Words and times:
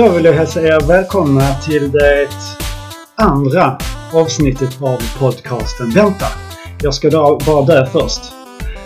Då 0.00 0.08
vill 0.08 0.24
jag 0.24 0.32
hälsa 0.32 0.62
er 0.62 0.80
välkomna 0.88 1.54
till 1.54 1.90
det 1.90 2.28
andra 3.14 3.78
avsnittet 4.12 4.82
av 4.82 5.18
podcasten 5.18 5.90
Vänta! 5.90 6.26
Jag 6.82 6.94
ska 6.94 7.10
då 7.10 7.38
bara 7.46 7.64
dö 7.64 7.86
först. 7.86 8.20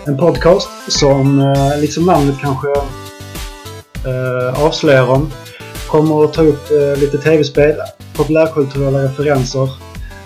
En 0.05 0.17
podcast 0.17 0.69
som, 0.87 1.39
eh, 1.39 1.79
liksom 1.81 2.05
namnet 2.05 2.35
kanske 2.41 2.67
eh, 4.05 4.63
avslöjar 4.65 5.11
om, 5.11 5.31
kommer 5.87 6.23
att 6.23 6.33
ta 6.33 6.41
upp 6.41 6.71
eh, 6.71 7.01
lite 7.01 7.17
tv-spel, 7.17 7.75
populärkulturella 8.15 9.03
referenser, 9.03 9.69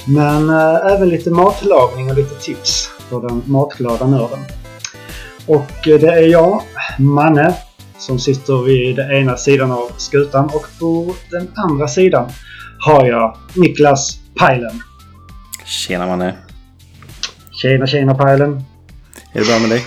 men 0.06 0.50
eh, 0.50 0.94
även 0.94 1.10
lite 1.10 1.32
matlagning 1.32 2.10
och 2.10 2.18
lite 2.18 2.36
tips 2.36 2.90
för 3.10 3.22
den 3.22 3.44
matglada 3.46 4.08
nörden. 4.08 4.40
Och 5.46 5.88
eh, 5.88 6.00
det 6.00 6.12
är 6.12 6.28
jag, 6.28 6.62
Manne, 7.00 7.54
som 8.00 8.20
sitter 8.20 8.64
vid 8.64 8.96
den 8.96 9.12
ena 9.12 9.38
sidan 9.38 9.72
av 9.72 9.92
skutan 9.98 10.46
och 10.46 10.66
på 10.80 11.16
den 11.32 11.48
andra 11.56 11.88
sidan 11.88 12.30
har 12.80 13.06
jag 13.08 13.38
Niklas 13.56 14.20
Pajlen. 14.36 14.82
Tjena 15.66 16.06
Manne. 16.08 16.36
Tjena 17.62 17.88
tjena 17.88 18.16
Pajlen. 18.16 18.62
Är 19.34 19.40
det 19.40 19.46
bra 19.46 19.60
med 19.60 19.70
dig? 19.70 19.84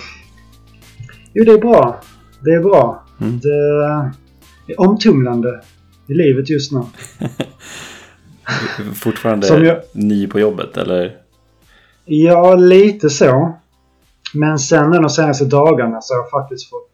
Jo, 1.35 1.45
det 1.45 1.53
är 1.53 1.59
bra. 1.59 2.01
Det 2.41 2.51
är 2.51 2.61
bra. 2.61 3.05
Mm. 3.21 3.41
Det 3.41 3.49
är 4.73 4.81
omtumlande 4.81 5.63
i 6.09 6.15
livet 6.15 6.51
just 6.51 6.73
nu. 6.73 6.83
Fortfarande 8.95 9.47
jag- 9.67 9.81
ny 9.93 10.27
på 10.27 10.41
jobbet 10.41 10.77
eller? 10.77 11.17
Ja, 12.05 12.55
lite 12.55 13.11
så. 13.11 13.59
Men 14.35 14.59
sen 14.59 14.91
de 14.91 15.11
senaste 15.11 15.45
dagarna 15.45 16.01
så 16.01 16.15
har 16.15 16.19
jag 16.21 16.31
faktiskt 16.31 16.71
fått 16.71 16.92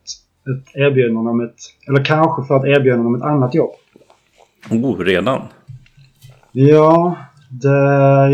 ett 0.48 0.76
erbjudande 0.76 1.30
om 1.30 1.40
ett, 1.40 1.56
eller 1.88 2.04
kanske 2.04 2.44
för 2.44 2.56
ett 2.56 2.76
erbjudande 2.78 3.06
om 3.06 3.14
ett 3.14 3.22
annat 3.22 3.54
jobb. 3.54 3.70
Oh, 4.70 4.98
redan? 4.98 5.42
Ja, 6.52 7.16
det, 7.50 7.68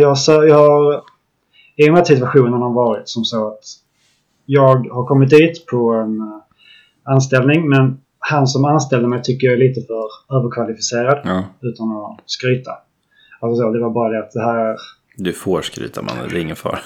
jag, 0.01 0.19
så, 0.19 0.33
jag 0.33 0.71
har... 0.71 1.03
I 1.77 1.89
och 1.89 1.93
med 1.93 2.01
att 2.01 2.06
situationen 2.06 2.62
har 2.62 2.73
varit 2.73 3.09
som 3.09 3.25
så 3.25 3.48
att 3.48 3.65
jag 4.47 4.89
har 4.93 5.06
kommit 5.06 5.31
dit 5.31 5.67
på 5.67 5.93
en 5.93 6.21
eh, 6.21 6.41
anställning 7.15 7.69
men 7.69 8.01
han 8.19 8.47
som 8.47 8.65
anställde 8.65 9.09
mig 9.09 9.23
tycker 9.23 9.47
jag 9.47 9.55
är 9.55 9.59
lite 9.59 9.81
för 9.81 10.37
överkvalificerad 10.39 11.21
Ja. 11.25 11.45
utan 11.61 11.93
att 11.97 12.21
skryta. 12.27 12.71
Alltså 13.41 13.62
så, 13.62 13.71
det 13.71 13.81
var 13.81 13.91
bara 13.91 14.09
det 14.12 14.19
att 14.19 14.33
det 14.33 14.45
här... 14.45 14.77
Du 15.17 15.33
får 15.33 15.62
skryta 15.62 16.03
Manne, 16.03 16.21
det 16.31 16.37
är 16.37 16.41
ingen 16.41 16.56
fara. 16.56 16.78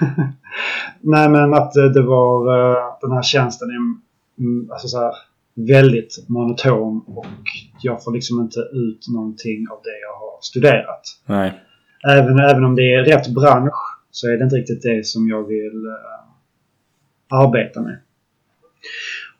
Nej 1.02 1.28
men 1.28 1.54
att 1.54 1.72
det 1.72 2.02
var 2.02 2.58
eh, 2.58 2.96
den 3.00 3.12
här 3.12 3.22
tjänsten 3.22 3.68
är 3.70 3.74
mm, 4.42 4.70
alltså 4.70 4.88
så 4.88 4.98
här, 4.98 5.14
väldigt 5.54 6.24
monoton 6.28 7.04
och 7.06 7.26
jag 7.82 8.04
får 8.04 8.12
liksom 8.12 8.40
inte 8.40 8.60
ut 8.60 9.08
någonting 9.14 9.66
av 9.70 9.80
det 9.82 10.00
jag 10.02 10.14
har 10.14 10.38
studerat. 10.40 11.02
Nej. 11.26 11.60
Även, 12.08 12.38
även 12.38 12.64
om 12.64 12.74
det 12.74 12.94
är 12.94 13.04
rätt 13.04 13.34
bransch 13.34 13.98
så 14.10 14.28
är 14.28 14.36
det 14.36 14.44
inte 14.44 14.56
riktigt 14.56 14.82
det 14.82 15.06
som 15.06 15.28
jag 15.28 15.48
vill 15.48 15.86
eh, 15.86 17.38
arbeta 17.38 17.80
med. 17.80 17.98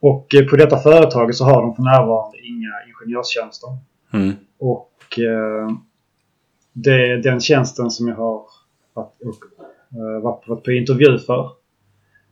Och 0.01 0.35
eh, 0.35 0.47
på 0.47 0.57
detta 0.57 0.79
företaget 0.79 1.37
så 1.37 1.45
har 1.45 1.63
de 1.63 1.75
för 1.75 1.83
närvarande 1.83 2.39
inga 2.39 2.71
ingenjörstjänster. 2.89 3.69
Mm. 4.13 4.33
Och 4.59 5.19
eh, 5.19 5.69
det 6.73 7.23
den 7.23 7.41
tjänsten 7.41 7.91
som 7.91 8.09
jag 8.09 8.17
har 8.17 8.43
varit, 8.95 9.23
och, 9.25 9.62
varit, 10.23 10.49
varit 10.49 10.65
på 10.65 10.73
intervju 10.73 11.19
för. 11.19 11.51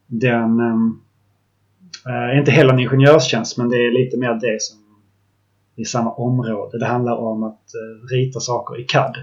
Den 0.06 0.60
eh, 2.06 2.12
är 2.12 2.38
inte 2.38 2.50
heller 2.50 2.72
en 2.72 2.78
ingenjörstjänst 2.78 3.58
men 3.58 3.68
det 3.68 3.76
är 3.76 4.04
lite 4.04 4.16
mer 4.16 4.34
det 4.34 4.62
som 4.62 4.78
i 5.76 5.84
samma 5.84 6.12
område. 6.12 6.78
Det 6.78 6.86
handlar 6.86 7.16
om 7.16 7.42
att 7.42 7.74
eh, 7.74 8.16
rita 8.16 8.40
saker 8.40 8.80
i 8.80 8.84
CAD. 8.84 9.16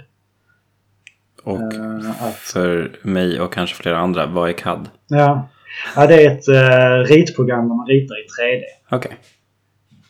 Och 1.44 1.74
Eh, 1.74 2.24
att, 2.24 2.36
för 2.36 2.92
mig 3.02 3.42
och 3.42 3.54
kanske 3.54 3.76
flera 3.76 3.98
andra, 3.98 4.26
vad 4.26 4.50
är 4.50 4.54
CAD? 4.54 4.90
ja. 5.08 5.50
ja, 5.96 6.08
det 6.08 6.26
är 6.26 6.32
ett 6.32 6.48
eh, 6.48 7.14
ritprogram 7.16 7.70
där 7.70 7.76
man 7.76 7.88
ritar 7.88 8.16
i 8.16 8.26
3D. 8.26 8.64
Okej. 8.92 9.18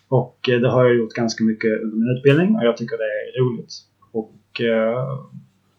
Och 0.07 0.49
eh, 0.49 0.59
det 0.59 0.69
har 0.69 0.85
jag 0.85 0.95
gjort 0.95 1.13
ganska 1.13 1.43
mycket 1.43 1.81
under 1.81 1.97
min 1.97 2.17
utbildning 2.17 2.55
och 2.55 2.66
jag 2.66 2.77
tycker 2.77 2.97
det 2.97 3.03
är 3.03 3.41
roligt. 3.41 3.73
Och 4.11 4.61
eh, 4.61 5.19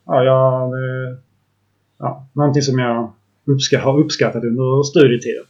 ja, 0.06 0.24
jag, 0.24 0.72
ja, 1.98 2.28
någonting 2.32 2.62
som 2.62 2.78
jag 2.78 3.12
uppska, 3.44 3.80
har 3.80 3.98
uppskattat 3.98 4.44
under 4.44 4.82
studietiden. 4.82 5.44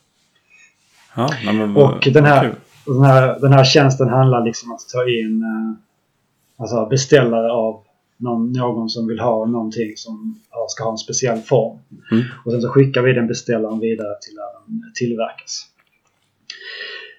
Ja, 1.16 1.31
men 1.44 1.76
Och 1.76 2.09
den 2.12 2.25
här, 2.25 2.54
och 2.86 2.94
den 2.94 3.04
här, 3.04 3.41
den 3.41 3.53
här 3.53 3.64
tjänsten 3.64 4.09
handlar 4.09 4.44
liksom 4.44 4.70
om 4.70 4.75
att 4.75 4.88
ta 4.92 5.08
in 5.08 5.42
eh, 5.42 6.62
alltså 6.62 6.87
beställare 6.87 7.53
av 7.53 7.82
någon, 8.16 8.53
någon 8.53 8.88
som 8.88 9.06
vill 9.06 9.20
ha 9.20 9.47
någonting 9.47 9.92
som 9.97 10.41
ska 10.70 10.84
ha 10.84 10.91
en 10.91 10.98
speciell 10.98 11.41
form. 11.41 11.78
Mm. 12.10 12.25
Och 12.44 12.53
sen 12.53 12.62
så 12.62 12.69
skickar 12.69 13.03
vi 13.03 13.12
den 13.12 13.26
beställaren 13.26 13.81
vidare 13.81 14.14
till 14.20 14.34
där 14.34 14.44
den 14.66 14.92
tillverkas. 14.94 15.66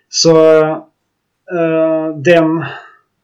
Så 0.10 0.62
eh, 1.52 2.18
den 2.18 2.66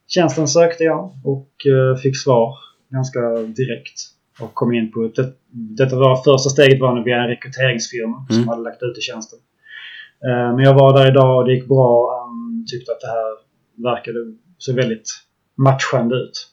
tjänsten 0.08 0.48
sökte 0.48 0.84
jag 0.84 1.12
och 1.24 1.52
eh, 1.66 1.98
fick 1.98 2.18
svar 2.18 2.58
ganska 2.90 3.20
direkt. 3.36 4.15
Och 4.42 4.54
kom 4.54 4.74
in 4.74 4.92
på 4.92 5.12
det, 5.16 5.34
detta 5.52 5.96
var 5.96 6.16
första 6.16 6.50
steget 6.50 6.82
var 6.82 7.04
via 7.04 7.18
en 7.22 7.28
rekryteringsfirma 7.28 8.26
som 8.30 8.36
Mm. 8.38 8.48
hade 8.50 8.62
lagt 8.62 8.84
ut 8.84 8.98
i 8.98 9.02
tjänsten. 9.02 9.40
Eh, 10.28 10.56
Men 10.56 10.60
jag 10.60 10.74
var 10.74 10.94
där 10.94 11.08
idag 11.12 11.38
och 11.38 11.46
det 11.46 11.54
gick 11.54 11.68
bra. 11.68 12.20
Han 12.22 12.66
tyckte 12.72 12.92
att 12.92 13.02
det 13.02 13.08
här 13.08 13.30
verkade 13.92 14.20
så 14.58 14.74
väldigt 14.74 15.08
matchande 15.58 16.16
ut. 16.16 16.52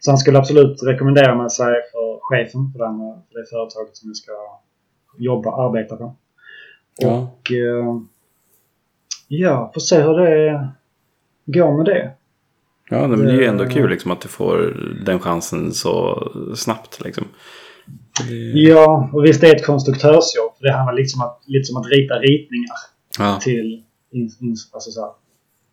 Så 0.00 0.10
han 0.10 0.18
skulle 0.18 0.38
absolut 0.38 0.82
rekommendera 0.82 1.34
mig 1.34 1.50
sig 1.50 1.74
för 1.92 2.18
chefen 2.20 2.72
för, 2.72 2.78
den, 2.78 2.98
för 2.98 3.38
det 3.40 3.46
företaget 3.50 3.96
som 3.96 4.08
jag 4.08 4.16
ska 4.16 4.32
jobba 5.18 5.50
arbeta 5.66 5.96
på. 5.96 6.16
Ja. 6.96 7.08
Och 7.18 7.52
eh, 7.52 8.00
ja, 9.28 9.70
får 9.74 9.80
se 9.80 10.00
hur 10.02 10.16
det 10.16 10.68
går 11.46 11.76
med 11.76 11.84
det. 11.86 12.10
Ja, 12.90 13.08
men 13.08 13.18
det 13.24 13.32
är 13.32 13.36
ju 13.36 13.44
ändå 13.44 13.64
Eh. 13.64 13.70
kul 13.70 13.90
liksom, 13.90 14.10
att 14.10 14.20
du 14.20 14.28
får 14.28 14.76
den 15.06 15.18
chansen 15.20 15.72
så 15.72 16.22
snabbt. 16.56 17.04
Liksom. 17.04 17.24
Ja, 18.54 19.10
och 19.12 19.24
visst 19.24 19.40
det 19.40 19.48
är 19.48 19.56
ett 19.56 19.66
konstruktörsjobb. 19.66 20.52
Det 20.60 20.72
handlar 20.72 20.92
liksom 20.94 21.20
att, 21.20 21.42
lite 21.46 21.64
som 21.64 21.76
att 21.76 21.86
rita 21.86 22.14
ritningar 22.14 22.76
Ja, 23.18 23.38
till 23.42 23.82
in, 24.10 24.30
in, 24.40 24.56
alltså 24.72 24.90
så 24.90 25.00
här, 25.00 25.10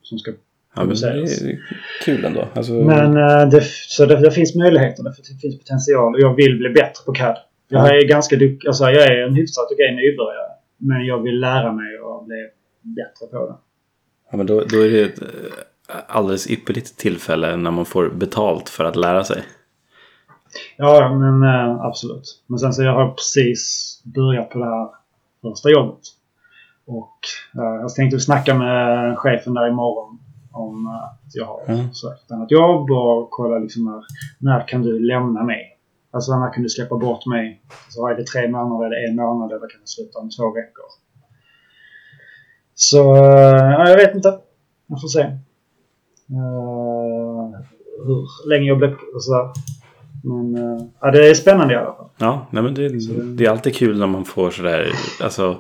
som 0.02 0.18
ska 0.20 0.32
ja 0.76 0.84
men 0.86 0.96
det 0.96 1.08
är 1.08 1.60
kul 2.06 2.26
ändå. 2.26 2.48
Alltså, 2.54 2.74
Men 2.74 3.18
eh, 3.18 3.50
det, 3.50 3.62
så 3.88 4.06
det, 4.06 4.16
det 4.22 4.32
finns 4.32 4.56
möjligheter. 4.56 5.04
Det 5.04 5.14
finns 5.42 5.60
potential 5.60 6.14
och 6.16 6.20
jag 6.22 6.36
vill 6.36 6.58
bli 6.58 6.70
bättre 6.70 7.04
på 7.06 7.12
CAD. 7.14 7.38
Jag 7.70 7.88
Ja. 7.88 7.96
är 7.96 8.08
ganska 8.08 8.36
duktig. 8.36 8.68
Alltså, 8.68 8.84
jag 8.84 9.04
är 9.04 9.18
en 9.28 9.36
hyfsat 9.36 9.66
okej 9.72 9.96
nybörjare. 9.96 10.52
Men 10.78 11.06
jag 11.06 11.24
vill 11.24 11.40
lära 11.40 11.74
mig 11.74 12.00
och 12.00 12.26
bli 12.26 12.48
bättre 12.82 13.28
på 13.32 13.46
det. 13.48 13.56
ja, 14.32 14.38
men 14.38 14.46
då, 14.46 14.64
då 14.64 14.78
är 14.86 14.90
det 14.90 15.02
ett 15.02 15.20
alldeles 16.08 16.48
ypperligt 16.48 16.98
tillfälle 16.98 17.56
när 17.56 17.72
man 17.72 17.86
får 17.86 18.10
betalt 18.10 18.70
för 18.70 18.86
att 18.86 18.96
lära 18.96 19.24
sig. 19.24 19.44
Ja, 20.78 21.16
men 21.16 21.44
eh, 21.44 21.82
absolut. 21.82 22.44
Men 22.48 22.60
sen 22.60 22.74
så 22.74 22.84
jag 22.84 22.94
har 22.94 23.12
precis 23.12 24.02
börjat 24.06 24.50
på 24.50 24.60
det 24.60 24.66
här 24.66 24.88
första 25.42 25.70
jobbet. 25.70 26.00
Och 26.86 27.20
eh, 27.56 27.82
jag 27.82 27.96
tänkte 27.96 28.20
snacka 28.20 28.54
med 28.56 29.18
chefen 29.18 29.54
där 29.54 29.68
imorgon 29.70 30.20
om 30.52 30.86
eh, 30.88 31.04
att 31.04 31.36
jag 31.36 31.46
har 31.46 31.64
Mm. 31.68 31.94
sökt 31.94 32.26
ett 32.26 32.32
annat 32.32 32.52
jobb 32.52 32.92
och 32.92 33.28
kolla 33.32 33.58
liksom 33.60 33.84
när, 33.86 34.04
när 34.40 34.68
kan 34.68 34.82
du 34.82 35.00
lämna 35.08 35.44
mig? 35.44 35.70
Alltså 36.12 36.40
när 36.40 36.54
kan 36.54 36.64
du 36.64 36.70
släppa 36.70 36.98
bort 36.98 37.26
mig? 37.26 37.62
Så 37.90 38.08
är 38.08 38.16
det 38.16 38.24
tre 38.26 38.48
månader, 38.48 38.86
är 38.86 39.02
det 39.02 39.08
en 39.10 39.16
månad 39.16 39.52
eller 39.52 39.70
kan 39.70 39.82
det 39.82 39.88
sluta 39.88 40.20
om 40.20 40.30
två 40.30 40.48
veckor? 40.54 40.86
Så 42.76 42.98
ja, 42.98 43.90
jag 43.90 43.98
vet 43.98 44.16
inte. 44.16 44.40
Jag 44.88 45.02
får 45.02 45.08
se. 45.08 45.38
Eh, 46.30 47.60
hur 48.06 48.50
länge 48.50 48.68
jag 48.68 48.84
och 49.16 49.24
sådär. 49.24 49.50
Men 50.24 50.56
eh, 50.56 50.86
ja, 51.02 51.12
det 51.12 51.30
är 51.30 51.34
spännande 51.34 51.74
i 51.74 51.78
alla 51.78 51.94
fall. 51.94 52.10
Ja, 52.18 52.48
nej, 52.52 52.64
men 52.64 52.74
det, 52.74 52.90
det 53.38 53.46
är 53.46 53.50
alltid 53.50 53.76
kul 53.76 54.00
när 54.00 54.08
man 54.08 54.26
får 54.26 54.52
sådär, 54.52 54.92
alltså 55.22 55.58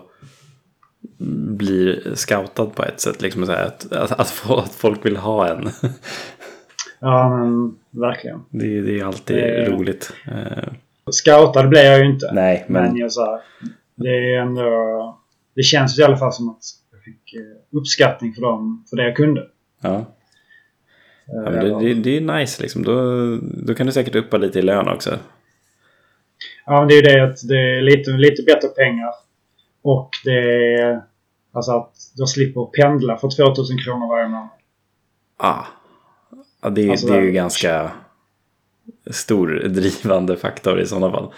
blir 1.57 2.15
scoutad 2.15 2.65
på 2.65 2.83
ett 2.83 3.00
sätt. 3.00 3.21
Liksom 3.21 3.45
så 3.45 3.51
här, 3.51 3.65
att, 3.65 3.92
att, 3.94 4.12
att, 4.12 4.50
att 4.50 4.71
folk 4.74 5.06
vill 5.06 5.18
ha 5.18 5.48
en. 5.48 5.69
Ja, 7.00 7.38
men 7.38 7.75
verkligen. 7.92 8.39
Det, 8.50 8.81
det 8.81 9.00
är 9.00 9.06
alltid 9.06 9.36
Det- 9.38 9.69
roligt. 9.69 10.13
Eh, 10.27 10.74
Scoutad 11.12 11.68
blev 11.68 11.83
jag 11.86 12.00
ju 12.00 12.06
inte. 12.06 12.31
nej, 12.33 12.66
Men, 12.69 12.83
men 12.83 12.98
jag 12.98 13.12
sa, 13.12 13.42
det 13.95 14.09
är 14.09 14.39
ändå... 14.42 15.19
Det 15.56 15.63
känns 15.63 16.00
i 16.00 16.04
alla 16.04 16.18
fall 16.18 16.33
som 16.33 16.50
att 16.50 16.59
jag 16.92 17.01
fick 17.04 17.36
uppskattning 17.71 18.33
för, 18.33 18.42
dem, 18.42 18.86
för 18.89 18.98
det 18.98 19.04
jag 19.04 19.16
kunde. 19.16 19.48
ja. 19.81 20.06
Eh, 21.28 21.54
Ja, 21.54 21.62
det, 21.62 21.80
det, 21.80 21.94
det 21.94 22.18
är 22.18 22.22
nice 22.22 22.62
liksom. 22.62 22.84
Då, 22.84 22.94
då 23.42 23.74
kan 23.74 23.86
du 23.86 23.92
säkert 23.92 24.16
uppa 24.16 24.38
lite 24.38 24.60
i 24.60 24.62
lön 24.62 24.88
också. 24.88 25.20
Ja, 26.66 26.80
men 26.80 26.88
det 26.88 26.94
är 26.94 26.96
ju 26.96 27.02
det 27.02 27.24
att 27.24 27.48
det 27.48 27.78
är 27.78 27.81
lite, 27.81 28.12
lite 28.12 28.44
bättre 28.44 28.68
pengar. 28.68 29.10
Och 29.81 30.10
det 30.25 30.40
är... 30.81 31.02
Alltså 31.56 31.72
att 31.72 31.94
jag 32.16 32.30
slipper 32.30 32.66
pendla 32.66 33.18
för 33.18 33.30
2000 33.30 33.78
kronor 33.78 34.08
varje 34.08 34.28
månad. 34.28 34.50
Ah. 35.38 35.64
Ja, 36.62 36.70
det, 36.70 36.90
Alltså, 36.90 37.08
det 37.08 37.18
är 37.18 37.22
ju 37.22 37.31
ganska 37.31 37.92
stor 39.12 39.48
drivande 39.68 40.38
faktor 40.38 40.80
i 40.81 40.86
sådana 40.86 41.12
fall. 41.12 41.34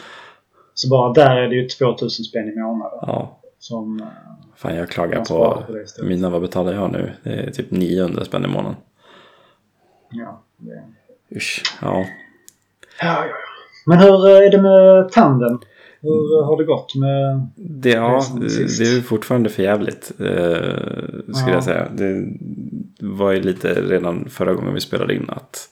Så 0.73 0.89
bara 0.89 1.13
där 1.13 1.35
är 1.35 1.47
det 1.47 1.55
ju 1.55 1.67
2000 1.67 2.25
spänn 2.25 2.49
i 2.49 2.55
månaden. 2.59 2.99
Ja, 3.01 3.39
Som, 3.59 3.99
eh, 3.99 4.07
fan 4.55 4.75
jag 4.75 4.89
klagar 4.89 5.25
på, 5.25 5.63
på 5.99 6.05
mina, 6.05 6.29
vad 6.29 6.41
betalar 6.41 6.73
jag 6.73 6.91
nu? 6.91 7.11
Det 7.23 7.29
är 7.33 7.51
typ 7.51 7.71
900 7.71 8.25
spänn 8.25 8.45
i 8.45 8.47
månaden. 8.47 8.75
Ja, 10.09 10.41
det... 10.57 10.83
Usch, 11.37 11.63
ja. 11.81 12.05
Ja, 13.01 13.25
ja. 13.25 13.33
Men 13.85 13.99
hur 13.99 14.27
eh, 14.27 14.37
är 14.37 14.51
det 14.51 14.61
med 14.61 15.11
tanden? 15.11 15.59
Hur 16.01 16.39
eh, 16.39 16.45
har 16.45 16.57
det 16.57 16.63
gått 16.63 16.95
med... 16.95 17.47
Det, 17.55 17.89
ja, 17.89 18.23
det, 18.41 18.47
det 18.77 18.83
är 18.83 18.95
ju 18.95 19.01
fortfarande 19.01 19.49
för 19.49 19.63
jävligt 19.63 20.11
eh, 20.19 20.25
skulle 21.33 21.47
Ja. 21.47 21.53
jag 21.53 21.63
säga. 21.63 21.87
Det 21.93 22.25
var 22.99 23.31
ju 23.31 23.41
lite 23.41 23.73
redan 23.81 24.29
förra 24.29 24.53
gången 24.53 24.73
vi 24.73 24.79
spelade 24.81 25.15
in 25.15 25.29
att 25.29 25.69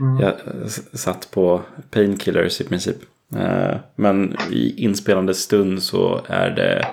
Mm. 0.00 0.20
jag 0.20 0.32
s- 0.66 1.00
satt 1.02 1.30
på 1.30 1.60
painkillers 1.90 2.60
i 2.60 2.64
princip. 2.64 2.96
Eh, 3.36 3.76
men 3.96 4.36
i 4.50 4.84
inspelande 4.84 5.34
stund 5.34 5.82
så 5.82 6.20
är 6.26 6.50
det 6.50 6.86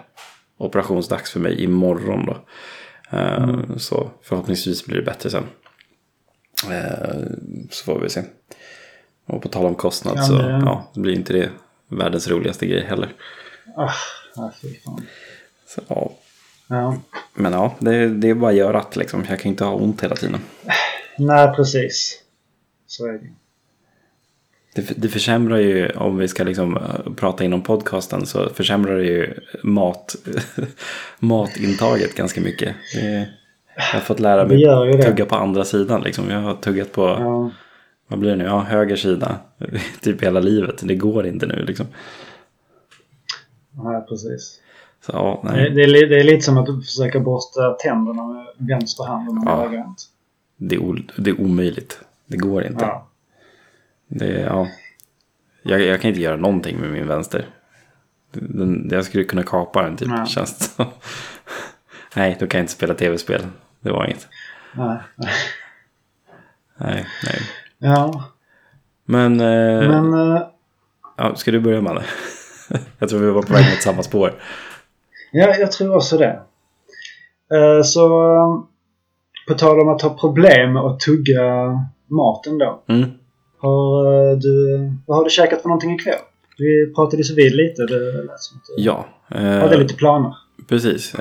operationsdags 0.58 1.32
för 1.32 1.40
mig 1.40 1.64
imorgon 1.64 2.26
då. 2.26 2.38
Eh, 3.18 3.44
Mm. 3.44 3.80
Så 3.80 4.10
förhoppningsvis 4.24 4.86
blir 4.86 4.98
det 4.98 5.04
bättre 5.06 5.30
sen. 5.30 5.44
Eh, 6.72 7.22
så 7.72 7.84
får 7.84 8.00
vi 8.00 8.10
se. 8.10 8.24
Och 9.26 9.42
på 9.42 9.50
tal 9.50 9.66
om 9.66 9.76
kostnad 9.76 10.18
Ja, 10.18 10.24
så 10.24 10.34
men- 10.34 10.62
ja, 10.66 10.92
blir 10.96 11.14
inte 11.16 11.34
det 11.34 11.50
världens 11.88 12.28
roligaste 12.28 12.66
grej 12.66 12.86
heller. 12.86 13.14
Ah, 13.76 13.94
nej, 14.38 14.50
fy 14.62 14.76
fan. 14.80 15.06
Så, 15.68 15.82
ja, 15.88 16.12
Ja. 16.70 16.98
Men 17.34 17.54
ja, 17.54 17.76
det, 17.80 18.08
det 18.10 18.30
är 18.30 18.34
bara 18.34 18.52
att 18.52 18.58
göra 18.58 18.80
att 18.80 18.96
liksom. 18.96 19.26
Jag 19.30 19.40
kan 19.40 19.50
inte 19.50 19.64
ha 19.64 19.74
ont 19.74 20.04
hela 20.04 20.16
tiden. 20.16 20.40
Nej, 21.18 21.54
precis. 21.56 22.22
Så 22.88 23.06
är 23.08 23.14
det. 23.14 23.30
Det, 24.76 24.94
det 25.02 25.10
försämrar 25.10 25.58
ju, 25.58 25.90
om 25.90 26.18
vi 26.18 26.28
ska 26.28 26.44
liksom 26.44 26.78
eh, 26.78 27.14
prata 27.16 27.44
inom 27.44 27.62
podcasten, 27.62 28.26
så 28.26 28.50
försämrar 28.54 28.98
det 28.98 29.06
ju 29.06 29.34
mat, 29.64 30.16
matintaget 31.20 32.16
ganska 32.16 32.42
mycket. 32.42 32.76
Det, 32.94 33.30
jag 33.78 33.84
har 33.94 34.00
fått 34.00 34.20
lära 34.20 34.46
mig 34.46 35.02
tugga 35.04 35.26
på 35.26 35.36
andra 35.36 35.64
sidan. 35.66 36.02
Liksom. 36.02 36.30
Jag 36.30 36.40
har 36.42 36.54
tuggat 36.56 36.92
på, 36.92 37.02
Ja. 37.02 37.52
vad 38.08 38.20
blir 38.20 38.30
det 38.30 38.36
nu, 38.36 38.44
ja, 38.44 38.60
höger 38.60 38.96
sida. 38.96 39.40
typ 40.02 40.24
hela 40.24 40.40
livet. 40.40 40.82
Det 40.88 40.96
går 40.96 41.26
inte 41.28 41.46
nu 41.46 41.66
liksom. 41.66 41.86
Nej, 43.84 44.02
precis. 44.10 44.60
Så 45.06 45.12
ja, 45.14 45.40
Det, 45.44 45.52
nej. 45.52 45.70
det, 45.70 45.84
är, 45.84 46.08
det 46.10 46.20
är 46.20 46.24
lite 46.24 46.42
som 46.42 46.58
att 46.58 46.66
du 46.66 46.82
försöker 46.82 47.20
borsta 47.20 47.74
tänderna 47.74 48.24
med 48.28 48.46
vänster 48.58 49.04
hand 49.04 49.34
med 49.34 49.44
Ja. 49.46 49.56
höger 49.64 49.78
hand. 49.78 49.98
Det 50.58 50.76
är, 50.76 50.80
o, 50.80 50.96
det 51.18 51.30
är 51.30 51.42
omöjligt. 51.42 52.00
Det 52.26 52.38
går 52.38 52.64
inte. 52.66 52.86
Ja. 52.86 53.08
Det, 54.08 54.42
ja. 54.42 54.68
jag, 55.64 55.82
jag 55.82 56.02
kan 56.02 56.10
inte 56.10 56.22
göra 56.22 56.36
någonting 56.36 56.80
med 56.80 56.92
min 56.92 57.08
vänster. 57.08 57.46
Den, 58.32 58.90
jag 58.92 59.06
skulle 59.06 59.24
kunna 59.24 59.44
kapa 59.44 59.82
den 59.84 59.98
typ, 59.98 60.08
Ja. 60.12 60.26
känns 60.26 60.76
det. 60.78 60.86
Nej, 62.16 62.38
då 62.40 62.48
kan 62.48 62.58
jag 62.58 62.64
inte 62.64 62.74
spela 62.74 62.94
tv-spel. 62.94 63.42
Det 63.88 63.94
var 63.94 64.06
inget. 64.06 64.28
Nej. 64.76 64.98
nej. 65.16 65.34
Nej. 67.24 67.42
Ja, 67.78 68.24
Men, 69.06 69.40
eh, 69.40 69.90
men... 69.90 70.14
eh, 70.36 70.42
ja, 71.18 71.36
ska 71.36 71.52
du 71.52 71.60
börja 71.60 71.82
med 71.82 71.96
det? 71.96 72.04
jag 73.00 73.10
tror 73.10 73.20
vi 73.20 73.32
var 73.32 73.42
på 73.42 73.54
väg 73.54 73.66
mot 73.66 73.82
samma 73.82 74.04
spår. 74.04 74.34
Ja, 75.32 75.56
jag 75.56 75.72
tror 75.72 75.96
också 75.96 76.18
det. 76.18 76.40
Eh, 77.56 77.84
Så 77.84 78.34
eh, 78.36 78.60
på 79.48 79.54
tal 79.54 79.80
om 79.80 79.90
att 79.90 80.02
ha 80.02 80.10
problem 80.18 80.74
med 80.74 80.84
att 80.84 81.00
tugga 81.00 81.44
maten 82.10 82.58
då. 82.58 82.84
Mm. 82.90 83.10
Har 83.60 84.06
eh, 84.32 84.38
du, 84.38 84.78
vad 85.08 85.18
har 85.18 85.24
du 85.24 85.30
käkat 85.30 85.62
för 85.62 85.70
någonting 85.70 85.96
ikväll? 85.96 86.20
Vi 86.58 86.94
pratade 86.96 87.24
så 87.24 87.36
vid 87.36 87.56
lite. 87.56 87.86
Det 87.86 88.24
lät 88.24 88.40
som 88.40 88.58
att 88.58 88.64
du 88.78 88.84
Ja, 88.84 89.06
eh, 89.32 89.42
hade 89.60 89.78
lite 89.78 89.94
planer. 89.96 90.34
precis. 90.70 91.16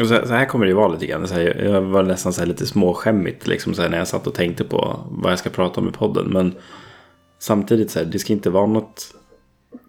Och 0.00 0.06
så, 0.06 0.14
här 0.14 0.44
kommer 0.44 0.64
det 0.64 0.68
ju 0.68 0.76
vara 0.76 0.88
lite 0.88 1.06
grann. 1.06 1.28
Så 1.28 1.34
här, 1.34 1.64
jag 1.64 1.80
var 1.82 2.02
nästan 2.02 2.32
så 2.32 2.44
lite 2.44 2.66
småskämmigt 2.66 3.46
liksom, 3.46 3.74
så 3.74 3.82
här, 3.82 3.88
när 3.88 3.98
jag 3.98 4.08
satt 4.08 4.26
och 4.26 4.34
tänkte 4.34 4.64
på 4.64 5.06
vad 5.10 5.32
jag 5.32 5.38
ska 5.38 5.50
prata 5.50 5.80
om 5.80 5.88
i 5.88 5.92
podden. 5.92 6.26
Men 6.26 6.54
samtidigt 7.38 7.90
så 7.90 7.98
här, 7.98 8.06
det 8.06 8.18
ska 8.18 8.32
inte 8.32 8.50
vara 8.50 8.66
något 8.66 9.14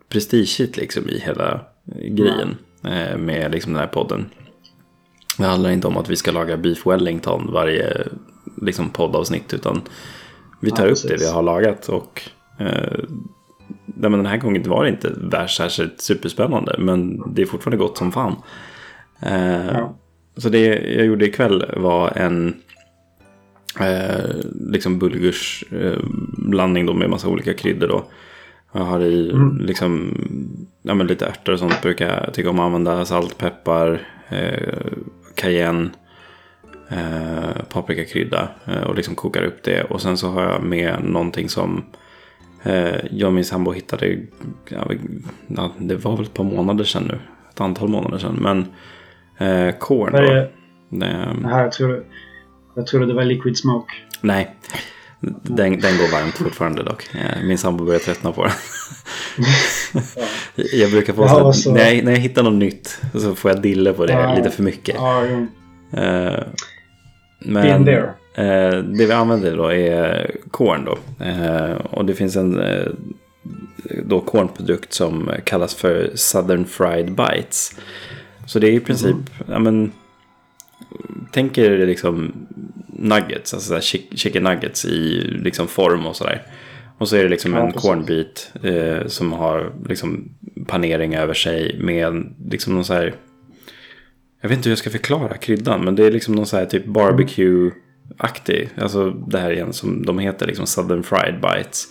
prestigeigt 0.10 0.78
liksom 0.78 1.10
i 1.10 1.20
hela 1.20 1.62
grejen 2.02 2.58
eh, 2.84 3.18
med 3.18 3.52
liksom 3.52 3.74
den 3.74 3.80
här 3.80 3.88
podden. 3.88 4.30
Det 5.38 5.46
handlar 5.46 5.70
inte 5.70 5.88
om 5.88 5.98
att 5.98 6.10
vi 6.10 6.16
ska 6.16 6.32
laga 6.32 6.58
beef 6.58 6.86
wellington 6.86 7.50
varje 7.54 8.08
liksom, 8.62 8.90
poddavsnitt 8.90 9.54
utan 9.54 9.82
vi 10.60 10.70
Ja, 10.70 10.76
tar 10.76 10.84
upp 10.84 10.90
precis. 10.90 11.12
det 11.12 11.18
vi 11.18 11.32
har 11.32 11.44
lagat 11.44 11.90
och 11.90 12.22
eh, 12.60 13.00
men 13.86 14.12
den 14.12 14.26
här 14.26 14.38
gången 14.38 14.70
var 14.70 14.84
det 14.84 14.90
inte 14.90 15.14
värst 15.18 15.58
särskilt 15.58 16.02
superspännande 16.02 16.76
men 16.80 17.34
det 17.34 17.42
är 17.42 17.46
fortfarande 17.46 17.78
gott 17.86 17.98
som 17.98 18.12
fan. 18.12 18.36
Eh, 19.22 19.66
Ja. 19.74 19.96
Så 20.38 20.50
det 20.50 20.66
jag 20.96 21.06
gjorde 21.06 21.26
ikväll 21.26 21.66
var 21.78 22.18
en 22.18 22.56
eh, 23.80 24.36
liksom 24.72 25.00
bulgurs 25.00 25.64
eh, 25.72 25.98
blandning 26.38 26.86
då 26.86 26.94
med 26.94 27.10
massa 27.10 27.28
olika 27.28 27.54
kryddor 27.54 27.88
då. 27.88 28.06
Jag 28.74 28.82
har 28.82 29.00
i 29.02 29.32
Mm. 29.32 29.58
liksom 29.58 30.18
ja, 30.82 30.94
men 30.94 31.08
lite 31.08 31.26
ärtor 31.26 31.54
och 31.54 31.60
sånt 31.60 31.82
brukar 31.82 32.08
jag 32.24 32.34
tycka 32.34 32.50
om 32.50 32.60
att 32.60 32.66
använda. 32.66 33.06
Salt, 33.06 33.38
peppar, 33.38 34.02
eh, 34.30 34.92
cayenne, 35.36 35.90
eh, 36.90 37.64
paprikakrydda 37.70 38.50
eh, 38.66 38.82
och 38.84 38.96
liksom 38.96 39.16
kokar 39.16 39.44
upp 39.44 39.64
det. 39.64 39.84
Och 39.84 40.02
sen 40.02 40.18
så 40.18 40.28
har 40.30 40.44
jag 40.44 40.64
med 40.64 41.04
någonting 41.04 41.50
som 41.50 41.84
eh, 42.64 42.96
jag 43.12 43.28
och 43.28 43.34
min 43.34 43.46
sambo 43.46 43.72
hittade, 43.72 44.18
ja, 45.48 45.72
det 45.78 45.96
var 45.96 46.16
väl 46.18 46.26
ett 46.26 46.34
par 46.34 46.44
månader 46.44 46.84
sedan 46.84 47.04
nu. 47.08 47.20
Ett 47.54 47.62
antal 47.62 47.88
månader 47.90 48.18
sedan. 48.18 48.38
Men 48.42 48.66
eh, 49.40 49.48
är 49.48 50.12
då. 50.12 50.34
det? 50.34 50.50
Här, 51.48 51.64
jag, 51.64 51.72
trodde, 51.72 52.04
jag 52.76 52.88
trodde 52.88 53.06
det 53.06 53.14
var 53.14 53.24
liquid 53.24 53.58
smoke. 53.58 53.94
Nej, 54.22 54.56
den, 55.42 55.80
den 55.80 55.98
går 55.98 56.12
varmt 56.12 56.38
fortfarande 56.38 56.84
dock. 56.84 57.10
Eh, 57.16 57.44
Min 57.44 57.58
sambo 57.58 57.86
börjar 57.86 58.00
tröttna 58.00 58.32
på 58.32 58.44
den. 58.44 58.52
Ja. 59.38 60.02
Jag 60.74 60.92
brukar 60.92 61.14
få 61.14 61.22
Ja, 61.22 61.28
så 61.30 61.36
här, 61.38 61.44
vad 61.44 61.56
så- 61.56 61.74
när, 61.74 61.92
jag, 61.92 62.04
när 62.06 62.12
jag 62.12 62.20
hittar 62.20 62.44
något 62.44 62.54
nytt 62.54 63.02
så 63.14 63.36
får 63.36 63.52
jag 63.52 63.62
dille 63.62 63.94
på 63.94 64.06
det 64.06 64.14
Ja. 64.14 64.36
lite 64.36 64.50
för 64.52 64.64
mycket. 64.64 64.96
Ja, 64.96 65.24
jo. 65.26 65.48
Eh, 66.00 66.40
Men 67.40 67.88
eh, 67.88 68.72
det 68.84 69.06
vi 69.06 69.12
använder 69.12 69.58
då 69.58 69.74
är 69.74 70.32
korn 70.52 70.86
då. 70.86 70.98
Och 71.84 72.06
det 72.06 72.14
finns 72.14 72.36
en 72.36 72.62
då 74.06 74.20
kornprodukt 74.20 74.94
som 74.94 75.32
kallas 75.44 75.76
för 75.76 76.12
Southern 76.16 76.66
Fried 76.66 77.16
Bites. 77.16 77.76
Så 78.50 78.60
det 78.60 78.68
är 78.68 78.72
i 78.72 78.80
princip, 78.80 79.16
ja 79.48 79.60
men, 79.60 79.92
tänk 81.32 81.58
er 81.58 81.70
det 81.78 81.86
liksom 81.86 82.32
nuggets, 82.88 83.54
alltså 83.54 83.76
chick- 83.76 84.16
chicken 84.18 84.44
nuggets 84.44 84.86
i 84.86 85.22
liksom 85.22 85.68
form 85.68 86.06
och 86.06 86.16
sådär. 86.16 86.42
Och 86.98 87.10
så 87.10 87.16
är 87.16 87.24
det 87.24 87.30
liksom 87.30 87.54
Ja, 87.54 87.66
en 87.66 87.72
kornbit 87.74 88.52
eh, 88.64 89.08
som 89.08 89.32
har 89.34 89.74
liksom 89.90 90.30
panering 90.68 91.16
över 91.16 91.34
sig 91.34 91.76
med 91.80 92.34
liksom 92.50 92.74
någon 92.74 92.86
så 92.86 92.94
här 92.94 93.14
jag 94.42 94.50
vet 94.50 94.58
inte 94.58 94.70
hur 94.70 94.72
jag 94.72 94.78
ska 94.80 94.90
förklara 94.90 95.38
kryddan, 95.38 95.86
men 95.86 95.96
det 95.96 96.06
är 96.06 96.12
liksom 96.12 96.36
någon 96.36 96.46
så 96.46 96.58
här 96.58 96.66
typ 96.66 96.86
barbecue-aktig. 96.86 98.70
Alltså 98.78 99.12
det 99.12 99.40
här 99.40 99.52
igen 99.52 99.74
som 99.74 100.06
de 100.06 100.20
heter, 100.20 100.48
liksom 100.48 100.66
Southern 100.68 101.04
Fried 101.04 101.42
Bites. 101.42 101.84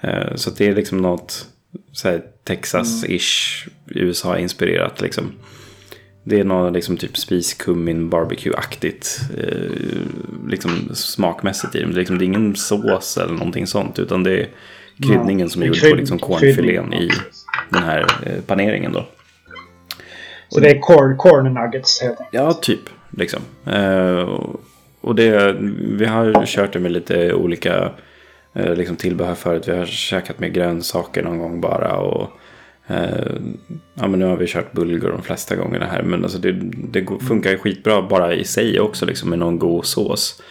Eh, 0.00 0.34
Så 0.34 0.50
det 0.50 0.66
är 0.66 0.74
liksom 0.74 0.98
något 0.98 1.46
så 1.92 2.08
här 2.08 2.22
Texas-ish, 2.44 3.68
USA-inspirerat 3.86 5.00
liksom. 5.00 5.32
Det 6.24 6.40
är 6.40 6.44
något 6.44 6.72
liksom 6.72 6.96
typ 6.96 7.18
spiskummin 7.18 8.10
barbecue-aktigt 8.10 9.20
eh, 9.38 9.70
liksom 10.48 10.90
smakmässigt 10.94 11.74
i 11.74 11.80
dem. 11.80 11.90
Det 11.90 11.96
är, 11.96 11.98
liksom, 11.98 12.18
det 12.18 12.24
är 12.24 12.26
ingen 12.26 12.56
sås 12.56 13.18
eller 13.18 13.32
någonting 13.32 13.66
sånt, 13.66 13.98
utan 13.98 14.22
det 14.22 14.40
är 14.40 14.48
kryddningen 15.06 15.50
som 15.50 15.62
är 15.62 15.66
gjord 15.66 15.80
på 15.90 15.96
liksom 15.96 16.18
ja, 16.20 16.44
i 16.44 17.10
den 17.70 17.82
här 17.82 18.06
eh, 18.26 18.40
paneringen 18.46 18.92
då. 18.92 19.06
Så 20.48 20.60
det 20.60 20.70
är 20.70 20.80
corn, 20.80 21.16
corn 21.16 21.54
nuggets 21.54 22.02
helt 22.02 22.20
enkelt. 22.20 22.28
Ja, 22.32 22.52
typ. 22.52 22.80
Liksom. 23.10 23.40
Eh, 23.66 24.40
och 25.00 25.14
det, 25.14 25.56
vi 25.78 26.06
har 26.06 26.46
kört 26.46 26.72
det 26.72 26.78
med 26.78 26.92
lite 26.92 27.34
olika 27.34 27.92
eh, 28.54 28.74
liksom 28.74 28.96
tillbehör 28.96 29.34
förut. 29.34 29.68
Vi 29.68 29.76
har 29.76 29.86
käkat 29.86 30.38
med 30.38 30.52
grönsaker 30.52 31.22
någon 31.22 31.38
gång 31.38 31.60
bara. 31.60 31.96
Och, 31.96 32.30
ja, 33.94 34.08
men 34.08 34.18
nu 34.18 34.24
har 34.24 34.36
vi 34.36 34.46
kört 34.46 34.72
bulgur 34.72 35.08
de 35.10 35.22
flesta 35.22 35.56
gångerna 35.56 35.86
här. 35.86 36.02
Men 36.02 36.22
alltså 36.24 36.38
det, 36.38 36.52
det 36.92 37.00
går- 37.00 37.18
funkar 37.18 37.50
ju 37.50 37.58
skitbra 37.58 38.02
bara 38.02 38.34
i 38.34 38.44
sig 38.44 38.80
också 38.80 39.06
liksom, 39.06 39.30
med 39.30 39.38
någon 39.38 39.58
god 39.58 39.84
sås. 39.86 40.42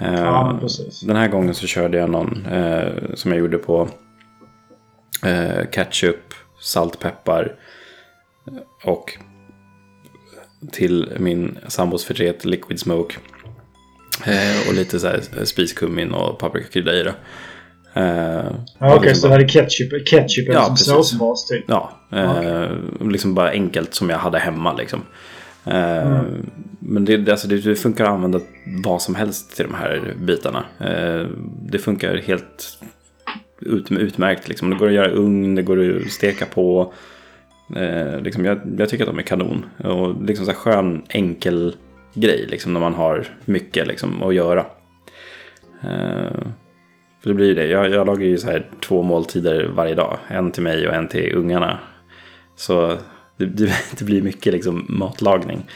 Eh, 0.00 0.14
Ja, 0.14 0.60
den 1.02 1.16
här 1.16 1.28
gången 1.28 1.54
så 1.54 1.66
körde 1.66 1.98
jag 1.98 2.10
någon 2.10 2.46
eh, 2.46 2.92
som 3.14 3.30
jag 3.32 3.40
gjorde 3.40 3.58
på 3.58 3.88
eh, 5.24 5.70
ketchup, 5.72 6.34
salt, 6.60 6.98
peppar 7.00 7.54
och 8.84 9.12
till 10.72 11.12
min 11.18 11.58
sambos 11.68 12.04
förtret 12.04 12.44
liquid 12.44 12.80
smoke. 12.80 13.16
Eh, 14.26 14.68
och 14.68 14.74
lite 14.74 15.00
så 15.00 15.06
här 15.06 15.44
spiskummin 15.44 16.12
och 16.12 16.38
paprikakrydda 16.38 16.94
i 16.94 17.02
det. 17.02 17.14
Eh, 17.96 18.04
Ja, 18.78 18.94
Okej, 18.96 19.00
liksom 19.00 19.14
så 19.14 19.28
bara- 19.28 19.38
det 19.38 19.42
hade 19.42 19.48
ketchup, 19.48 20.06
ketchup 20.06 20.48
Ja, 20.48 20.64
som 20.64 20.74
precis. 20.74 20.86
såsbas 20.86 21.46
typ. 21.46 21.64
Ja, 21.68 21.92
eh, 22.12 22.70
liksom 23.00 23.34
bara 23.34 23.50
enkelt 23.50 23.94
som 23.94 24.10
jag 24.10 24.18
hade 24.18 24.38
hemma 24.38 24.72
liksom. 24.72 25.00
Eh, 25.64 26.06
Mm. 26.06 26.46
Men 26.78 27.04
det, 27.04 27.28
alltså 27.30 27.48
det, 27.48 27.74
funkar 27.76 28.04
att 28.04 28.10
använda 28.10 28.40
vad 28.84 29.02
som 29.02 29.14
helst 29.14 29.56
till 29.56 29.64
de 29.66 29.74
här 29.74 30.14
bitarna. 30.20 30.64
Eh, 30.80 31.26
det 31.62 31.78
funkar 31.78 32.16
helt 32.16 32.78
ut, 33.60 33.92
utmärkt 33.92 34.48
liksom. 34.48 34.70
Det 34.70 34.76
går 34.76 34.86
att 34.86 34.92
göra 34.94 35.10
ugn, 35.10 35.54
det 35.54 35.62
går 35.62 35.96
att 35.96 36.10
steka 36.12 36.46
på. 36.46 36.92
Eh, 37.76 38.20
liksom 38.20 38.44
jag, 38.44 38.60
jag 38.78 38.88
tycker 38.88 39.04
att 39.04 39.10
de 39.10 39.18
är 39.18 39.22
kanon. 39.22 39.64
Och 39.84 40.22
liksom 40.24 40.46
så 40.46 40.50
här 40.52 40.58
skön, 40.58 41.02
enkel 41.08 41.76
grej 42.14 42.46
liksom 42.48 42.72
när 42.72 42.80
man 42.80 42.94
har 42.94 43.26
mycket 43.44 43.86
liksom 43.86 44.22
att 44.22 44.34
göra. 44.34 44.66
Eh, 45.82 46.46
för 47.22 47.28
det 47.30 47.34
blir 47.34 47.46
ju 47.46 47.54
det. 47.54 47.66
Jag, 47.66 47.90
jag 47.90 48.06
lagar 48.06 48.26
ju 48.26 48.38
så 48.38 48.46
här 48.50 48.66
två 48.80 49.02
måltider 49.02 49.64
varje 49.64 49.94
dag. 49.94 50.18
En 50.28 50.50
till 50.52 50.62
mig 50.62 50.88
och 50.88 50.94
en 50.94 51.08
till 51.08 51.34
ungarna. 51.34 51.78
Så 52.56 52.98
det, 53.36 53.44
det, 53.44 53.72
det 53.98 54.04
blir 54.04 54.22
mycket 54.22 54.52
liksom 54.52 54.86
matlagning. 54.88 55.66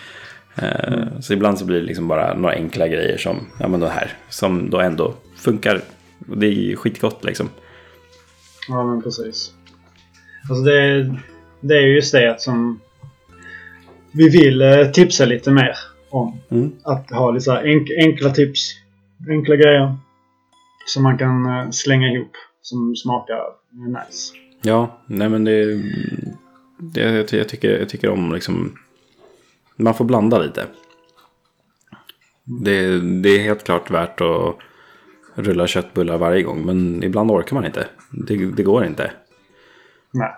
Eh, 0.62 1.20
Så 1.20 1.32
ibland 1.32 1.58
så 1.58 1.64
blir 1.64 1.80
det 1.80 1.86
liksom 1.86 2.08
bara 2.08 2.34
några 2.34 2.54
enkla 2.54 2.88
grejer 2.88 3.18
som, 3.18 3.46
ja 3.60 3.68
men 3.68 3.80
det 3.80 3.88
här, 3.88 4.12
som 4.28 4.70
då 4.70 4.80
ändå 4.80 5.14
funkar. 5.36 5.80
Det 6.18 6.46
är 6.46 6.50
ju 6.50 6.76
skitgott 6.76 7.24
liksom. 7.24 7.48
Ja, 8.68 8.84
men 8.84 9.02
precis. 9.02 9.52
Alltså 10.50 10.64
det, 10.64 11.02
det 11.60 11.74
är 11.74 11.80
ju 11.80 11.94
just 11.94 12.12
det 12.12 12.40
som 12.40 12.80
vi 14.12 14.28
vill 14.28 14.62
eh, 14.62 14.90
tipsa 14.90 15.24
lite 15.24 15.50
mer 15.50 15.74
om. 16.10 16.40
Mm. 16.50 16.72
Att 16.84 17.10
ha 17.10 17.30
lite 17.30 17.44
så 17.44 17.56
enkla 17.98 18.30
tips. 18.30 18.74
Enkla 19.28 19.56
grejer. 19.56 19.96
Som 20.92 21.02
man 21.02 21.18
kan 21.18 21.46
eh, 21.46 21.70
slänga 21.70 22.08
ihop. 22.08 22.32
Som 22.62 22.96
smakar 22.96 23.40
nice. 23.72 24.34
Ja, 24.62 25.00
nej 25.06 25.28
men 25.28 25.44
det, 25.44 25.82
det 26.78 27.00
jag, 27.00 27.32
jag, 27.32 27.48
tycker, 27.48 27.78
jag 27.78 27.88
tycker 27.88 28.10
om 28.10 28.32
liksom, 28.32 28.78
man 29.76 29.94
får 29.94 30.04
blanda 30.04 30.38
lite. 30.38 30.66
Det, 32.44 33.00
det 33.00 33.28
är 33.28 33.38
helt 33.38 33.64
klart 33.64 33.90
värt 33.90 34.20
att 34.20 34.56
rulla 35.34 35.66
köttbullar 35.66 36.18
varje 36.18 36.42
gång, 36.42 36.66
men 36.66 37.02
ibland 37.02 37.30
orkar 37.30 37.54
man 37.54 37.64
inte. 37.64 37.86
Det, 38.10 38.36
det 38.36 38.62
går 38.62 38.84
inte. 38.84 39.12
Nej. 40.12 40.30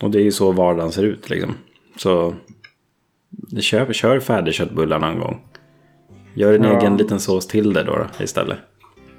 Och 0.00 0.10
det 0.10 0.18
är 0.18 0.22
ju 0.22 0.32
så 0.32 0.52
vardagen 0.52 0.92
ser 0.92 1.02
ut 1.02 1.30
liksom. 1.30 1.54
Så 1.96 2.34
kör, 3.60 3.92
kör 3.92 4.20
färdigköttbullar 4.20 4.98
någon 4.98 5.18
gång. 5.20 5.40
Gör 6.34 6.52
en 6.52 6.62
Ja. 6.64 6.80
egen 6.80 6.96
liten 6.96 7.20
sås 7.20 7.46
till 7.46 7.72
det 7.72 7.82
då, 7.82 7.96
då 7.96 8.24
istället. 8.24 8.58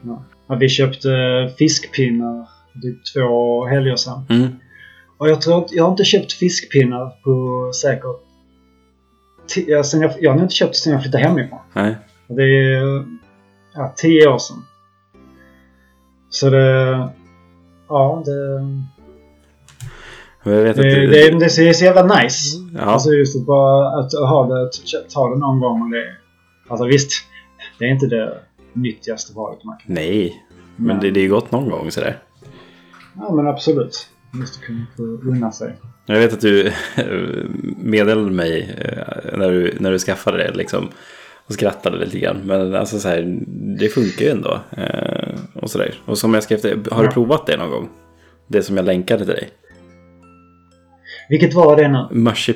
Ja. 0.05 0.23
Ja, 0.47 0.55
vi 0.55 0.69
köpte 0.69 1.09
fiskpinnar 1.57 2.47
typ 2.81 2.97
två 3.13 3.65
helger 3.65 3.95
sedan. 3.95 4.25
Mm. 4.29 4.47
Och 5.17 5.29
jag 5.29 5.41
tror 5.41 5.65
att 5.65 5.71
jag 5.71 5.83
har 5.83 5.91
inte 5.91 6.03
köpt 6.03 6.33
fiskpinnar 6.33 7.09
på 7.23 7.71
säkert... 7.73 8.21
ti- 9.55 9.65
Ja, 9.67 9.83
sen 9.83 10.01
jag, 10.01 10.11
jag 10.19 10.33
har 10.33 10.41
inte 10.41 10.53
köpt 10.55 10.75
sen 10.75 10.93
jag 10.93 11.01
flyttade 11.01 11.23
hemifrån. 11.23 11.59
Nej. 11.73 11.95
Det 12.27 12.43
är 12.43 13.05
ja, 13.73 13.93
tio 13.97 14.27
år 14.27 14.37
sedan. 14.37 14.57
Så 16.29 16.49
det... 16.49 17.09
Ja, 17.89 18.23
det... 18.25 18.31
Jag 20.51 20.63
vet 20.63 20.63
Det, 20.63 20.69
att 20.69 20.77
det, 20.77 21.07
det, 21.07 21.39
det 21.39 21.45
är 21.69 21.73
så 21.73 21.85
jävla 21.85 22.17
nice. 22.21 22.57
Ja. 22.73 22.81
Alltså 22.81 23.11
just 23.11 23.35
att 23.39 23.45
bara 23.45 23.99
att 23.99 24.11
ha 24.13 24.47
det, 24.47 24.63
att 24.63 25.09
ta 25.09 25.29
det 25.29 25.39
någon 25.39 25.59
gång. 25.59 25.81
Och 25.81 25.89
det, 25.89 26.05
alltså 26.69 26.85
visst, 26.85 27.11
det 27.79 27.85
är 27.85 27.89
inte 27.89 28.07
det 28.07 28.39
nyttigaste 28.75 29.33
kan. 29.33 29.77
Nej, 29.85 30.43
men 30.75 30.99
det, 30.99 31.11
det 31.11 31.19
är 31.19 31.21
ju 31.21 31.29
gott 31.29 31.51
någon 31.51 31.69
gång 31.69 31.91
sådär. 31.91 32.19
Ja 33.15 33.35
men 33.35 33.47
absolut. 33.47 34.09
Man 34.31 34.41
måste 34.41 34.65
kunna 34.65 34.85
få 34.97 35.03
unna 35.03 35.51
sig. 35.51 35.75
Jag 36.05 36.19
vet 36.19 36.33
att 36.33 36.41
du 36.41 36.71
meddelade 37.77 38.31
mig 38.31 38.75
eh, 38.77 39.37
när 39.37 39.51
du, 39.51 39.77
när 39.79 39.91
du 39.91 39.99
skaffade 39.99 40.37
det 40.37 40.51
liksom. 40.53 40.89
Och 41.47 41.53
skrattade 41.53 41.97
lite 42.05 42.19
grann. 42.19 42.41
Men 42.45 42.75
alltså 42.75 42.99
så 42.99 43.07
här, 43.07 43.39
det 43.79 43.89
funkar 43.89 44.25
ju 44.25 44.31
ändå. 44.31 44.59
Eh, 44.77 45.39
och 45.53 45.71
sådär. 45.71 45.93
Och 46.05 46.17
som 46.17 46.33
jag 46.33 46.43
skrev 46.43 46.57
till, 46.57 46.79
har 46.91 47.03
du 47.03 47.09
provat 47.09 47.45
det 47.45 47.57
någon 47.57 47.69
gång? 47.69 47.89
Det 48.47 48.63
som 48.63 48.77
jag 48.77 48.85
länkade 48.85 49.25
till 49.25 49.33
dig. 49.33 49.49
Vilket 51.29 51.53
var 51.53 51.77
det 51.77 51.87
nu? 51.87 52.07
Mushy 52.11 52.53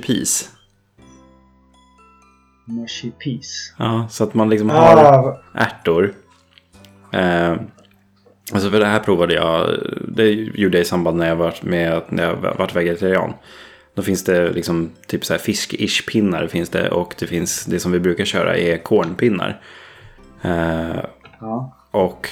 peas. 3.24 3.74
Ja, 3.78 4.08
så 4.10 4.24
att 4.24 4.34
man 4.34 4.50
liksom 4.50 4.70
har 4.70 4.98
Ah, 4.98 5.42
ärtor. 5.54 6.14
Eh, 7.12 7.54
alltså 8.54 8.70
för 8.70 8.80
det 8.80 8.86
här 8.86 9.00
provade 9.00 9.34
jag. 9.34 9.70
Det 10.08 10.30
gjorde 10.32 10.78
jag 10.78 10.82
i 10.82 10.86
samband 10.86 11.18
när 11.18 11.28
jag 11.28 11.36
varit 11.36 11.64
med 11.64 12.02
när 12.10 12.24
jag 12.24 12.36
varit 12.36 12.76
vegetarian. 12.76 13.34
Då 13.96 14.02
finns 14.02 14.24
det 14.24 14.50
liksom 14.50 14.90
typ 15.08 15.26
så 15.26 15.34
här 15.34 15.40
fisk-ish 15.40 16.08
pinnar 16.08 16.48
finns 16.48 16.70
det 16.70 16.90
och 16.90 17.16
det 17.20 17.28
finns 17.28 17.66
det 17.66 17.80
som 17.80 17.92
vi 17.92 18.00
brukar 18.00 18.26
köra 18.26 18.58
är 18.58 18.78
kornpinnar. 18.78 19.62
Eh, 20.42 21.04
ja. 21.40 21.76
och 21.92 22.30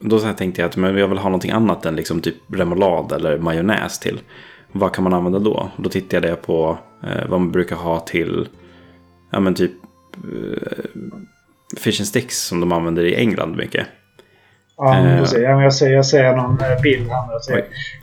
då 0.00 0.18
så 0.18 0.26
här 0.26 0.34
tänkte 0.34 0.62
jag 0.62 0.68
att 0.68 0.76
men 0.76 0.96
jag 0.96 1.08
vill 1.08 1.18
ha 1.18 1.28
någonting 1.28 1.50
annat 1.50 1.86
än 1.86 1.96
liksom 1.96 2.20
typ 2.20 2.34
remoulad 2.48 3.12
eller 3.12 3.38
majonnäs 3.38 3.98
till. 3.98 4.20
Vad 4.72 4.94
kan 4.94 5.04
man 5.04 5.14
använda 5.14 5.38
då? 5.38 5.70
Då 5.76 5.90
tittade 5.90 6.28
jag 6.28 6.42
på 6.42 6.78
eh, 7.02 7.28
vad 7.28 7.40
man 7.40 7.52
brukar 7.52 7.76
ha 7.76 8.00
till 8.00 8.48
ja 9.32 9.40
men 9.40 9.54
typ 9.54 9.72
eh, 10.16 10.84
fish 11.78 12.00
and 12.00 12.06
sticks 12.08 12.38
som 12.38 12.60
de 12.60 12.72
använder 12.72 13.04
i 13.04 13.14
England 13.14 13.56
mycket. 13.56 13.86
Ja, 14.76 14.92
men 14.92 15.06
Eh. 15.06 15.18
jag, 15.18 15.74
ser, 15.74 15.90
jag 15.90 16.06
ser 16.06 16.36
någon 16.36 16.60
eh, 16.60 16.80
bild 16.82 17.10
här 17.10 17.26
nu. 17.26 17.40
Ser, 17.40 17.56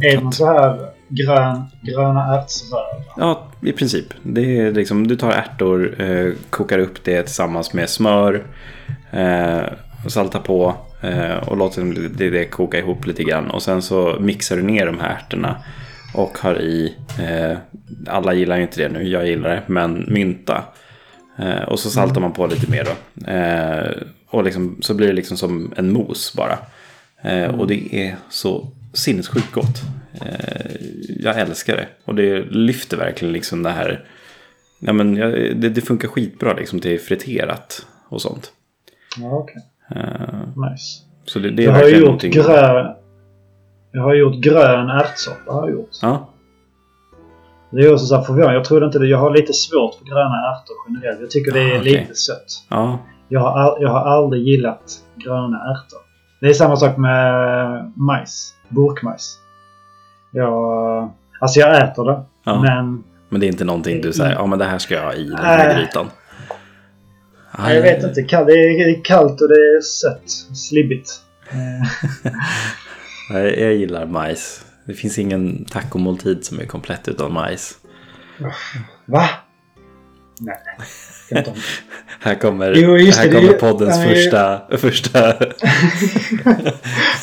är 0.07 0.15
det 0.15 0.23
någon 0.23 0.33
så 0.33 0.45
här 0.45 0.89
grön, 1.07 1.63
gröna 1.81 2.35
ärtsrör? 2.37 3.03
Ja, 3.17 3.47
i 3.61 3.71
princip. 3.71 4.05
Det 4.23 4.59
är 4.59 4.71
liksom, 4.71 5.07
du 5.07 5.15
tar 5.15 5.31
ärtor, 5.31 6.01
eh, 6.01 6.31
kokar 6.49 6.79
upp 6.79 7.03
det 7.03 7.23
tillsammans 7.23 7.73
med 7.73 7.89
smör, 7.89 8.43
eh, 9.11 9.61
saltar 10.07 10.39
på 10.39 10.75
eh, 11.01 11.37
och 11.49 11.57
låter 11.57 12.09
det, 12.17 12.29
det 12.29 12.45
koka 12.45 12.77
ihop 12.79 13.05
lite 13.05 13.23
grann. 13.23 13.51
Och 13.51 13.61
sen 13.61 13.81
så 13.81 14.17
mixar 14.19 14.55
du 14.55 14.61
ner 14.63 14.85
de 14.85 14.99
här 14.99 15.09
ärtorna 15.15 15.55
och 16.13 16.37
har 16.37 16.61
i, 16.61 16.95
alla 18.07 18.33
gillar 18.33 18.55
ju 18.55 18.61
inte 18.61 18.81
det 18.81 18.89
nu, 18.89 19.03
jag 19.07 19.27
gillar 19.27 19.49
det, 19.49 19.61
men 19.67 20.05
mynta. 20.07 20.63
Eh, 21.39 21.61
och 21.63 21.79
så 21.79 21.89
saltar 21.89 22.21
man 22.21 22.33
på 22.33 22.47
lite 22.47 22.71
mer 22.71 22.83
då. 22.85 23.31
Eh, 23.31 23.91
och 24.27 24.43
liksom, 24.43 24.77
så 24.81 24.93
blir 24.93 25.07
det 25.07 25.13
liksom 25.13 25.37
som 25.37 25.73
en 25.77 25.91
mos 25.91 26.33
bara. 26.33 26.57
Eh, 27.21 27.59
och 27.59 27.67
det 27.67 27.95
är 27.95 28.15
så 28.29 28.67
sinnessjukt 28.93 29.51
gott. 29.51 29.81
Eh, 30.21 30.71
jag 31.19 31.39
älskar 31.39 31.75
det. 31.75 31.87
Och 32.05 32.15
det 32.15 32.39
lyfter 32.41 32.97
verkligen 32.97 33.31
liksom 33.33 33.63
det 33.63 33.69
här. 33.69 34.05
Ja, 34.79 34.93
men 34.93 35.15
jag, 35.15 35.31
det, 35.31 35.69
det 35.69 35.81
funkar 35.81 36.07
skitbra 36.07 36.53
liksom 36.53 36.79
till 36.79 36.99
friterat 36.99 37.85
och 38.09 38.21
sånt. 38.21 38.51
Ja, 39.17 39.31
okej. 39.31 39.63
Eh, 39.95 40.69
Nice. 40.71 41.01
så 41.25 41.39
det, 41.39 41.51
det 41.51 41.63
är 41.63 41.65
Jag 41.65 41.73
verkligen 41.73 41.99
gjort 41.99 42.05
någonting. 42.05 42.31
grön... 42.31 42.95
Jag 43.91 44.01
har 44.01 44.15
gjort 44.15 44.35
grön 44.43 44.89
ärtsoppa. 44.89 45.51
Har 45.51 45.67
jag 45.69 45.71
gjort. 45.79 45.89
Ja, 46.01 46.28
Det 47.71 47.81
är 47.81 47.93
också 47.93 48.05
så 48.05 48.21
förvånande. 48.21 48.53
Jag 48.53 48.65
trodde 48.65 48.85
inte 48.85 48.99
det. 48.99 49.07
Jag 49.07 49.17
har 49.17 49.31
lite 49.35 49.53
svårt 49.53 49.95
för 49.95 50.05
gröna 50.05 50.35
ärtor 50.51 50.75
generellt. 50.87 51.21
Jag 51.21 51.31
tycker 51.31 51.51
det 51.51 51.59
är 51.59 51.75
Ah, 51.75 51.79
okej. 51.79 51.91
lite 52.01 52.15
sött. 52.15 52.45
ja, 52.69 52.99
Jag 53.27 53.39
har, 53.39 53.49
all, 53.59 53.81
jag 53.81 53.89
har 53.89 53.99
aldrig 53.99 54.43
gillat 54.43 54.81
gröna 55.15 55.57
ärtor. 55.57 55.99
Det 56.41 56.47
är 56.47 56.53
samma 56.53 56.75
sak 56.75 56.97
med 56.97 57.93
majs. 57.95 58.53
Burkmajs. 58.69 59.37
Jag, 60.31 61.11
alltså 61.41 61.59
jag 61.59 61.83
äter 61.83 62.05
det. 62.05 62.23
ja. 62.43 62.61
Men 62.61 63.03
Men 63.29 63.39
det 63.39 63.45
är 63.45 63.47
inte 63.47 63.63
någonting 63.65 64.01
du 64.01 64.13
säger, 64.13 64.31
ja 64.33 64.45
men 64.45 64.59
det 64.59 64.65
här 64.65 64.77
ska 64.77 64.93
jag 64.95 65.03
ha 65.03 65.13
i 65.13 65.23
den 65.23 65.37
här. 65.37 65.69
Äh. 65.69 65.77
grytan. 65.77 66.09
nej, 67.59 67.75
jag 67.75 67.81
vet 67.81 68.03
inte. 68.03 68.21
Det 68.45 68.53
är 68.53 69.03
kallt 69.03 69.41
och 69.41 69.47
det 69.49 69.53
är 69.55 69.81
sött. 69.81 70.29
Slibbigt. 70.57 71.09
Jag 73.33 73.73
gillar 73.73 74.05
majs. 74.05 74.65
Det 74.89 74.95
finns 74.95 75.19
ingen 75.19 75.65
tacomåltid 75.65 76.45
som 76.45 76.59
är 76.59 76.65
komplett 76.65 77.07
utan 77.07 77.33
majs. 77.33 77.77
Va? 79.05 79.29
Nej. 80.39 80.55
Här 82.19 82.35
kommer, 82.35 82.73
Jo, 82.75 82.91
här 82.91 82.97
det, 82.97 83.05
det 83.05 83.09
är 83.19 83.31
kommer 83.31 83.41
ju- 83.41 83.53
poddens 83.53 83.97
men- 83.97 84.09
första, 84.09 84.61
första 84.77 85.33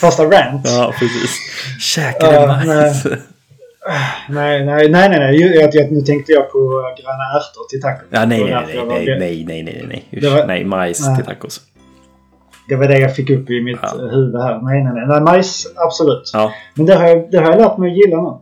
Första 0.00 0.24
rant. 0.24 0.62
Ja, 0.64 0.94
precis. 0.98 1.36
Käkar 1.80 2.28
du 2.28 2.34
Ja, 2.34 2.46
majs? 2.46 3.04
Nej, 4.28 4.64
nej, 4.66 4.88
nej, 4.88 5.08
nej. 5.08 5.18
nej. 5.18 5.40
Jag, 5.60 5.74
jag, 5.74 5.92
nu 5.92 6.00
tänkte 6.00 6.32
jag 6.32 6.52
på 6.52 6.58
gröna 7.02 7.24
ärtor 7.38 7.68
till 7.70 7.80
taco. 7.80 8.04
Ja, 8.10 8.24
nej, 8.26 8.38
Det 8.38 8.44
nej, 8.44 8.54
var 8.54 8.60
nej, 8.60 8.66
därför 8.66 8.78
jag 8.78 8.88
nej, 8.88 9.08
var- 9.08 9.18
nej, 9.18 9.44
nej, 9.44 9.62
nej, 9.62 9.84
nej, 9.88 10.08
Usch, 10.12 10.22
Det 10.22 10.30
var- 10.30 10.46
nej, 10.46 10.64
majs 10.64 11.00
Nej. 11.06 11.16
till 11.16 11.24
tacos. 11.24 11.60
Det 12.68 12.76
var 12.76 12.88
det 12.88 12.98
jag 12.98 13.16
fick 13.16 13.30
upp 13.30 13.50
i 13.50 13.60
mitt 13.62 13.78
Ja. 13.82 13.88
eh, 13.88 14.08
huvud 14.10 14.42
här. 14.42 14.60
Nej, 14.62 14.84
nej, 14.84 14.92
nej. 14.94 15.06
nej 15.08 15.20
majs, 15.20 15.66
absolut. 15.76 16.30
Ja, 16.32 16.52
Men 16.74 16.86
det 16.86 16.94
har, 16.94 17.06
jag, 17.06 17.30
det 17.30 17.38
har 17.38 17.50
jag 17.50 17.60
lärt 17.60 17.78
mig 17.78 17.90
att 17.90 17.96
gilla 17.96 18.22
nu. 18.22 18.38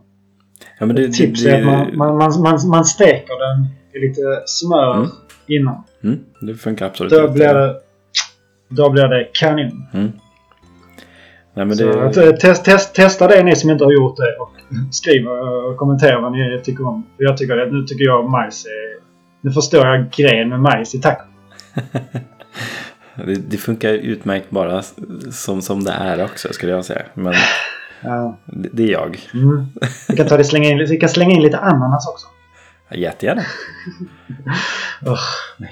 ja 0.79 0.85
det, 0.85 1.03
Ett 1.05 1.13
tips 1.13 1.43
det, 1.43 1.51
är 1.51 1.59
att 1.59 1.65
man, 1.93 2.17
man, 2.17 2.41
man, 2.41 2.59
man, 2.69 2.85
steker 2.85 3.33
den 3.47 3.67
i 3.93 4.07
lite 4.07 4.21
smör 4.45 4.95
Mm. 4.97 5.09
innan. 5.47 5.83
Mm, 6.03 6.19
det 6.41 6.53
funkar 6.55 6.85
absolut 6.85 7.11
Då 7.11 7.27
blir 7.27 7.53
det 7.53 7.75
Då 8.69 8.89
blir 8.89 9.03
det 9.07 9.29
kanon. 9.33 9.87
Mm. 9.93 10.11
Nej, 11.53 11.65
men 11.65 11.75
Så 11.75 11.83
det, 11.85 12.05
att, 12.05 12.17
eh, 12.17 12.31
test, 12.31 12.65
test, 12.65 12.95
testa 12.95 13.27
det 13.27 13.43
ni 13.43 13.55
som 13.55 13.69
inte 13.69 13.83
har 13.83 13.91
gjort 13.91 14.17
det 14.17 14.35
och 14.39 14.51
skriv 14.91 15.27
och 15.27 15.77
kommentera 15.77 16.21
vad 16.21 16.31
ni 16.31 16.61
tycker 16.63 16.87
om. 16.87 17.05
Jag 17.17 17.37
tycker 17.37 17.57
att 17.57 17.73
nu 17.73 17.83
tycker 17.83 18.05
jag 18.05 18.29
majs 18.29 18.65
är... 18.65 19.05
Nu 19.41 19.51
förstår 19.51 19.85
jag 19.87 20.09
grejen 20.11 20.49
med 20.49 20.59
majs 20.59 20.95
i 20.95 21.01
taco. 21.01 21.23
det, 23.15 23.35
det 23.35 23.57
funkar 23.57 23.89
utmärkt 23.93 24.49
bara 24.49 24.81
som, 25.31 25.61
som 25.61 25.83
det 25.83 25.91
är 25.91 26.23
också 26.23 26.53
skulle 26.53 26.71
jag 26.71 26.85
säga. 26.85 27.05
Men 27.13 27.33
Ja. 28.01 28.37
det, 28.45 28.69
det 28.73 28.83
är 28.83 28.91
jag. 28.91 29.19
Mm. 29.33 29.65
Vi 30.07 30.15
kan 30.17 30.27
ta 30.27 30.37
det 30.37 30.43
slänga 30.43 30.69
in, 30.69 30.77
vi 30.77 30.97
kan 30.97 31.09
slänga 31.09 31.31
in 31.35 31.41
lite 31.41 31.57
ananas 31.57 32.07
också. 32.07 32.27
Jättegärna. 32.91 33.41
Ugh, 35.05 35.19
nej. 35.57 35.71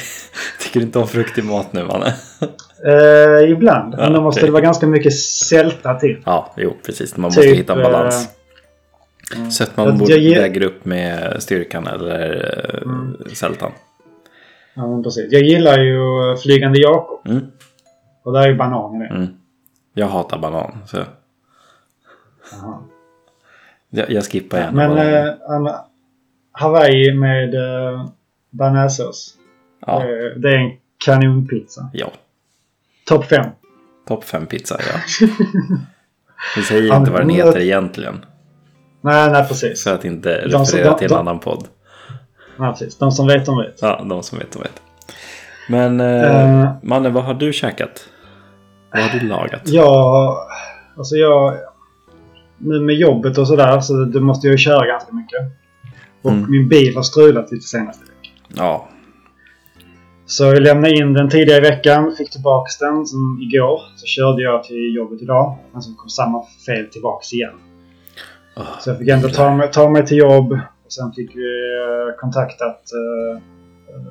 Tycker 0.60 0.80
du 0.80 0.86
inte 0.86 0.98
om 0.98 1.08
frukt 1.08 1.38
i 1.38 1.42
mat 1.42 1.72
nu 1.72 1.84
Manne? 1.84 2.14
Eh, 2.86 3.50
ibland. 3.50 3.94
Men 3.98 4.12
då 4.12 4.18
Ja, 4.18 4.22
måste 4.22 4.46
det 4.46 4.52
vara 4.52 4.62
ganska 4.62 4.86
mycket 4.86 5.14
sälta 5.18 5.94
till. 5.94 6.22
Ja, 6.24 6.52
jo 6.56 6.76
precis. 6.86 7.16
Man 7.16 7.22
måste 7.28 7.42
Typ, 7.42 7.58
hitta 7.58 7.72
en 7.72 7.82
balans. 7.82 8.28
mm. 9.36 9.50
Sötman 9.50 9.98
Jag- 9.98 10.10
jag 10.10 10.18
ger- 10.18 10.40
väger 10.40 10.62
upp 10.62 10.84
med 10.84 11.36
styrkan 11.42 11.86
eller 11.86 12.30
eh, 12.74 12.82
Mm. 12.82 13.16
sältan. 13.34 13.72
Ja, 14.76 15.02
precis. 15.02 15.32
Jag 15.32 15.42
gillar 15.42 15.78
ju 15.78 16.00
Flygande 16.42 16.78
Jakob. 16.80 17.20
Mm. 17.26 17.46
Och 18.22 18.32
där 18.32 18.40
är 18.40 18.48
ju 18.48 18.54
banan 18.54 18.96
i 18.96 18.98
det. 18.98 19.14
Mm. 19.14 19.26
Jag 19.94 20.06
hatar 20.06 20.38
banan. 20.38 20.78
Så 20.86 20.96
Jaha. 22.52 22.78
jag, 23.90 24.10
jag 24.10 24.24
skippar 24.24 24.58
gärna 24.58 24.72
Men 24.72 24.90
banan. 25.48 25.66
eh, 25.66 25.74
Hawaii 26.52 27.14
med 27.14 27.54
eh, 27.54 28.06
bearnaisesås. 28.50 29.34
ja, 29.86 30.02
Eh, 30.02 30.08
det 30.40 30.48
är 30.48 30.56
en 30.58 30.70
kanonpizza. 31.04 31.90
ja. 31.92 32.10
Topp 33.06 33.24
5. 33.24 33.46
Topp 34.08 34.24
5 34.24 34.46
pizza, 34.46 34.76
ja. 34.80 35.26
Vi 36.56 36.62
säger 36.62 36.96
inte 36.96 37.10
vad 37.10 37.20
den 37.20 37.30
heter 37.30 37.58
egentligen. 37.60 38.24
Nej, 39.00 39.30
nej 39.30 39.48
precis. 39.48 39.84
För 39.84 39.94
att 39.94 40.04
inte 40.04 40.42
De 40.42 40.50
som- 40.50 40.60
referera 40.60 40.90
de- 40.90 40.98
till 40.98 41.06
en 41.06 41.10
de- 41.12 41.18
annan 41.20 41.38
podd. 41.40 41.68
Nej, 42.56 42.70
precis. 42.70 42.98
De 42.98 43.12
som 43.12 43.26
vet, 43.26 43.46
de 43.46 43.58
vet. 43.58 43.78
Ja, 43.82 44.04
de 44.08 44.22
som 44.22 44.38
vet, 44.38 44.52
de 44.52 44.62
vet. 44.62 44.82
Men 45.68 46.00
eh, 46.00 46.60
Eh. 46.62 46.72
Manne, 46.82 47.08
vad 47.08 47.24
har 47.24 47.34
du 47.34 47.52
käkat? 47.52 48.08
Vad 48.92 49.02
har 49.02 49.18
du 49.20 49.26
lagat? 49.26 49.60
Ja, 49.64 50.36
alltså 50.96 51.14
jag... 51.16 51.54
Nu 52.58 52.80
med 52.80 52.94
jobbet 52.94 53.38
och 53.38 53.48
sådär 53.48 53.80
så 53.80 53.94
det 53.94 54.20
måste 54.20 54.46
jag 54.46 54.52
ju 54.52 54.58
köra 54.58 54.86
ganska 54.86 55.12
mycket. 55.14 55.40
Och 56.22 56.30
Mm. 56.30 56.50
min 56.50 56.68
bil 56.68 56.96
har 56.96 57.02
strulat 57.02 57.52
lite 57.52 57.66
senaste 57.66 58.00
veckan. 58.04 58.32
Ja, 58.56 58.88
Så 60.26 60.44
jag 60.44 60.62
lämnade 60.62 60.94
in 60.96 61.12
den 61.12 61.28
tidigare 61.30 61.66
i 61.66 61.70
veckan, 61.70 62.14
fick 62.18 62.30
tillbaks 62.30 62.78
den 62.78 63.06
som 63.06 63.38
igår. 63.42 63.80
Så 63.96 64.06
körde 64.06 64.42
jag 64.42 64.64
till 64.64 64.94
jobbet 64.94 65.22
idag. 65.22 65.56
Men 65.72 65.82
så 65.82 65.94
kom 65.94 66.08
samma 66.08 66.42
fel 66.66 66.86
tillbaks 66.86 67.32
igen. 67.32 67.54
Åh, 68.56 68.64
Så 68.80 68.90
jag 68.90 68.98
fick 68.98 69.08
ändå 69.08 69.28
ta 69.28 69.50
mig, 69.54 69.70
ta 69.72 69.88
mig 69.88 70.06
till 70.06 70.16
jobb. 70.18 70.58
Och 70.86 70.92
sen 70.92 71.12
fick 71.12 71.36
vi 71.36 71.42
eh, 71.42 72.20
kontaktat 72.20 72.82
eh, 72.92 73.36
eh, 73.94 74.02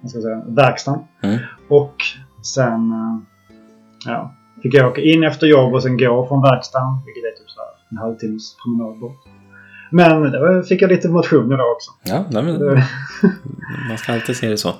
vad 0.00 0.10
ska 0.10 0.18
jag 0.18 0.22
säga, 0.22 0.42
verkstaden. 0.46 1.00
Mm. 1.22 1.38
Och 1.68 1.94
sen 2.42 2.92
eh, 2.92 3.18
ja, 4.06 4.34
fick 4.62 4.74
jag 4.74 4.90
åka 4.90 5.00
in 5.00 5.24
efter 5.24 5.46
jobb 5.46 5.74
och 5.74 5.82
sen 5.82 5.98
gå 5.98 6.26
från 6.26 6.42
verkstaden. 6.42 6.88
Vilket 7.06 7.24
är 7.24 7.38
typ 7.38 7.50
så 7.50 7.60
här 7.60 7.68
en 7.90 7.96
halvtimmes 7.96 8.56
promenad 8.64 9.00
bort. 9.00 9.24
Men 9.90 10.32
då 10.32 10.62
fick 10.62 10.82
jag 10.82 10.88
lite 10.88 11.08
motion 11.08 11.52
idag 11.52 11.72
också. 11.72 11.90
Ja, 12.02 12.24
nej, 12.30 12.42
men, 12.42 12.58
man 13.88 13.98
ska 13.98 14.12
alltid 14.12 14.36
se 14.36 14.48
det 14.48 14.56
så. 14.56 14.74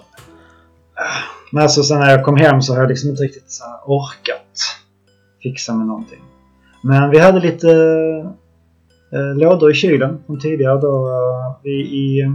Men 1.52 1.62
alltså 1.62 1.82
sen 1.82 1.98
när 1.98 2.10
jag 2.10 2.24
kom 2.24 2.36
hem 2.36 2.62
så 2.62 2.72
har 2.72 2.80
jag 2.80 2.88
liksom 2.88 3.10
inte 3.10 3.22
riktigt 3.22 3.50
så 3.50 3.64
orkat 3.86 4.80
fixa 5.42 5.74
med 5.74 5.86
någonting. 5.86 6.22
Men 6.82 7.10
vi 7.10 7.18
hade 7.18 7.40
lite 7.40 7.66
lådor 9.36 9.70
i 9.70 9.74
kylen 9.74 10.22
från 10.26 10.38
tidigare 10.38 10.80
då 10.80 11.08
eh, 11.08 11.56
vi 11.62 11.70
i... 11.80 12.34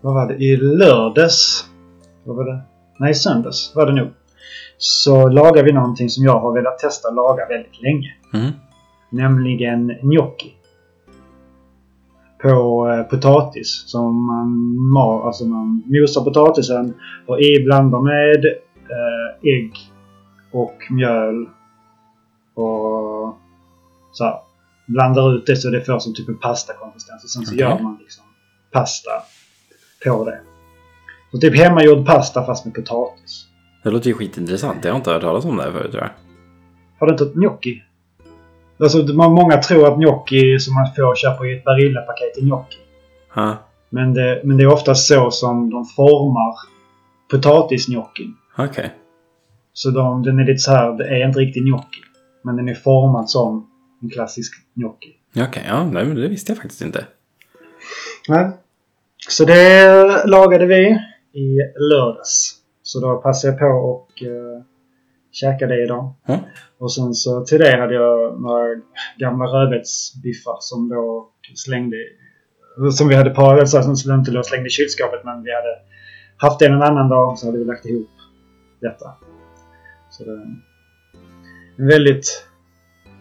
Vad 0.00 0.14
var 0.14 0.28
det? 0.28 0.34
I 0.34 0.56
lördags? 0.56 1.64
Vad 2.24 2.36
var 2.36 2.44
det? 2.44 2.60
Nej, 2.98 3.14
söndags 3.14 3.72
var 3.76 3.86
det 3.86 3.92
nog. 3.92 4.08
Så 4.78 5.28
lagade 5.28 5.62
vi 5.62 5.72
någonting 5.72 6.08
som 6.08 6.24
jag 6.24 6.40
har 6.40 6.52
velat 6.52 6.78
testa 6.78 7.08
att 7.08 7.14
laga 7.14 7.46
väldigt 7.48 7.82
länge. 7.82 8.14
Mm. 8.34 8.50
Nämligen 9.10 9.86
gnocchi. 10.02 10.54
På 12.42 12.88
eh, 12.88 13.02
potatis. 13.02 13.84
Som 13.86 14.26
man, 14.26 14.48
ma- 14.96 15.26
alltså 15.26 15.44
man 15.44 15.82
mosar 15.86 16.24
potatisen 16.24 16.94
och 17.26 17.40
i 17.40 17.64
blandar 17.64 18.00
med 18.00 18.44
eh, 18.90 19.48
ägg 19.54 19.72
och 20.52 20.76
mjöl. 20.90 21.46
Och 22.54 23.34
så 24.12 24.24
här, 24.24 24.34
blandar 24.92 25.36
ut 25.36 25.46
det 25.46 25.56
så 25.56 25.70
det 25.70 25.80
får 25.84 25.98
som 25.98 26.14
typ 26.14 26.28
en 26.28 26.38
pastakonsistens. 26.38 27.24
Och 27.24 27.30
sen 27.30 27.46
så 27.46 27.52
Okej. 27.54 27.60
gör 27.60 27.78
man 27.78 27.98
liksom 28.00 28.24
pasta 28.72 29.10
på 30.04 30.24
det. 30.24 30.40
Så 31.30 31.38
typ 31.38 31.56
hemmagjord 31.56 32.06
pasta 32.06 32.46
fast 32.46 32.64
med 32.64 32.74
potatis. 32.74 33.46
Det 33.82 33.90
låter 33.90 34.08
ju 34.08 34.14
skitintressant. 34.14 34.84
Jag 34.84 34.92
har 34.92 34.96
inte 34.96 35.10
hört 35.10 35.22
talas 35.22 35.44
om 35.44 35.56
det 35.56 35.62
här 35.62 35.72
förut 35.72 35.90
tror 35.92 36.02
jag. 36.02 36.10
Har 36.98 37.06
du 37.06 37.12
inte 37.12 37.24
ett 37.24 37.34
gnocchi? 37.34 37.82
Alltså, 38.82 38.98
många 39.12 39.56
tror 39.56 39.92
att 39.92 39.98
gnocchi 39.98 40.58
som 40.58 40.74
man 40.74 40.86
får 40.96 41.16
köpa 41.16 41.46
i 41.46 41.56
ett 41.56 41.64
Barilla-paket 41.64 42.36
är 42.36 42.42
gnocchi. 42.42 42.78
Ha, 43.34 43.56
Men 43.90 44.14
det, 44.14 44.40
men 44.44 44.56
det 44.56 44.62
är 44.62 44.72
ofta 44.72 44.94
så 44.94 45.30
som 45.30 45.70
de 45.70 45.84
formar 45.84 46.54
potatisgnocchi. 47.30 48.30
Okej. 48.58 48.94
Så 49.72 49.90
de, 49.90 50.22
den 50.22 50.38
är 50.38 50.44
lite 50.44 50.58
så 50.58 50.70
här, 50.70 50.92
det 50.92 51.04
är 51.04 51.26
inte 51.26 51.38
riktigt 51.38 51.64
gnocchi. 51.64 52.00
Men 52.42 52.56
den 52.56 52.68
är 52.68 52.74
formad 52.74 53.30
som 53.30 53.69
en 54.02 54.10
klassisk 54.10 54.52
gnocchi. 54.74 55.16
Okej, 55.36 55.64
ja, 55.68 55.84
nej, 55.84 56.04
men 56.04 56.16
det 56.16 56.28
visste 56.28 56.52
jag 56.52 56.56
faktiskt 56.58 56.82
inte. 56.82 57.06
Nej. 58.28 58.50
Så 59.28 59.44
det 59.44 60.26
lagade 60.26 60.66
vi 60.66 60.98
i 61.32 61.56
lördags. 61.92 62.56
Så 62.82 63.00
då 63.00 63.16
passade 63.16 63.52
jag 63.52 63.60
på 63.60 63.66
och 63.66 64.22
uh, 64.22 64.62
käka 65.32 65.66
det 65.66 65.84
idag. 65.84 66.14
Mm. 66.28 66.40
Och 66.78 66.92
sen 66.92 67.14
så 67.14 67.44
till 67.44 67.58
det 67.58 67.80
hade 67.80 67.94
jag 67.94 68.40
några 68.40 68.66
gamla 69.18 69.44
rödbetsbiffar 69.44 70.56
som 70.60 70.88
då 70.88 71.30
slängde 71.54 71.96
som 72.92 73.08
vi 73.08 73.14
hade 73.14 73.30
parat, 73.30 73.68
så 73.68 73.96
som 73.96 74.14
inte 74.14 74.30
låg 74.30 74.46
slängde 74.46 74.66
i 74.66 74.70
kylskåpet 74.70 75.24
men 75.24 75.42
vi 75.42 75.54
hade 75.54 75.78
haft 76.36 76.58
det 76.58 76.66
en 76.66 76.82
annan 76.82 77.08
dag 77.08 77.38
så 77.38 77.46
hade 77.46 77.58
vi 77.58 77.64
lagt 77.64 77.86
ihop 77.86 78.10
detta. 78.80 79.10
Så 80.10 80.24
det 80.24 80.30
är 80.30 80.34
en 81.78 81.86
väldigt 81.86 82.46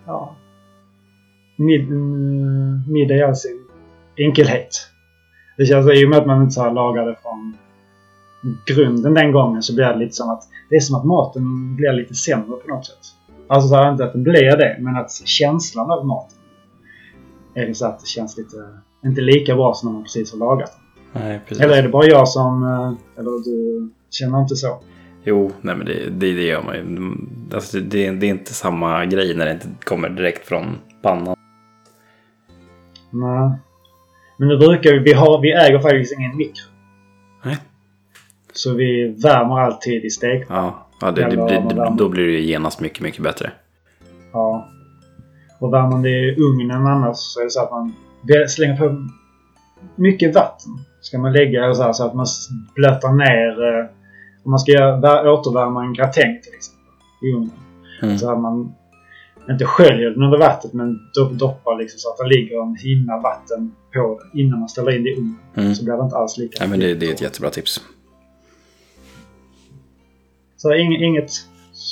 ja, 0.05 0.35
mid, 1.59 1.89
middag 2.87 3.15
i 3.15 3.23
all 3.23 3.35
sin 3.35 3.65
enkelhet. 4.17 4.69
Det 5.57 5.65
känns 5.65 5.91
i 5.93 6.05
och 6.05 6.09
med 6.09 6.19
att 6.19 6.27
man 6.27 6.41
inte 6.41 6.51
så 6.53 6.61
här 6.61 6.71
lagar 6.73 7.05
det 7.05 7.15
från 7.21 7.57
grunden 8.65 9.13
den 9.13 9.31
gången 9.31 9.63
så 9.63 9.75
blir 9.75 9.85
det 9.85 9.95
lite 9.95 10.15
som 10.15 10.29
att 10.29 10.43
det 10.69 10.75
är 10.75 10.79
som 10.79 10.95
att 10.95 11.05
maten 11.05 11.75
blir 11.75 11.93
lite 11.93 12.13
sämre 12.13 12.57
på 12.57 12.67
något 12.67 12.85
sätt. 12.85 12.97
Alltså 13.47 13.69
så 13.69 13.75
här, 13.75 13.91
inte 13.91 14.03
att 14.03 14.13
den 14.13 14.23
blir 14.23 14.57
det, 14.57 14.77
men 14.79 14.95
att 14.95 15.11
känslan 15.11 15.91
av 15.91 16.05
maten 16.05 16.37
är 17.53 17.65
det 17.65 17.73
så 17.75 17.85
att 17.85 17.99
det 17.99 18.07
känns 18.07 18.37
lite 18.37 18.55
inte 19.05 19.21
lika 19.21 19.55
bra 19.55 19.73
som 19.73 19.87
när 19.89 19.93
man 19.93 20.03
precis 20.03 20.31
har 20.31 20.39
lagat 20.39 20.71
den. 21.13 21.21
Nej, 21.23 21.39
precis. 21.47 21.63
Eller 21.63 21.77
är 21.77 21.83
det 21.83 21.89
bara 21.89 22.05
jag 22.05 22.27
som... 22.27 22.63
eh, 22.63 23.19
Eller 23.19 23.43
du 23.45 23.89
känner 24.09 24.41
inte 24.41 24.55
så? 24.55 24.79
Jo, 25.23 25.51
nej 25.61 25.75
men 25.75 25.85
det, 25.85 25.93
det, 26.09 26.33
det 26.33 26.43
gör 26.43 26.63
man 26.63 26.75
ju. 26.75 27.11
Alltså, 27.53 27.79
det, 27.79 28.11
det 28.11 28.25
är 28.25 28.29
inte 28.29 28.53
samma 28.53 29.05
grej 29.05 29.35
när 29.35 29.45
det 29.45 29.51
inte 29.51 29.67
kommer 29.83 30.09
direkt 30.09 30.47
från 30.47 30.65
pannan. 31.01 31.35
Nej. 33.09 33.51
Men 34.37 34.47
nu 34.47 34.57
brukar 34.57 34.91
vi... 34.91 34.99
Vi, 34.99 35.13
har, 35.13 35.41
vi 35.41 35.51
äger 35.51 35.79
faktiskt 35.79 36.13
ingen 36.19 36.37
mikro. 36.37 36.65
Nej. 37.43 37.57
Så 38.53 38.73
vi 38.73 39.15
värmer 39.23 39.59
alltid 39.59 40.05
i 40.05 40.09
stek. 40.09 40.45
Ja, 40.49 40.87
ja 41.01 41.11
det, 41.11 41.21
det, 41.21 41.35
det, 41.69 41.93
då 41.97 42.09
blir 42.09 42.25
det 42.25 42.31
ju 42.31 42.41
genast 42.41 42.81
mycket, 42.81 43.01
mycket 43.03 43.23
bättre. 43.23 43.51
Ja. 44.33 44.67
Och 45.59 45.73
värmer 45.73 45.89
man 45.89 46.01
det 46.01 46.09
i 46.09 46.35
ugnen 46.35 46.87
annars 46.87 47.17
så 47.17 47.39
är 47.39 47.43
det 47.43 47.49
så 47.51 47.63
att 47.63 47.71
man 47.71 47.93
slänger 48.47 48.77
på 48.77 49.07
mycket 49.95 50.35
vatten. 50.35 50.71
Ska 51.01 51.17
man 51.17 51.33
lägga 51.33 51.73
så, 51.73 51.83
här, 51.83 51.93
så 51.93 52.05
att 52.05 52.13
man 52.13 52.25
blötar 52.75 53.13
ner... 53.13 53.79
eh, 53.79 53.85
Om 54.43 54.51
man 54.51 54.59
ska 54.59 54.71
göra, 54.71 54.97
vär- 54.97 55.27
återvärma 55.27 55.83
en 55.83 55.93
gratäng 55.93 56.39
till 56.43 56.53
exempel 56.53 56.93
i 57.23 57.33
ugnen. 57.33 57.51
Mm. 58.01 58.17
Så 58.17 58.31
att 58.31 58.39
man 58.39 58.73
inte 59.51 59.65
sköljer 59.65 60.09
den 60.09 60.23
under 60.23 60.37
vattnet 60.37 60.73
men 60.73 60.99
do- 61.17 61.33
doppar 61.33 61.77
liksom 61.77 61.99
så 61.99 62.09
att 62.09 62.17
det 62.17 62.27
ligger 62.27 62.61
en 62.63 62.75
hinna 62.75 63.17
vatten 63.17 63.71
på 63.93 64.19
det 64.33 64.41
innan 64.41 64.59
man 64.59 64.69
ställer 64.69 64.95
in 64.95 65.03
det 65.03 65.09
i 65.09 65.13
ugnen. 65.13 65.35
Mm. 65.55 65.75
Så 65.75 65.83
blir 65.83 65.93
det 65.93 66.03
inte 66.03 66.15
alls 66.15 66.37
lika 66.37 66.57
Nej, 66.59 66.69
men 66.69 66.79
det, 66.79 66.93
det 66.93 67.07
är 67.09 67.13
ett 67.13 67.21
jättebra 67.21 67.49
tips. 67.49 67.81
Så 70.57 70.73
inget, 70.73 71.01
inget 71.01 71.31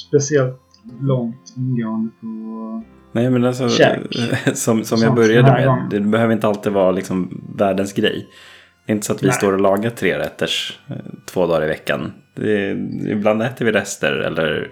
speciellt 0.09 0.61
långt 1.01 1.53
ingående 1.57 2.11
på... 2.21 2.83
Nej, 3.11 3.29
men 3.29 3.45
alltså, 3.45 3.69
Käk. 3.69 3.99
som, 4.53 4.83
som 4.83 5.01
jag 5.01 5.15
började 5.15 5.51
med, 5.51 5.87
det 5.89 5.99
behöver 5.99 6.33
inte 6.33 6.47
alltid 6.47 6.71
vara 6.71 6.91
liksom 6.91 7.41
världens 7.57 7.93
grej. 7.93 8.27
Det 8.85 8.91
är 8.91 8.95
inte 8.95 9.07
så 9.07 9.13
att 9.13 9.23
vi 9.23 9.27
Nej. 9.27 9.35
står 9.35 9.53
och 9.53 9.59
lagar 9.59 9.89
tre 9.89 10.19
rätters 10.19 10.79
eh, 10.89 10.95
två 11.25 11.47
dagar 11.47 11.63
i 11.65 11.67
veckan. 11.67 12.13
Det, 12.35 12.71
ibland 13.11 13.41
äter 13.41 13.65
vi 13.65 13.71
rester 13.71 14.11
eller 14.11 14.71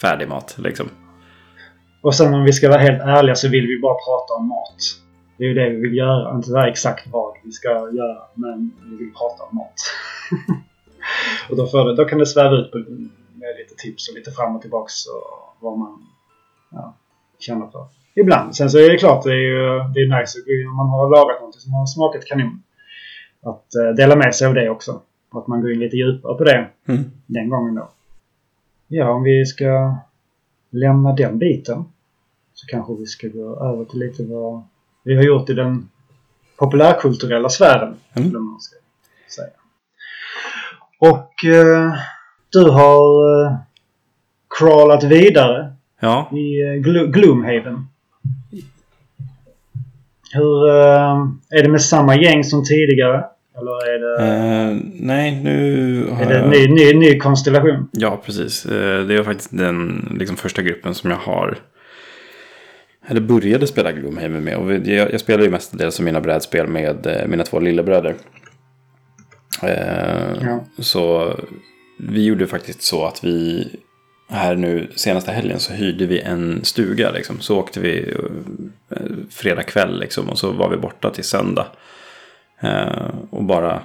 färdig 0.00 0.28
mat 0.28 0.54
liksom. 0.58 0.88
Och 2.04 2.14
sen 2.14 2.34
om 2.34 2.44
vi 2.44 2.52
ska 2.52 2.68
vara 2.68 2.80
helt 2.80 3.02
ärliga 3.02 3.34
så 3.34 3.48
vill 3.48 3.66
vi 3.66 3.80
bara 3.80 3.94
prata 3.94 4.34
om 4.34 4.48
mat. 4.48 4.76
Det 5.36 5.44
är 5.44 5.48
ju 5.48 5.54
det 5.54 5.70
vi 5.70 5.76
vill 5.76 5.96
göra. 5.96 6.34
Inte 6.34 6.48
så 6.48 6.58
exakt 6.58 7.06
vad 7.12 7.36
vi 7.44 7.52
ska 7.52 7.68
göra, 7.68 8.22
men 8.34 8.72
vi 8.90 8.96
vill 8.96 9.14
prata 9.14 9.44
om 9.44 9.56
mat. 9.56 9.74
och 11.50 11.56
då, 11.56 11.84
det, 11.84 11.94
då 11.94 12.04
kan 12.04 12.18
det 12.18 12.26
sväva 12.26 12.56
ut 12.56 12.74
med 13.34 13.56
lite 13.58 13.74
tips 13.78 14.08
och 14.08 14.14
lite 14.14 14.30
fram 14.30 14.56
och 14.56 14.62
tillbaks 14.62 15.06
och 15.06 15.56
vad 15.60 15.78
man 15.78 16.06
ja, 16.72 16.94
känner 17.38 17.66
för. 17.66 17.86
Ibland. 18.14 18.56
Sen 18.56 18.70
så 18.70 18.78
är 18.78 18.90
det 18.90 18.98
klart, 18.98 19.24
det 19.24 19.32
är 19.32 19.46
ju 19.52 19.64
det 19.94 20.00
är 20.00 20.20
nice 20.20 20.38
om 20.70 20.76
man 20.76 20.88
har 20.88 21.10
lagat 21.10 21.40
något 21.40 21.54
som 21.54 21.72
har 21.72 21.86
smakat 21.86 22.24
kanon. 22.24 22.62
Att 23.42 23.66
uh, 23.78 23.94
dela 23.94 24.16
med 24.16 24.34
sig 24.34 24.46
av 24.46 24.54
det 24.54 24.70
också. 24.70 25.00
Att 25.32 25.46
man 25.46 25.60
går 25.60 25.72
in 25.72 25.78
lite 25.78 25.96
djupare 25.96 26.34
på 26.38 26.44
det 26.44 26.68
mm. 26.88 27.04
den 27.26 27.48
gången 27.48 27.74
då. 27.74 27.88
Ja, 28.88 29.10
om 29.10 29.22
vi 29.22 29.46
ska 29.46 29.96
lämna 30.70 31.12
den 31.12 31.38
biten 31.38 31.84
så 32.54 32.66
kanske 32.66 32.94
vi 32.98 33.06
ska 33.06 33.28
gå 33.28 33.60
över 33.60 33.84
till 33.84 33.98
lite 33.98 34.22
vad 34.22 34.62
vi 35.04 35.16
har 35.16 35.22
gjort 35.22 35.50
i 35.50 35.54
den 35.54 35.88
populärkulturella 36.56 37.48
sfären. 37.48 37.96
Mm. 38.14 38.32
Man 38.32 38.60
ska 38.60 38.76
säga. 39.36 39.56
Och 40.98 41.44
eh, 41.44 41.94
du 42.52 42.70
har 42.70 43.44
eh, 43.44 43.56
crawlat 44.58 45.04
vidare 45.04 45.72
ja. 46.00 46.30
i 46.32 46.62
eh, 46.62 46.72
Glo 46.72 47.06
Gloomhaven. 47.06 47.86
Hur 50.32 50.68
eh, 50.68 51.26
är 51.50 51.62
det 51.62 51.68
med 51.68 51.82
samma 51.82 52.16
gäng 52.16 52.44
som 52.44 52.64
tidigare? 52.64 53.24
Eller 53.58 53.94
är 53.94 53.98
det... 53.98 54.72
Uh, 54.72 54.80
nej, 54.94 55.40
nu 55.42 56.06
har 56.10 56.22
Är 56.22 56.28
det 56.28 56.38
en 56.38 56.50
ny, 56.50 56.68
ny, 56.68 56.94
ny 56.94 57.18
konstellation? 57.18 57.88
Ja, 57.92 58.22
precis. 58.24 58.66
Uh, 58.66 59.06
det 59.06 59.14
är 59.14 59.22
faktiskt 59.22 59.58
den 59.58 60.08
liksom, 60.18 60.36
första 60.36 60.62
gruppen 60.62 60.94
som 60.94 61.10
jag 61.10 61.16
har 61.16 61.58
eller 63.06 63.20
började 63.20 63.66
spela 63.66 63.92
Gloomhaven 63.92 64.44
med. 64.44 64.56
Och 64.56 64.72
jag, 64.72 65.12
jag 65.12 65.20
spelar 65.20 65.44
ju 65.44 65.50
mestadels 65.50 65.94
som 65.94 66.04
mina 66.04 66.20
brädspel 66.20 66.66
med 66.66 67.06
eh, 67.06 67.26
mina 67.26 67.44
två 67.44 67.60
lillebröder. 67.60 68.14
Eh, 69.62 70.32
ja. 70.42 70.64
Så 70.78 71.34
vi 71.98 72.24
gjorde 72.24 72.46
faktiskt 72.46 72.82
så 72.82 73.06
att 73.06 73.24
vi 73.24 73.68
här 74.28 74.54
nu 74.54 74.90
senaste 74.94 75.32
helgen 75.32 75.60
så 75.60 75.72
hyrde 75.72 76.06
vi 76.06 76.20
en 76.20 76.64
stuga. 76.64 77.10
Liksom. 77.10 77.40
Så 77.40 77.58
åkte 77.58 77.80
vi 77.80 78.14
eh, 78.90 78.96
fredag 79.30 79.62
kväll 79.62 80.00
liksom, 80.00 80.28
och 80.30 80.38
så 80.38 80.52
var 80.52 80.70
vi 80.70 80.76
borta 80.76 81.10
till 81.10 81.24
söndag. 81.24 81.66
Eh, 82.60 83.08
och 83.30 83.44
bara 83.44 83.82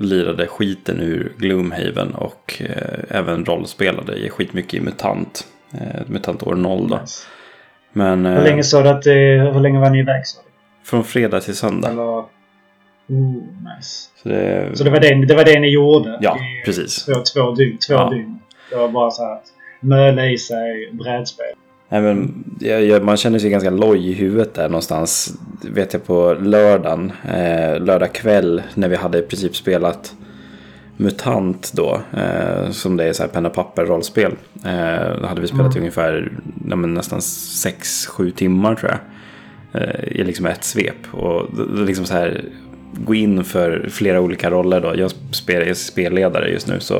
lirade 0.00 0.46
skiten 0.46 1.00
ur 1.00 1.32
Gloomhaven 1.38 2.14
och 2.14 2.54
eh, 2.60 3.16
även 3.18 3.44
rollspelade 3.44 4.30
skitmycket 4.30 4.74
i 4.74 4.80
MUTANT. 4.80 5.46
Eh, 5.72 6.00
MUTANT 6.06 6.42
år 6.42 6.54
0 6.54 6.88
då. 6.88 6.96
Nice. 6.96 7.26
Men, 7.98 8.26
hur 8.26 8.42
länge 8.42 8.62
sa 8.62 8.82
du 8.82 8.88
att 8.88 9.02
det, 9.02 9.50
hur 9.54 9.60
länge 9.60 9.80
var 9.80 9.90
ni 9.90 9.98
iväg? 9.98 10.26
Så? 10.26 10.40
Från 10.84 11.04
fredag 11.04 11.40
till 11.40 11.56
söndag. 11.56 11.88
Eller, 11.88 12.02
oh, 12.02 12.26
nice. 13.76 14.10
Så, 14.22 14.28
det, 14.28 14.70
så 14.74 14.84
det, 14.84 14.90
var 14.90 15.00
det, 15.00 15.26
det 15.26 15.34
var 15.34 15.44
det 15.44 15.60
ni 15.60 15.68
gjorde? 15.68 16.18
Ja, 16.20 16.38
precis. 16.64 17.04
Två, 17.04 17.12
två 17.34 17.54
dygn. 17.54 17.78
Två 17.88 17.94
ja. 17.94 18.10
dygn. 18.10 18.38
Det 18.70 18.76
var 18.76 18.88
bara 18.88 19.10
så 19.10 19.24
här 19.24 19.32
att 19.32 19.46
möla 19.80 20.26
i 20.26 20.38
sig 20.38 20.90
brädspel. 20.92 21.46
Nej, 21.88 22.00
men, 22.00 22.44
jag, 22.60 22.84
jag, 22.84 23.04
man 23.04 23.16
känner 23.16 23.38
sig 23.38 23.50
ganska 23.50 23.70
loj 23.70 24.10
i 24.10 24.12
huvudet 24.12 24.54
där 24.54 24.68
någonstans. 24.68 25.38
Vet 25.62 25.92
jag 25.92 26.06
på 26.06 26.36
lördagen, 26.40 27.12
eh, 27.24 27.80
lördag 27.80 28.12
kväll 28.12 28.62
när 28.74 28.88
vi 28.88 28.96
hade 28.96 29.18
i 29.18 29.22
princip 29.22 29.56
spelat 29.56 30.14
MUTANT 31.00 31.72
då, 31.74 32.00
eh, 32.16 32.70
som 32.70 32.96
det 32.96 33.04
är 33.04 33.12
så 33.12 33.22
här 33.22 33.30
penna 33.30 33.50
papper 33.50 33.84
rollspel. 33.84 34.32
Eh, 34.64 35.24
hade 35.24 35.40
vi 35.40 35.46
spelat 35.46 35.72
mm. 35.72 35.78
ungefär 35.78 36.32
ja, 36.68 36.76
nästan 36.76 37.18
6-7 37.18 38.30
timmar 38.30 38.74
tror 38.74 38.90
jag. 38.90 39.00
Eh, 39.82 40.04
I 40.04 40.24
liksom 40.24 40.46
ett 40.46 40.64
svep. 40.64 41.14
Och 41.14 41.46
liksom 41.74 42.04
så 42.04 42.14
här, 42.14 42.44
gå 42.92 43.14
in 43.14 43.44
för 43.44 43.88
flera 43.90 44.20
olika 44.20 44.50
roller 44.50 44.80
då. 44.80 44.92
Jag, 44.96 45.10
spel, 45.30 45.60
jag 45.60 45.68
är 45.68 45.74
spelledare 45.74 46.50
just 46.50 46.68
nu 46.68 46.80
så 46.80 46.96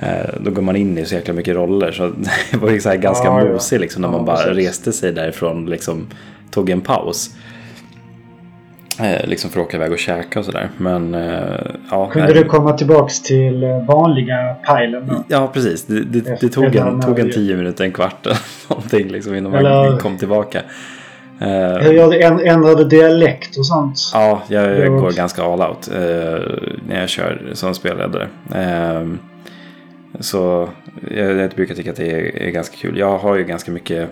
eh, 0.00 0.34
då 0.40 0.50
går 0.50 0.62
man 0.62 0.76
in 0.76 0.98
i 0.98 1.04
så 1.04 1.14
jäkla 1.14 1.34
mycket 1.34 1.54
roller. 1.54 1.92
Så 1.92 2.06
det 2.50 2.56
var 2.56 2.70
ju 2.70 2.80
så 2.80 2.88
här 2.88 2.96
ganska 2.96 3.24
ja, 3.24 3.44
mosig 3.44 3.80
liksom, 3.80 4.02
när 4.02 4.08
ja, 4.08 4.16
man 4.16 4.24
bara 4.24 4.36
precis. 4.36 4.56
reste 4.56 4.92
sig 4.92 5.12
därifrån 5.12 5.66
liksom 5.66 6.06
tog 6.50 6.70
en 6.70 6.80
paus. 6.80 7.30
Eh, 9.00 9.26
liksom 9.26 9.50
för 9.50 9.60
att 9.60 9.66
åka 9.66 9.76
iväg 9.76 9.92
och 9.92 9.98
käka 9.98 10.38
och 10.38 10.44
sådär. 10.44 10.70
Men 10.76 11.14
eh, 11.14 11.42
ja. 11.90 12.10
Kunde 12.10 12.32
du 12.32 12.44
komma 12.44 12.72
tillbaks 12.72 13.22
till 13.22 13.62
eh, 13.62 13.84
vanliga 13.86 14.54
pilen 14.54 15.06
då? 15.06 15.24
Ja 15.28 15.50
precis. 15.52 15.84
Det, 15.84 16.00
det, 16.00 16.40
det 16.40 16.48
tog, 16.48 16.76
en, 16.76 17.00
tog 17.00 17.18
en 17.18 17.30
tio 17.30 17.56
minuter, 17.56 17.84
en 17.84 17.92
kvart 17.92 18.26
någonting 18.68 19.08
liksom 19.08 19.34
innan 19.34 19.54
Eller... 19.54 19.90
man 19.90 19.98
kom 19.98 20.18
tillbaka. 20.18 20.62
Gör 21.40 22.10
du? 22.10 22.48
Ändrade 22.48 22.84
dialekt 22.84 23.56
och 23.56 23.66
sånt? 23.66 24.10
Ja, 24.12 24.42
jag, 24.48 24.78
jag 24.78 25.00
går 25.00 25.10
ganska 25.10 25.42
all 25.42 25.62
out 25.62 25.88
uh, 25.92 25.98
när 26.88 27.00
jag 27.00 27.08
kör 27.08 27.50
som 27.52 27.74
spelledare. 27.74 28.28
Uh, 28.54 29.14
så 30.20 30.68
jag, 31.10 31.36
jag 31.36 31.50
brukar 31.50 31.74
tycka 31.74 31.90
att 31.90 31.96
det 31.96 32.10
är, 32.10 32.42
är 32.42 32.50
ganska 32.50 32.76
kul. 32.76 32.98
Jag 32.98 33.18
har 33.18 33.36
ju 33.36 33.44
ganska 33.44 33.70
mycket 33.72 34.10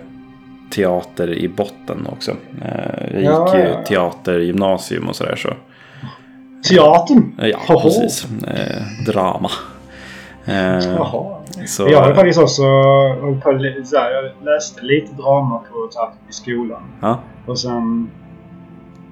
teater 0.75 1.33
i 1.33 1.47
botten 1.47 2.07
också. 2.11 2.31
Eh, 2.61 3.23
jag 3.23 3.47
gick 3.47 3.55
ju 3.55 3.69
ja. 3.69 3.83
teater, 3.83 4.39
gymnasium 4.39 5.09
och 5.09 5.15
sådär 5.15 5.35
så. 5.35 5.49
Teatern? 6.69 7.35
Ja, 7.37 7.57
Hoho. 7.67 7.81
precis. 7.81 8.27
Eh, 8.47 9.05
drama. 9.05 9.49
Eh, 10.45 10.55
Jaha. 10.55 11.39
Så, 11.65 11.87
jag 11.89 12.01
har 12.01 12.13
faktiskt 12.13 12.39
också 12.39 12.55
så 12.55 13.97
här, 13.97 14.11
jag 14.11 14.45
läste 14.45 14.81
lite 14.81 15.13
drama 15.13 15.57
på 15.57 15.89
teater 15.93 16.17
i 16.29 16.33
skolan. 16.33 16.81
Ja. 17.01 17.19
Och 17.45 17.59
sen 17.59 18.11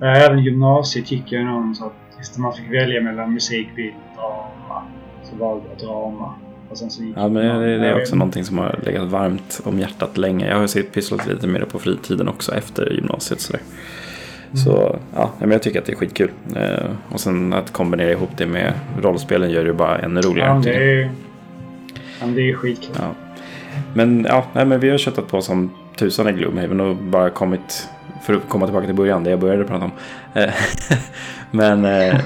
även 0.02 0.39
gymnasiet 0.39 1.12
gick 1.12 1.32
jag 1.32 1.45
någon 1.45 1.76
så 1.76 1.86
att 1.86 2.38
man 2.38 2.54
fick 2.54 2.71
välja 2.71 3.02
mellan 3.02 3.34
musik, 3.34 3.67
bild, 3.76 3.93
drama. 4.15 4.84
Så 5.24 5.36
valde 5.36 5.63
jag 5.69 5.88
drama. 5.88 6.34
Och 6.71 6.77
sen 6.77 6.89
så 6.89 7.03
ja, 7.15 7.27
men 7.27 7.62
det, 7.62 7.77
det 7.77 7.88
är 7.88 8.01
också 8.01 8.15
någonting 8.15 8.45
som 8.45 8.57
har 8.57 8.79
legat 8.86 9.07
varmt 9.07 9.62
om 9.63 9.79
hjärtat 9.79 10.17
länge. 10.17 10.47
Jag 10.47 10.55
har 10.55 10.77
ju 10.77 10.84
pysslat 10.84 11.27
lite 11.27 11.47
med 11.47 11.62
det 11.62 11.65
på 11.65 11.79
fritiden 11.79 12.27
också 12.27 12.55
efter 12.55 12.93
gymnasiet. 12.93 13.39
Så, 13.41 13.53
mm. 13.53 13.65
så 14.57 14.99
ja, 15.15 15.31
men 15.39 15.51
jag 15.51 15.63
tycker 15.63 15.79
att 15.79 15.86
det 15.86 15.91
är 15.91 15.95
skitkul. 15.95 16.31
Eh, 16.55 16.89
och 17.10 17.19
sen 17.19 17.53
att 17.53 17.73
kombinera 17.73 18.12
ihop 18.12 18.29
det 18.38 18.45
med 18.45 18.73
rollspelen 19.01 19.51
gör 19.51 19.65
det 19.65 19.73
bara 19.73 19.99
ännu 19.99 20.21
roligare. 20.21 20.49
Ja, 20.49 20.62
det 20.63 20.73
är, 20.73 21.12
ja, 22.21 22.27
det 22.27 22.49
är 22.49 22.53
skitkul. 22.53 22.95
Ja. 22.99 23.15
Men 23.93 24.25
ja, 24.29 24.45
nej, 24.53 24.65
men 24.65 24.79
vi 24.79 24.89
har 24.89 24.97
köttat 24.97 25.27
på 25.27 25.41
som 25.41 25.71
tusan 26.01 26.27
i 26.27 26.31
Gloomhaven 26.31 26.79
och 26.79 26.95
bara 26.95 27.29
kommit 27.29 27.89
för 28.21 28.33
att 28.33 28.49
komma 28.49 28.65
tillbaka 28.65 28.85
till 28.85 28.95
början, 28.95 29.23
det 29.23 29.29
jag 29.29 29.39
började 29.39 29.63
prata 29.63 29.85
om. 29.85 29.91
Eh, 30.33 30.53
men 31.51 31.85
eh, 31.85 32.19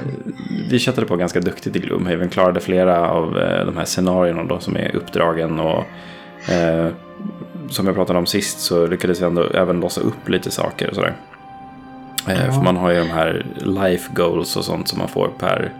vi 0.70 0.80
köttade 0.80 1.08
på 1.08 1.16
ganska 1.16 1.40
duktigt 1.40 1.76
i 1.76 1.80
Gloomhaven, 1.80 2.30
klarade 2.30 2.60
flera 2.60 3.10
av 3.10 3.38
eh, 3.38 3.66
de 3.66 3.78
här 3.78 3.86
scenarierna 3.86 4.44
då 4.44 4.60
som 4.60 4.76
är 4.76 4.96
uppdragen 4.96 5.60
och 5.60 5.84
eh, 6.50 6.88
som 7.70 7.86
jag 7.86 7.96
pratade 7.96 8.20
om 8.20 8.26
sist 8.26 8.60
så 8.60 8.88
lyckades 8.88 9.22
vi 9.22 9.26
ändå 9.26 9.44
även 9.44 9.80
låsa 9.80 10.02
upp 10.02 10.30
lite 10.30 10.52
saker 10.52 10.90
och 10.90 10.96
sådär. 10.96 11.16
Eh, 12.28 12.46
ja. 12.46 12.52
För 12.52 12.62
man 12.62 12.78
har 12.78 12.92
ju 12.92 13.00
de 13.00 13.10
här 13.10 13.46
life 13.56 14.12
goals 14.14 14.56
och 14.56 14.66
sånt 14.66 14.88
som 14.88 15.00
man 15.00 15.08
får 15.08 15.30
per 15.40 15.72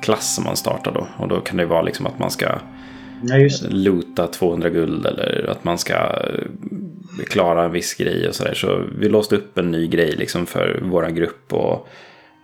klass 0.00 0.34
som 0.34 0.44
man 0.44 0.56
startar 0.56 0.92
då. 0.92 1.06
Och 1.16 1.28
då 1.28 1.40
kan 1.40 1.56
det 1.56 1.66
vara 1.66 1.82
liksom 1.82 2.06
att 2.06 2.18
man 2.18 2.30
ska 2.30 2.48
ja, 3.22 3.48
loota 3.68 4.26
200 4.26 4.70
guld 4.70 5.06
eller 5.06 5.50
att 5.50 5.64
man 5.64 5.78
ska 5.78 6.18
klara 7.26 7.64
en 7.64 7.72
viss 7.72 7.94
grej 7.94 8.28
och 8.28 8.34
sådär. 8.34 8.54
Så 8.54 8.84
vi 8.98 9.08
låste 9.08 9.36
upp 9.36 9.58
en 9.58 9.70
ny 9.70 9.86
grej 9.86 10.12
liksom 10.12 10.46
för 10.46 10.80
vår 10.82 11.06
grupp 11.06 11.52
och 11.52 11.88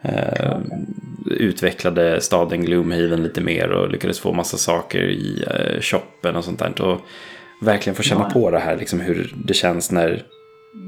eh, 0.03 0.59
utvecklade 1.27 2.21
staden 2.21 2.65
Gloomhaven 2.65 3.23
lite 3.23 3.41
mer 3.41 3.71
och 3.71 3.91
lyckades 3.91 4.21
få 4.21 4.33
massa 4.33 4.57
saker 4.57 5.03
i 5.03 5.45
eh, 5.51 5.81
shoppen 5.81 6.37
och 6.37 6.45
sånt 6.45 6.59
där. 6.59 6.83
Och 6.83 7.01
verkligen 7.61 7.97
få 7.97 8.03
känna 8.03 8.25
ja. 8.29 8.41
på 8.41 8.51
det 8.51 8.59
här, 8.59 8.77
liksom 8.77 9.01
hur 9.01 9.35
det 9.45 9.55
känns 9.55 9.93
när 9.93 10.23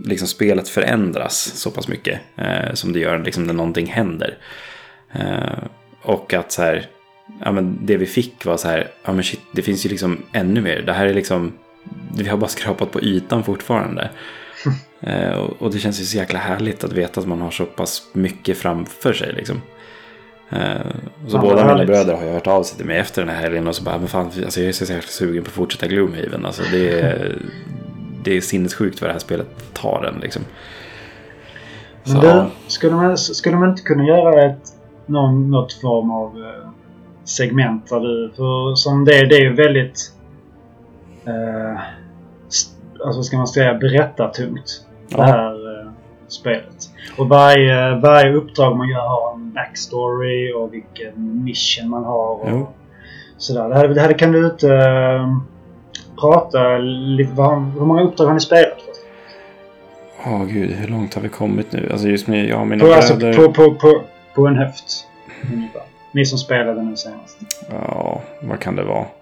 liksom 0.05 0.29
spelet 0.29 0.69
förändras 0.69 1.53
så 1.55 1.71
pass 1.71 1.89
mycket 1.89 2.21
eh, 2.37 2.75
som 2.75 2.93
det 2.93 3.01
gör 3.01 3.19
liksom 3.19 3.45
när 3.45 3.55
någonting 3.55 3.87
händer. 3.87 4.39
Eh, 5.13 5.59
och 6.03 6.35
att 6.35 6.53
så 6.53 6.63
här, 6.63 6.87
ja, 7.45 7.53
men 7.53 7.79
det 7.83 7.97
vi 7.97 8.07
fick 8.07 8.45
var 8.45 8.57
så 8.57 8.69
här, 8.69 8.89
ja 9.05 9.13
men 9.13 9.25
shit, 9.25 9.41
det 9.53 9.63
finns 9.63 9.87
ju 9.87 9.91
liksom 9.91 10.23
ännu 10.33 10.61
mer. 10.61 10.83
Det 10.83 10.93
här 10.93 11.07
är 11.07 11.15
liksom 11.15 11.53
vi 12.17 12.29
har 12.29 12.37
bara 12.37 12.49
skrapat 12.49 12.91
på 12.91 13.01
ytan 13.01 13.45
fortfarande. 13.45 14.11
eh, 15.01 15.39
och, 15.39 15.63
och, 15.63 15.71
det 15.73 15.79
känns 15.79 16.01
ju 16.01 16.05
så 16.05 16.17
jäkla 16.17 16.39
härligt 16.39 16.85
att 16.85 16.93
veta 16.93 17.21
att 17.21 17.27
man 17.27 17.41
har 17.41 17.51
så 17.51 17.65
pass 17.65 18.03
mycket 18.13 18.59
framför 18.59 19.13
sig. 19.13 19.33
Liksom. 19.33 19.63
Eh, 20.51 20.77
så 21.29 21.37
ja, 21.37 21.41
båda 21.41 21.75
mina 21.75 21.87
bröder 21.87 22.15
har 22.15 22.25
ju 22.25 22.31
hört 22.31 22.47
av 22.47 22.63
sig 22.63 22.77
till 22.77 22.87
mig 22.87 22.99
efter 22.99 23.23
den 23.23 23.35
här 23.35 23.43
helgen 23.43 23.69
och 23.69 23.75
så 23.75 23.83
bara, 23.83 23.99
men 23.99 24.09
fan, 24.09 24.27
alltså, 24.27 24.61
jag 24.61 24.69
är 24.69 24.73
så 24.73 24.85
jäkla 24.85 25.09
sugen 25.09 25.45
på 25.45 25.49
att 25.49 25.55
fortsätta 25.55 25.87
Gloomhaven. 25.87 26.47
Alltså, 26.47 26.63
det, 26.73 27.01
är, 27.01 27.39
det 28.25 28.37
är 28.37 28.41
sinnessjukt 28.41 29.01
vad 29.01 29.11
det 29.11 29.13
här 29.13 29.21
spelet 29.21 29.75
tar 29.75 30.05
en. 30.05 30.21
Liksom. 30.21 30.43
Men 32.05 32.21
du, 32.21 32.45
skulle 32.67 32.95
man, 32.95 33.19
skulle 33.19 33.57
man 33.57 33.71
inte 33.71 33.83
kunna 33.83 34.05
göra 34.05 34.45
ett, 34.45 34.63
någon, 35.07 35.51
något 35.51 35.73
form 35.73 36.11
av 36.11 36.37
eh, 36.37 36.71
segment 37.27 37.89
där 37.89 38.01
du... 38.01 38.33
För 38.37 38.75
som 38.75 39.05
det, 39.05 39.27
det 39.27 39.35
är 39.37 39.41
ju 39.41 39.55
väldigt... 39.55 40.13
Eh, 41.27 41.81
alltså 43.05 43.23
ska 43.23 43.37
man 43.37 43.47
säga? 43.47 43.75
Berättartungt. 43.75 44.85
Ja. 45.09 45.17
Det 45.17 45.25
här 45.25 45.81
eh, 45.81 45.91
spelet. 46.29 46.91
Och 47.19 47.29
varje, 47.29 47.95
varje 47.95 48.33
uppdrag 48.33 48.77
man 48.77 48.89
gör 48.89 49.09
har 49.09 49.35
en 49.35 49.53
backstory 49.53 50.53
och 50.53 50.75
vilken 50.75 51.45
mission 51.45 51.89
man 51.91 52.05
har. 52.05 52.29
Och 52.43 52.49
Jo. 52.51 52.69
sådär. 53.39 53.69
Det 53.69 53.75
här, 53.75 53.89
det 53.89 54.01
här 54.01 54.19
kan 54.19 54.33
du 54.33 54.47
inte 54.47 54.75
eh, 54.75 55.37
prata 56.21 56.79
lite... 56.79 57.33
Vad, 57.35 57.63
hur 57.63 57.81
många 57.81 58.03
uppdrag 58.03 58.27
har 58.27 58.35
ni 58.35 58.41
spelat? 58.41 58.73
först? 58.87 59.01
Åh 60.27 60.45
gud, 60.45 60.71
hur 60.71 60.89
långt 60.89 61.15
har 61.15 61.23
vi 61.23 61.29
kommit 61.29 61.73
nu? 61.73 61.89
Alltså 61.93 62.09
just 62.09 62.27
med 62.29 62.49
jag 62.49 62.61
och 62.61 62.67
mina 62.67 62.85
På, 62.85 62.93
alltså, 62.93 63.17
bröder. 63.17 63.37
på, 63.37 63.53
på, 63.53 63.75
på, 63.75 64.03
på 64.35 64.47
en 64.47 64.57
höft. 64.57 65.07
Ungefär. 65.53 65.83
Ni 66.17 66.27
som 66.27 66.39
spelade 66.39 66.83
nu 66.83 66.97
senast. 66.97 67.39
Ja, 67.71 68.23
vad 68.43 68.61
kan 68.61 68.77
det 68.77 68.85
vara? 68.85 69.07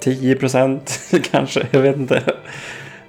10 0.00 0.36
procent 0.36 1.00
kanske, 1.30 1.66
jag 1.70 1.80
vet 1.80 1.96
inte. 1.96 2.22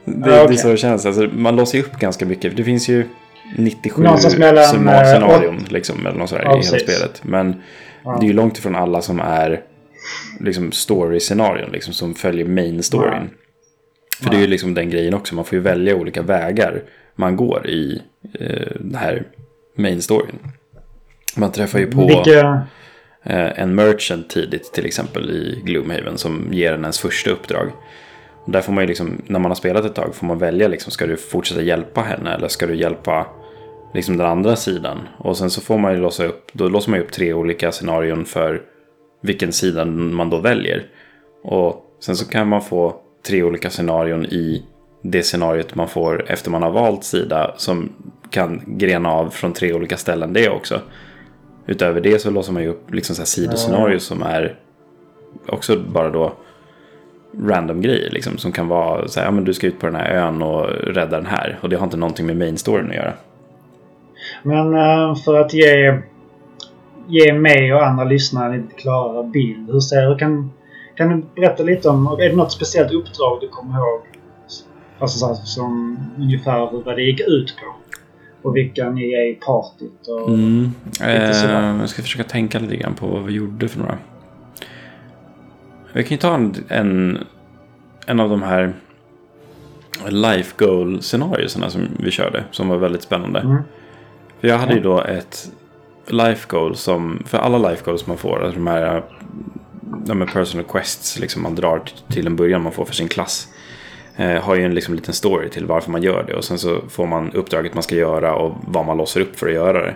Det, 0.05 0.29
Ja, 0.29 0.43
okej. 0.43 0.47
det 0.47 0.53
är 0.53 0.57
så 0.57 0.67
det 0.67 0.77
känns. 0.77 1.05
Alltså, 1.05 1.21
man 1.33 1.55
låser 1.55 1.77
ju 1.77 1.83
upp 1.83 1.99
ganska 1.99 2.25
mycket. 2.25 2.57
Det 2.57 2.63
finns 2.63 2.89
ju 2.89 3.05
97 3.57 4.03
Någonstans 4.03 4.37
mellan, 4.37 4.63
summa- 4.63 5.01
eh, 5.01 5.07
scenarion 5.13 5.65
liksom, 5.69 6.05
eller 6.05 6.17
något 6.19 6.29
sådär, 6.29 6.43
Ja, 6.43 6.59
i 6.59 6.65
hela 6.65 6.71
precis. 6.71 6.95
spelet. 6.97 7.21
Men 7.23 7.61
Ja. 8.03 8.17
det 8.19 8.25
är 8.25 8.27
ju 8.27 8.33
långt 8.33 8.57
ifrån 8.57 8.75
alla 8.75 9.01
som 9.01 9.19
är 9.19 9.61
liksom, 10.39 10.71
story-scenarion, 10.71 11.71
liksom, 11.71 11.93
som 11.93 12.15
följer 12.15 12.45
main-storyn. 12.45 13.29
För 14.23 14.29
det 14.29 14.37
är 14.37 14.41
ju 14.41 14.47
liksom 14.47 14.73
den 14.73 14.89
grejen 14.89 15.13
också, 15.13 15.35
man 15.35 15.45
får 15.45 15.55
ju 15.55 15.61
välja 15.61 15.95
olika 15.95 16.21
vägar 16.21 16.83
man 17.15 17.35
går 17.35 17.67
i 17.67 18.01
eh, 18.39 18.67
den 18.79 18.95
här 18.95 19.23
main-storyn. 19.77 20.35
Man 21.37 21.51
träffar 21.51 21.79
ju 21.79 21.91
på 21.91 22.07
Vilka... 22.07 22.61
eh, 23.23 23.59
en 23.61 23.75
merchant 23.75 24.29
tidigt 24.29 24.73
till 24.73 24.85
exempel 24.85 25.29
i 25.29 25.61
Gloomhaven 25.65 26.17
som 26.17 26.47
ger 26.51 26.73
en 26.73 26.81
ens 26.81 26.99
första 26.99 27.31
uppdrag. 27.31 27.71
Och 28.45 28.51
där 28.51 28.61
får 28.61 28.73
man 28.73 28.83
ju 28.83 28.87
liksom, 28.87 29.21
när 29.25 29.39
man 29.39 29.51
har 29.51 29.55
spelat 29.55 29.85
ett 29.85 29.95
tag 29.95 30.15
får 30.15 30.27
man 30.27 30.37
välja 30.37 30.67
liksom, 30.67 30.91
ska 30.91 31.05
du 31.05 31.17
fortsätta 31.17 31.61
hjälpa 31.61 32.01
henne 32.01 32.33
eller 32.33 32.47
ska 32.47 32.67
du 32.67 32.75
hjälpa 32.75 33.27
liksom 33.93 34.17
den 34.17 34.27
andra 34.27 34.55
sidan? 34.55 34.97
Och 35.17 35.37
sen 35.37 35.49
så 35.49 35.61
får 35.61 35.77
man 35.77 35.93
ju 35.93 35.99
låsa 35.99 36.25
upp, 36.25 36.49
då 36.53 36.69
låser 36.69 36.91
man 36.91 36.99
ju 36.99 37.05
upp 37.05 37.11
tre 37.11 37.33
olika 37.33 37.71
scenarion 37.71 38.25
för 38.25 38.61
vilken 39.21 39.53
sida 39.53 39.85
man 39.85 40.29
då 40.29 40.37
väljer. 40.39 40.85
Och 41.43 41.97
sen 41.99 42.15
så 42.15 42.29
kan 42.29 42.47
man 42.47 42.61
få 42.61 42.95
tre 43.27 43.43
olika 43.43 43.69
scenarion 43.69 44.25
i 44.25 44.63
det 45.01 45.23
scenariot 45.23 45.75
man 45.75 45.87
får 45.87 46.31
efter 46.31 46.51
man 46.51 46.63
har 46.63 46.71
valt 46.71 47.03
sida 47.03 47.53
som 47.57 47.93
kan 48.29 48.61
grena 48.65 49.11
av 49.11 49.29
från 49.29 49.53
tre 49.53 49.73
olika 49.73 49.97
ställen 49.97 50.33
det 50.33 50.49
också. 50.49 50.81
Utöver 51.67 52.01
det 52.01 52.21
så 52.21 52.29
låser 52.29 52.53
man 52.53 52.63
ju 52.63 52.69
upp 52.69 52.93
liksom 52.93 53.15
så 53.15 53.21
här 53.21 53.27
sidoscenarier 53.27 53.99
som 53.99 54.21
är 54.21 54.55
också 55.47 55.79
bara 55.93 56.09
då 56.09 56.33
random 57.43 57.81
grejer 57.81 58.09
liksom 58.11 58.37
som 58.37 58.51
kan 58.51 58.67
vara 58.67 59.07
så 59.07 59.19
här, 59.19 59.27
ja 59.27 59.31
men 59.31 59.43
du 59.43 59.53
ska 59.53 59.67
ut 59.67 59.79
på 59.79 59.85
den 59.85 59.95
här 59.95 60.11
ön 60.11 60.41
och 60.41 60.69
rädda 60.69 61.17
den 61.17 61.25
här 61.25 61.59
och 61.61 61.69
det 61.69 61.75
har 61.75 61.83
inte 61.83 61.97
någonting 61.97 62.25
med 62.25 62.37
main 62.37 62.57
storyn 62.57 62.89
att 62.89 62.95
göra. 62.95 63.13
Men 64.43 64.73
eh, 64.73 65.15
för 65.15 65.39
att 65.39 65.53
ge, 65.53 65.99
ge 67.07 67.33
mig 67.33 67.73
och 67.73 67.87
andra 67.87 68.03
lyssnare 68.03 68.53
en 68.53 68.61
lite 68.61 68.73
klarare 68.73 69.23
bild. 69.23 69.71
Hur 69.71 69.79
ser 69.79 70.07
hur 70.07 70.17
kan, 70.17 70.51
kan 70.95 71.09
du 71.09 71.41
berätta 71.41 71.63
lite 71.63 71.89
om, 71.89 72.07
är 72.07 72.29
det 72.29 72.35
något 72.35 72.51
speciellt 72.51 72.91
uppdrag 72.91 73.37
du 73.41 73.47
kommer 73.47 73.77
ihåg? 73.77 74.01
Alltså 74.99 75.19
så 75.19 75.27
här, 75.27 75.35
som 75.35 75.99
ungefär 76.17 76.83
vad 76.85 76.95
det 76.95 77.03
gick 77.03 77.19
ut 77.19 77.55
på. 77.59 77.75
Och 78.47 78.55
vilka 78.55 78.89
ni 78.89 79.13
är 79.13 79.31
i 79.31 79.33
partyt 79.33 80.07
och... 80.07 80.29
Mm. 80.29 80.71
Eh, 81.01 81.79
jag 81.79 81.89
ska 81.89 82.01
försöka 82.01 82.23
tänka 82.23 82.59
lite 82.59 82.75
grann 82.75 82.95
på 82.95 83.07
vad 83.07 83.23
vi 83.23 83.33
gjorde 83.33 83.67
för 83.67 83.79
några. 83.79 83.97
Vi 85.93 86.03
kan 86.03 86.11
ju 86.11 86.17
ta 86.17 86.35
en, 86.35 86.55
en, 86.67 87.17
en 88.05 88.19
av 88.19 88.29
de 88.29 88.41
här 88.41 88.73
life 90.09 90.65
goal 90.65 91.01
scenarierna 91.01 91.69
som 91.69 91.87
vi 91.99 92.11
körde. 92.11 92.43
Som 92.51 92.67
var 92.67 92.77
väldigt 92.77 93.01
spännande. 93.01 93.39
Mm. 93.39 93.57
För 94.39 94.47
jag 94.47 94.57
hade 94.57 94.73
ju 94.73 94.79
då 94.79 95.01
ett 95.01 95.51
life 96.07 96.45
goal 96.49 96.75
som, 96.75 97.23
för 97.25 97.37
alla 97.37 97.69
life 97.69 97.85
goals 97.85 98.07
man 98.07 98.17
får, 98.17 98.43
alltså 98.43 98.59
de 98.59 98.67
här 98.67 99.03
de 100.05 100.21
här 100.21 100.27
personal 100.27 100.65
quests 100.65 101.19
liksom 101.19 101.43
man 101.43 101.55
drar 101.55 101.81
till 102.07 102.27
en 102.27 102.35
början 102.35 102.61
man 102.61 102.71
får 102.71 102.85
för 102.85 102.93
sin 102.93 103.07
klass. 103.07 103.47
Eh, 104.19 104.41
har 104.41 104.55
ju 104.55 104.63
en 104.63 104.75
liksom 104.75 104.93
liten 104.93 105.13
story 105.13 105.49
till 105.49 105.65
varför 105.65 105.91
man 105.91 106.03
gör 106.03 106.23
det 106.23 106.33
och 106.33 106.43
sen 106.43 106.59
så 106.59 106.81
får 106.89 107.07
man 107.07 107.31
uppdraget 107.33 107.73
man 107.73 107.83
ska 107.83 107.95
göra 107.95 108.35
och 108.35 108.55
vad 108.67 108.85
man 108.85 108.97
låser 108.97 109.21
upp 109.21 109.39
för 109.39 109.47
att 109.47 109.53
göra 109.53 109.85
det. 109.85 109.95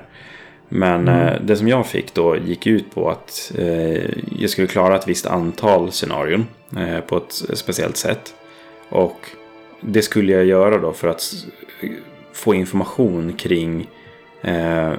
Men 0.70 1.08
eh, 1.08 1.42
det 1.42 1.56
som 1.56 1.68
jag 1.68 1.88
fick 1.88 2.14
då 2.14 2.38
gick 2.38 2.68
ut 2.68 2.96
på 2.96 3.10
att 3.10 3.52
eh, 3.58 4.10
jag 4.40 4.50
skulle 4.50 4.68
klara 4.68 4.96
ett 4.96 5.08
visst 5.08 5.26
antal 5.26 5.92
scenarion 5.92 6.48
eh, 6.78 7.00
på 7.00 7.18
ett 7.18 7.34
speciellt 7.54 7.98
sätt. 7.98 8.34
Och 8.90 9.18
det 9.82 10.02
skulle 10.02 10.32
jag 10.32 10.46
göra 10.46 10.78
då 10.78 10.94
för 10.94 11.08
att 11.08 11.34
få 12.34 12.54
information 12.54 13.34
kring 13.34 13.88
eh, 14.42 14.94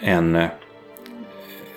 en 0.00 0.36
eh, 0.36 0.48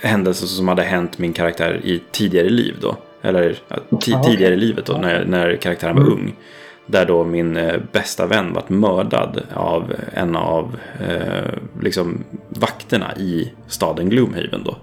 händelse 0.02 0.48
som 0.48 0.68
hade 0.68 0.84
hänt 0.84 1.18
min 1.18 1.34
karaktär 1.34 1.82
i 1.84 2.02
tidigare 2.12 2.50
liv 2.50 2.76
då. 2.82 2.98
Eller 3.26 3.58
ja, 3.68 3.98
tidigare 4.00 4.54
i 4.54 4.58
livet 4.58 4.86
då, 4.86 4.94
när, 4.94 5.26
när 5.26 5.56
karaktären 5.56 5.96
var 5.96 6.04
ung. 6.10 6.36
Där 6.88 7.06
då 7.06 7.24
min 7.24 7.58
eh, 7.58 7.76
bästa 7.92 8.26
vän 8.26 8.54
vart 8.54 8.70
mördad 8.70 9.42
av 9.54 9.94
en 10.14 10.36
av 10.36 10.76
eh, 11.10 11.54
liksom 11.82 12.24
vakterna 12.50 13.16
i 13.18 13.52
staden 13.68 14.10
Gloomhaven 14.10 14.64
då. 14.66 14.78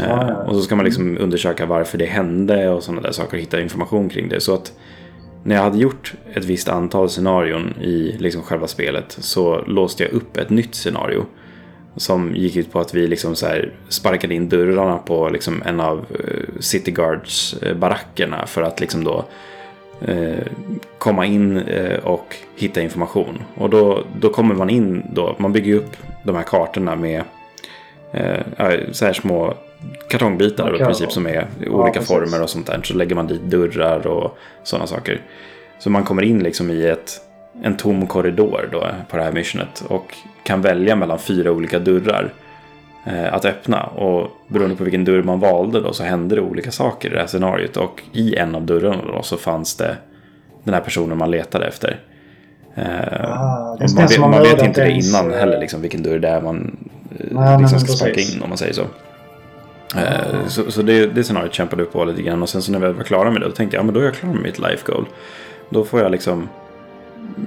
Eh, 0.00 0.10
Ah, 0.10 0.28
ja. 0.28 0.34
och 0.34 0.54
så 0.56 0.62
ska 0.62 0.76
man 0.76 0.84
liksom 0.84 1.18
undersöka 1.20 1.66
varför 1.66 1.98
det 1.98 2.06
hände 2.06 2.68
och 2.68 2.82
sådana 2.82 3.02
där 3.02 3.12
saker 3.12 3.36
och 3.36 3.42
hitta 3.42 3.60
information 3.60 4.08
kring 4.08 4.28
det. 4.28 4.40
Så 4.40 4.54
att 4.54 4.72
när 5.42 5.54
jag 5.54 5.62
hade 5.62 5.78
gjort 5.78 6.14
ett 6.34 6.44
visst 6.44 6.68
antal 6.68 7.10
scenarion 7.10 7.74
i 7.80 8.16
liksom 8.18 8.42
själva 8.42 8.66
spelet 8.66 9.16
så 9.20 9.64
låste 9.66 10.02
jag 10.02 10.12
upp 10.12 10.36
ett 10.36 10.50
nytt 10.50 10.74
scenario. 10.74 11.26
Som 11.96 12.34
gick 12.34 12.56
ut 12.56 12.72
på 12.72 12.80
att 12.80 12.94
vi 12.94 13.06
liksom 13.06 13.36
så 13.36 13.46
sparkade 13.88 14.34
in 14.34 14.48
dörrarna 14.48 14.98
på 14.98 15.28
liksom 15.28 15.62
en 15.66 15.80
av 15.80 15.98
eh, 15.98 16.60
City 16.60 16.90
Guards 16.90 17.54
eh, 17.62 17.76
barackerna 17.76 18.46
för 18.46 18.62
att 18.62 18.80
liksom 18.80 19.04
då 19.04 19.24
eh, 20.00 20.46
komma 20.98 21.26
in 21.26 21.62
och 22.02 22.36
hitta 22.56 22.80
information. 22.80 23.42
Och 23.54 23.70
då, 23.70 24.04
då 24.20 24.28
kommer 24.28 24.54
man 24.54 24.70
in 24.70 25.02
då, 25.12 25.34
man 25.38 25.52
bygger 25.52 25.74
upp 25.74 25.96
de 26.24 26.36
här 26.36 26.42
kartorna 26.42 26.96
med 26.96 27.24
eh, 28.12 28.40
ja, 28.56 28.72
så 28.92 29.06
här 29.06 29.12
små 29.12 29.54
kartongbitar 30.08 30.64
Okej. 30.68 30.80
i 30.80 30.84
princip 30.84 31.12
som 31.12 31.26
är 31.26 31.46
i 31.60 31.68
olika 31.68 31.92
precis. 31.92 32.08
former 32.08 32.42
och 32.42 32.50
sånt 32.50 32.66
där. 32.66 32.80
Så 32.84 32.94
lägger 32.94 33.14
man 33.14 33.26
dit 33.26 33.42
dörrar 33.42 34.06
och 34.06 34.38
sådana 34.62 34.86
saker. 34.86 35.20
Så 35.78 35.90
man 35.90 36.04
kommer 36.04 36.22
in 36.22 36.42
liksom 36.42 36.70
i 36.70 36.86
ett, 36.86 37.20
en 37.62 37.76
tom 37.76 38.06
korridor 38.06 38.68
då 38.72 38.86
på 39.10 39.16
det 39.16 39.22
här 39.22 39.32
missionet 39.32 39.84
och 39.88 40.14
kan 40.42 40.62
välja 40.62 40.96
mellan 40.96 41.18
fyra 41.18 41.50
olika 41.52 41.78
dörrar 41.78 42.32
eh, 43.06 43.34
att 43.34 43.44
öppna. 43.44 43.82
Och 43.82 44.30
beroende 44.48 44.76
på 44.76 44.84
vilken 44.84 45.04
dörr 45.04 45.22
man 45.22 45.40
valde 45.40 45.80
då 45.80 45.92
så 45.92 46.02
hände 46.04 46.34
det 46.34 46.40
olika 46.40 46.70
saker 46.70 47.08
i 47.08 47.12
det 47.14 47.20
här 47.20 47.26
scenariot. 47.26 47.76
Och 47.76 48.02
i 48.12 48.36
en 48.36 48.54
av 48.54 48.62
dörrarna 48.62 49.02
då 49.06 49.22
så 49.22 49.36
fanns 49.36 49.76
det 49.76 49.96
den 50.64 50.74
här 50.74 50.80
personen 50.80 51.18
man 51.18 51.30
letade 51.30 51.66
efter. 51.66 52.00
Eh, 52.74 52.84
Ah, 53.30 53.76
man 53.96 54.06
vet, 54.06 54.20
man 54.20 54.42
vet 54.42 54.62
inte 54.62 54.84
det 54.84 54.90
ens, 54.90 55.08
innan 55.10 55.30
eh, 55.32 55.38
heller, 55.38 55.60
liksom, 55.60 55.80
vilken 55.80 56.02
dörr 56.02 56.18
det 56.18 56.28
är 56.28 56.40
man 56.40 56.76
Nej, 57.30 57.58
liksom 57.60 57.80
ska 57.80 57.92
sparka 57.92 58.20
in 58.20 58.42
om 58.42 58.48
man 58.48 58.58
säger 58.58 58.72
så. 58.72 58.82
Eh, 59.96 60.46
Så, 60.46 60.70
så 60.70 60.82
det, 60.82 61.06
det 61.06 61.24
scenariot 61.24 61.54
kämpade 61.54 61.82
vi 61.82 61.88
på 61.90 62.04
lite 62.04 62.22
grann 62.22 62.42
och 62.42 62.48
sen 62.48 62.62
så 62.62 62.72
när 62.72 62.78
vi 62.78 62.92
var 62.92 63.04
klara 63.04 63.30
med 63.30 63.40
det 63.40 63.46
då 63.48 63.52
tänkte 63.52 63.76
jag 63.76 63.80
ja 63.82 63.84
men 63.84 63.94
då 63.94 64.00
är 64.00 64.04
jag 64.04 64.14
klar 64.14 64.30
med 64.30 64.42
mitt 64.42 64.58
life 64.58 64.92
goal. 64.92 65.06
Då 65.68 65.84
får 65.84 66.00
jag 66.00 66.12
liksom 66.12 66.48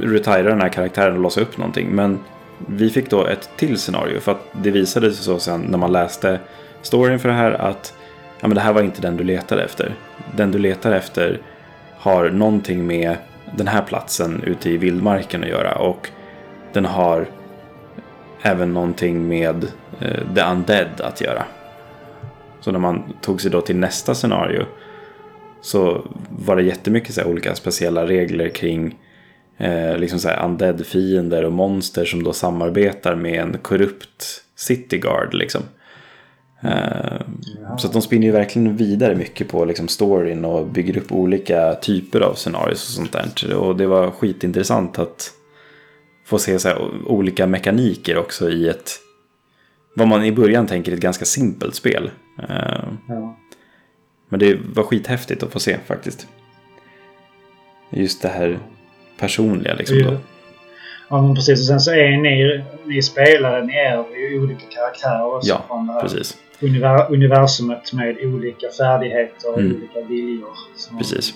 retira 0.02 0.44
den 0.44 0.62
här 0.62 0.70
karaktären 0.70 1.16
och 1.16 1.22
låsa 1.22 1.42
upp 1.42 1.58
någonting. 1.58 1.90
Men 1.90 2.20
vi 2.68 2.90
fick 2.90 3.10
då 3.10 3.26
ett 3.26 3.50
till 3.58 3.78
scenario 3.78 4.20
för 4.20 4.32
att 4.32 4.50
det 4.52 4.72
visade 4.72 5.14
sig 5.14 5.24
så 5.24 5.40
sen 5.40 5.62
när 5.62 5.78
man 5.78 5.92
läste 5.92 6.40
storyn 6.82 7.20
för 7.20 7.30
det 7.30 7.36
här 7.36 7.52
att 7.52 7.94
ja, 8.40 8.48
men 8.48 8.56
det 8.56 8.62
här 8.62 8.74
var 8.74 8.82
inte 8.82 9.02
den 9.02 9.18
du 9.18 9.24
letade 9.24 9.64
efter. 9.64 9.96
Den 10.36 10.52
du 10.52 10.60
letar 10.60 10.92
efter 10.92 11.42
har 11.98 12.30
någonting 12.30 12.88
med 12.88 13.18
den 13.58 13.68
här 13.68 13.82
platsen 13.82 14.44
ute 14.44 14.70
i 14.70 14.78
vildmarken 14.78 15.44
att 15.44 15.50
göra 15.50 15.76
och 15.76 16.10
den 16.74 16.86
har 16.86 17.28
även 18.42 18.74
någonting 18.74 19.28
med 19.28 19.64
eh, 20.00 20.36
The 20.36 20.42
Undead 20.42 21.02
att 21.02 21.22
göra. 21.22 21.44
Så 22.60 22.72
när 22.72 22.80
man 22.80 23.14
tog 23.22 23.42
sig 23.42 23.52
då 23.52 23.62
till 23.62 23.76
nästa 23.76 24.16
scenario 24.16 24.66
så 25.62 26.06
var 26.30 26.56
det 26.56 26.64
jättemycket 26.64 27.16
så 27.16 27.22
här 27.22 27.28
olika 27.28 27.56
speciella 27.56 28.08
regler 28.08 28.50
kring 28.50 28.96
eh, 29.58 29.98
liksom 29.98 30.20
så 30.20 30.28
här 30.30 30.46
undead-fiender 30.46 31.44
och 31.44 31.52
monster 31.52 32.06
som 32.06 32.24
då 32.24 32.34
samarbetar 32.34 33.16
med 33.16 33.42
en 33.42 33.58
korrupt 33.62 34.44
city 34.56 34.98
guard 34.98 35.34
liksom. 35.34 35.62
Eh, 36.64 37.22
Så 37.78 37.88
att 37.88 37.94
de 37.94 38.02
spinner 38.02 38.28
ju 38.28 38.32
verkligen 38.32 38.78
vidare 38.78 39.16
mycket 39.16 39.48
på 39.50 39.66
liksom 39.66 39.88
storyn 39.88 40.46
och 40.46 40.68
bygger 40.68 40.98
upp 40.98 41.12
olika 41.12 41.76
typer 41.76 42.22
av 42.22 42.34
scenarios 42.34 42.88
och 42.90 42.94
sånt 43.08 43.12
där. 43.44 43.56
Och 43.56 43.76
det 43.76 43.88
var 43.88 44.12
skitintressant 44.12 45.00
att 45.00 45.32
få 46.26 46.40
se 46.40 46.60
så 46.60 46.68
här 46.68 46.78
olika 47.06 47.48
mekaniker 47.48 48.18
också 48.18 48.50
i 48.50 48.68
ett 48.70 48.92
vad 49.96 50.08
man 50.08 50.26
i 50.26 50.32
början 50.32 50.68
tänker 50.68 50.92
är 50.92 50.96
ett 50.96 51.02
ganska 51.02 51.26
simpelt 51.26 51.76
spel. 51.76 52.12
Eh, 52.50 52.84
Ja. 53.08 53.38
Men 54.30 54.40
det 54.40 54.60
var 54.74 54.84
skithäftigt 54.84 55.44
att 55.44 55.52
få 55.54 55.60
se 55.60 55.78
faktiskt. 55.86 56.28
Just 57.90 58.22
det 58.22 58.28
här 58.28 58.60
personliga 59.20 59.74
liksom. 59.74 60.00
Då. 60.04 60.18
Ja, 61.10 61.22
men 61.22 61.36
precis. 61.36 61.60
Och 61.60 61.66
sen 61.66 61.80
så 61.80 61.92
är 61.92 62.18
ni, 62.18 62.64
ni 62.86 63.02
spelare, 63.02 63.66
ni 63.66 63.74
är 63.74 64.04
ju 64.32 64.40
olika 64.44 64.66
karaktärer 64.70 65.36
också 65.36 65.50
Ja, 65.50 65.64
från 65.68 65.88
det 65.88 65.94
här 65.94 66.02
Precis, 66.02 66.38
univer- 66.60 67.12
universumet 67.14 67.94
med 67.94 68.18
olika 68.24 68.70
färdigheter 68.78 69.52
och 69.54 69.60
Mm. 69.60 69.76
olika 69.76 70.08
viljor 70.08 70.50
precis. 70.98 71.34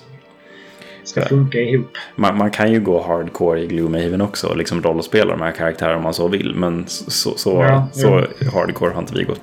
ska 1.03 1.21
funka 1.21 1.59
ihop. 1.59 1.87
Man, 2.15 2.37
man 2.37 2.51
kan 2.51 2.71
ju 2.71 2.79
gå 2.79 3.01
hardcore 3.03 3.59
i 3.61 3.67
Gloomhaven 3.67 4.21
också 4.21 4.47
och 4.47 4.57
liksom 4.57 4.81
rollspela 4.81 5.31
de 5.31 5.41
här 5.41 5.51
karaktärerna 5.51 5.97
om 5.97 6.03
man 6.03 6.13
så 6.13 6.27
vill. 6.27 6.55
Men 6.55 6.85
så, 6.87 7.37
så, 7.37 7.51
Ja, 7.63 7.87
så 7.91 8.09
hardcore 8.53 8.91
har 8.93 9.01
inte 9.01 9.13
vi 9.15 9.23
gått. 9.23 9.41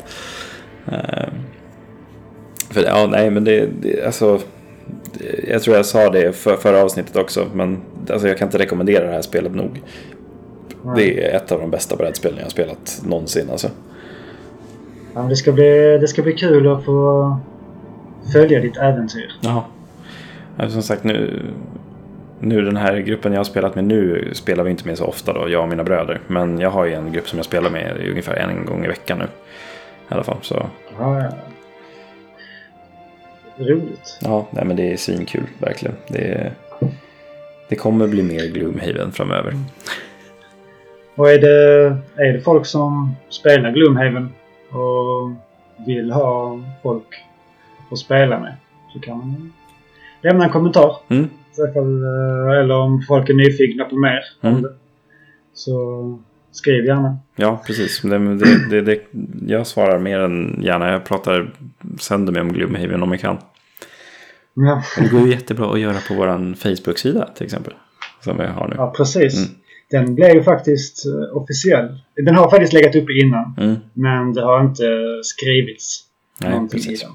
Eh, 0.92 1.28
för 2.70 2.82
ja, 2.84 3.06
nej 3.10 3.30
men 3.30 3.44
det, 3.44 3.66
det 3.80 4.06
alltså. 4.06 4.40
Jag 5.48 5.62
tror 5.62 5.76
jag 5.76 5.86
sa 5.86 6.10
det 6.10 6.36
för, 6.36 6.56
förra 6.56 6.82
avsnittet 6.82 7.16
också. 7.16 7.46
Men 7.54 7.80
alltså, 8.10 8.28
jag 8.28 8.38
kan 8.38 8.48
inte 8.48 8.58
rekommendera 8.58 9.06
det 9.06 9.12
här 9.12 9.22
spelet 9.22 9.54
nog. 9.54 9.82
Det 10.96 11.24
är 11.24 11.36
ett 11.36 11.52
av 11.52 11.60
de 11.60 11.70
bästa 11.70 11.96
brädspelen 11.96 12.38
jag 12.38 12.44
har 12.44 12.50
spelat 12.50 13.02
någonsin. 13.06 13.50
Alltså. 13.50 13.70
Ja, 15.14 15.20
det, 15.20 15.36
ska 15.36 15.52
bli, 15.52 15.98
det 16.00 16.08
ska 16.08 16.22
bli 16.22 16.32
kul 16.32 16.68
att 16.68 16.84
få 16.84 17.36
följa 18.32 18.60
ditt 18.60 18.76
äventyr. 18.76 19.32
Ja, 19.40 19.64
Som 20.68 20.82
sagt 20.82 21.04
nu, 21.04 21.42
nu 22.40 22.64
den 22.64 22.76
här 22.76 22.96
gruppen 22.96 23.32
jag 23.32 23.38
har 23.38 23.44
spelat 23.44 23.74
med 23.74 23.84
nu 23.84 24.30
spelar 24.32 24.64
vi 24.64 24.70
inte 24.70 24.86
med 24.86 24.98
så 24.98 25.04
ofta 25.04 25.32
då, 25.32 25.48
jag 25.48 25.62
och 25.62 25.68
mina 25.68 25.84
bröder. 25.84 26.20
Men 26.26 26.58
jag 26.58 26.70
har 26.70 26.84
ju 26.84 26.92
en 26.92 27.12
grupp 27.12 27.28
som 27.28 27.38
jag 27.38 27.46
spelar 27.46 27.70
med 27.70 28.08
ungefär 28.10 28.34
en 28.34 28.64
gång 28.64 28.84
i 28.84 28.88
veckan 28.88 29.18
nu. 29.18 29.24
I 29.24 30.14
alla 30.14 30.22
fall. 30.22 30.38
Så 30.42 30.66
Ja, 30.98 31.22
ja. 31.22 31.30
Roligt. 33.58 34.18
ja, 34.22 34.46
nej, 34.50 34.64
men 34.64 34.76
det 34.76 34.92
är 34.92 34.96
svinkul 34.96 35.46
verkligen. 35.58 35.96
Det, 36.08 36.52
det 37.68 37.76
kommer 37.76 38.06
bli 38.08 38.22
mer 38.22 38.46
Gloomhaven 38.46 39.12
framöver. 39.12 39.54
Och 41.14 41.30
är 41.30 41.38
det, 41.38 41.96
är 42.16 42.32
det 42.32 42.40
folk 42.40 42.66
som 42.66 43.14
spelar 43.28 43.70
Gloomhaven 43.70 44.28
och 44.70 45.30
vill 45.86 46.10
ha 46.10 46.60
folk 46.82 47.24
att 47.90 47.98
spela 47.98 48.40
med 48.40 48.54
så 48.92 49.00
kan 49.00 49.18
man 49.18 49.52
lämna 50.22 50.44
en 50.44 50.50
kommentar. 50.50 50.96
Mm. 51.08 51.28
Fall, 51.74 52.02
eh, 52.04 52.58
eller 52.60 52.74
om 52.74 53.02
folk 53.08 53.28
är 53.28 53.34
nyfikna 53.34 53.84
på 53.84 53.96
mer 53.96 54.20
om 54.40 54.48
Mm. 54.48 54.62
det. 54.62 54.72
Så 55.54 56.18
skriv 56.52 56.84
gärna. 56.84 57.18
Ja, 57.36 57.62
precis. 57.66 58.00
Det, 58.02 58.18
det, 58.70 58.80
det, 58.80 59.00
jag 59.46 59.66
svarar 59.66 59.98
mer 59.98 60.18
än 60.18 60.62
gärna. 60.62 60.90
Jag 60.92 61.04
pratar 61.04 61.54
sönder 61.98 62.32
mig 62.32 62.42
om 62.42 62.52
Gloomhaven 62.52 63.02
om 63.02 63.10
jag 63.10 63.20
kan. 63.20 63.38
Ja, 64.54 64.82
Det 64.98 65.08
går 65.08 65.20
ju 65.20 65.30
jättebra 65.30 65.72
att 65.72 65.80
göra 65.80 65.96
på 66.08 66.14
vår 66.14 66.54
Facebook-sida 66.54 67.28
till 67.34 67.44
exempel. 67.44 67.74
Som 68.20 68.38
vi 68.38 68.46
har 68.46 68.68
nu. 68.68 68.74
ja 68.76 68.92
precis. 68.96 69.36
Mm. 69.36 69.48
Den 69.90 70.14
blev 70.14 70.34
ju 70.34 70.42
faktiskt 70.42 71.06
eh, 71.06 71.36
officiell. 71.36 71.98
Den 72.16 72.34
har 72.34 72.50
faktiskt 72.50 72.72
legat 72.72 72.96
uppe 72.96 73.12
innan. 73.12 73.54
Mm. 73.58 73.76
Men 73.92 74.32
det 74.32 74.42
har 74.42 74.60
inte 74.60 74.84
skrivits 75.22 76.04
Nej, 76.40 76.50
någonting 76.50 76.78
precis. 76.78 77.02
i 77.02 77.04
den. 77.06 77.12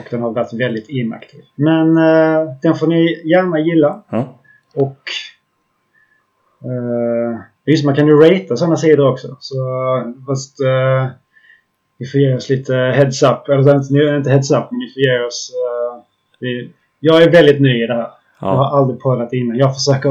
Och 0.00 0.06
den 0.10 0.22
har 0.22 0.32
varit 0.32 0.52
väldigt 0.52 0.88
inaktiv. 0.88 1.40
Men 1.54 1.96
eh, 1.96 2.54
den 2.62 2.74
får 2.74 2.86
ni 2.86 3.28
gärna 3.30 3.58
gilla. 3.60 4.04
Ja. 4.10 4.40
Och 4.74 4.98
eh, 6.64 7.40
just 7.66 7.84
man 7.84 7.94
kan 7.94 8.06
ju 8.06 8.14
ratea 8.20 8.56
sådana 8.56 8.76
sidor 8.76 9.08
också. 9.12 9.36
Så 9.40 9.54
fast 10.26 10.60
eh, 10.60 11.06
ni 11.98 12.06
får 12.06 12.20
ge 12.20 12.34
oss 12.34 12.48
lite 12.48 12.74
heads 12.74 13.22
up. 13.22 13.48
Eller 13.48 13.74
inte, 13.76 14.16
inte 14.16 14.30
heads 14.30 14.50
up, 14.50 14.64
men 14.70 14.78
ni 14.78 14.90
får 14.94 15.02
ge 15.02 15.18
oss... 15.20 15.50
Eh, 15.54 16.02
vi, 16.40 16.70
jag 17.00 17.22
är 17.22 17.30
väldigt 17.30 17.60
ny 17.60 17.84
i 17.84 17.86
det 17.86 17.94
här. 17.94 18.00
Jag 18.00 18.08
Ja. 18.40 18.56
har 18.56 18.78
aldrig 18.78 19.00
poddat 19.00 19.32
innan. 19.32 19.56
Jag 19.56 19.74
försöker 19.74 20.10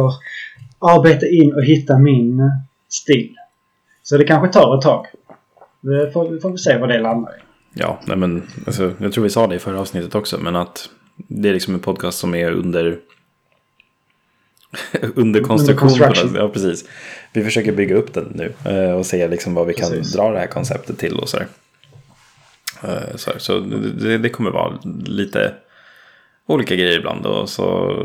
arbeta 0.80 1.26
in 1.28 1.54
och 1.54 1.64
hitta 1.64 1.98
min 2.00 2.52
stil. 2.90 3.36
Så 4.04 4.18
det 4.18 4.24
kanske 4.24 4.60
tar 4.60 4.76
ett 4.78 4.82
tag. 4.82 5.06
Det 5.82 6.12
får, 6.12 6.40
får 6.40 6.52
vi 6.52 6.58
se 6.58 6.78
vad 6.78 6.90
det 6.90 7.00
landar 7.00 7.32
i. 7.32 7.40
Ja, 7.74 8.00
nej 8.06 8.18
men 8.18 8.44
alltså, 8.68 8.92
jag 8.98 9.14
tror 9.14 9.24
vi 9.24 9.30
sa 9.30 9.48
det 9.48 9.56
i 9.56 9.60
förra 9.60 9.80
avsnittet 9.80 10.16
också, 10.16 10.38
men 10.38 10.56
att 10.56 10.90
det 11.28 11.50
är 11.50 11.54
liksom 11.54 11.74
en 11.74 11.80
podcast 11.80 12.18
som 12.20 12.36
är 12.36 12.52
under 12.52 12.98
under 15.16 15.42
konstruktion. 15.44 15.90
på 15.90 15.96
construction. 15.96 16.28
något- 16.28 16.38
Ja, 16.42 16.50
precis. 16.50 16.86
Vi 17.34 17.44
försöker 17.44 17.72
bygga 17.72 17.96
upp 17.96 18.14
den 18.14 18.32
nu 18.36 18.54
eh, 18.66 18.92
och 18.92 19.06
se 19.06 19.28
liksom 19.28 19.54
vad 19.54 19.68
vi 19.68 19.74
Precis. 19.74 20.12
kan 20.14 20.22
dra 20.24 20.32
det 20.34 20.40
här 20.40 20.48
konceptet 20.48 20.98
till 21.00 21.20
och 21.20 21.30
sådär. 21.30 21.48
Eh, 22.84 23.16
Så, 23.16 23.32
så 23.38 23.60
det, 23.60 24.18
det 24.18 24.30
kommer 24.30 24.52
vara 24.52 24.80
lite 25.06 25.54
olika 26.46 26.76
grejer 26.76 26.98
ibland 27.00 27.26
och 27.26 27.50
så 27.50 27.96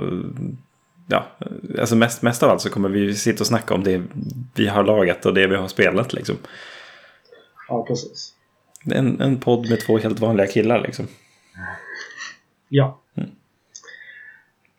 ja, 1.06 1.26
alltså 1.78 1.96
mest, 1.96 2.22
mest 2.22 2.42
av 2.42 2.50
allt 2.50 2.60
så 2.60 2.70
kommer 2.70 2.88
vi 2.88 3.14
sitta 3.14 3.42
och 3.42 3.46
snacka 3.46 3.74
om 3.74 3.84
det 3.84 4.02
vi 4.54 4.66
har 4.68 4.84
lagat 4.84 5.26
och 5.26 5.34
det 5.34 5.46
vi 5.46 5.56
har 5.56 5.68
spelat 5.68 6.12
liksom. 6.12 6.36
Ja, 7.68 7.84
precis. 7.88 8.34
En, 8.90 9.20
en 9.20 9.40
podd 9.40 9.70
med 9.70 9.80
två 9.80 9.98
helt 9.98 10.18
vanliga 10.20 10.46
killar 10.46 10.80
liksom. 10.82 11.06
Ja. 12.68 13.00
Mm. 13.16 13.30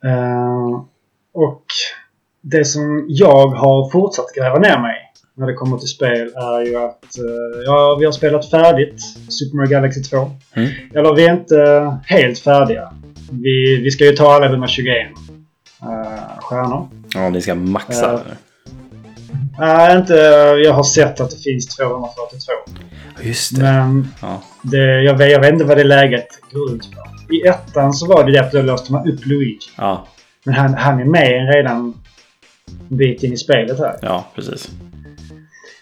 Eh, 0.03 0.83
och 1.33 1.63
det 2.41 2.65
som 2.65 3.05
jag 3.09 3.47
har 3.47 3.89
fortsatt 3.89 4.35
gräva 4.35 4.59
ner 4.59 4.79
mig 4.79 4.95
när 5.37 5.47
det 5.47 5.53
kommer 5.53 5.77
till 5.77 5.87
spel 5.87 6.27
är 6.35 6.65
ju 6.65 6.75
att 6.75 7.17
eh, 7.17 7.63
ja, 7.65 7.97
vi 7.99 8.05
har 8.05 8.11
spelat 8.11 8.49
färdigt 8.49 9.01
Super 9.29 9.57
Mario 9.57 9.69
Galaxy 9.69 10.03
2. 10.03 10.31
Mm. 10.53 10.69
Eller 10.95 11.15
vi 11.15 11.25
är 11.25 11.33
inte 11.33 11.97
helt 12.05 12.39
färdiga. 12.39 12.93
Vi, 13.31 13.81
vi 13.83 13.91
ska 13.91 14.05
ju 14.05 14.11
ta 14.11 14.31
alla 14.33 14.45
121 14.45 15.07
uh, 15.83 16.39
stjärnor. 16.41 16.89
Ja, 17.13 17.29
ni 17.29 17.41
ska 17.41 17.55
maxa. 17.55 18.11
Ja. 18.11 18.35
Nej, 19.59 19.97
inte... 19.97 20.13
Jag 20.63 20.73
har 20.73 20.83
sett 20.83 21.19
att 21.21 21.31
det 21.31 21.37
finns 21.37 21.67
242. 21.75 22.51
Just 23.21 23.55
det. 23.55 23.63
Men 23.63 24.07
Ja. 24.21 24.41
det, 24.61 25.03
jag, 25.03 25.17
vet, 25.17 25.31
jag 25.31 25.39
vet 25.39 25.53
inte 25.53 25.65
vad 25.65 25.77
det 25.77 25.83
läget 25.83 26.27
går 26.51 26.75
ut 26.75 26.91
på. 26.91 27.33
I 27.33 27.47
ettan 27.47 27.93
så 27.93 28.07
var 28.07 28.23
det 28.23 28.31
det 28.31 28.39
att 28.39 28.51
då 28.51 28.61
låste 28.61 28.91
man 28.91 29.09
upp 29.11 29.25
Luigi. 29.25 29.57
ja, 29.77 30.07
Men 30.49 30.57
han, 30.57 30.73
han 30.73 30.99
är 30.99 31.05
med 31.05 31.53
redan 31.55 31.93
en 32.89 32.97
bit 32.97 33.23
in 33.23 33.33
i 33.33 33.37
spelet 33.37 33.79
här. 33.79 33.97
ja, 34.01 34.25
precis. 34.35 34.69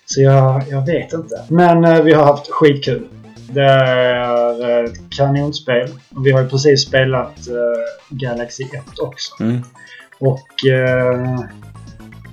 Så 0.05 0.21
jag, 0.21 0.63
jag 0.69 0.85
vet 0.85 1.13
inte. 1.13 1.43
Men 1.49 1.85
eh, 1.85 2.01
vi 2.01 2.13
har 2.13 2.23
haft 2.23 2.51
skitkul. 2.51 3.07
Det 3.49 3.63
är 3.63 4.69
eh, 4.69 4.85
ett 4.85 4.99
kanonspel. 5.17 5.89
Och 6.09 6.25
vi 6.25 6.31
har 6.31 6.41
ju 6.41 6.49
precis 6.49 6.81
spelat 6.81 7.47
eh, 7.47 7.55
Galaxy 8.09 8.63
1 8.63 8.99
också. 8.99 9.43
Mm. 9.43 9.61
Och 10.19 10.65
eh, 10.69 11.39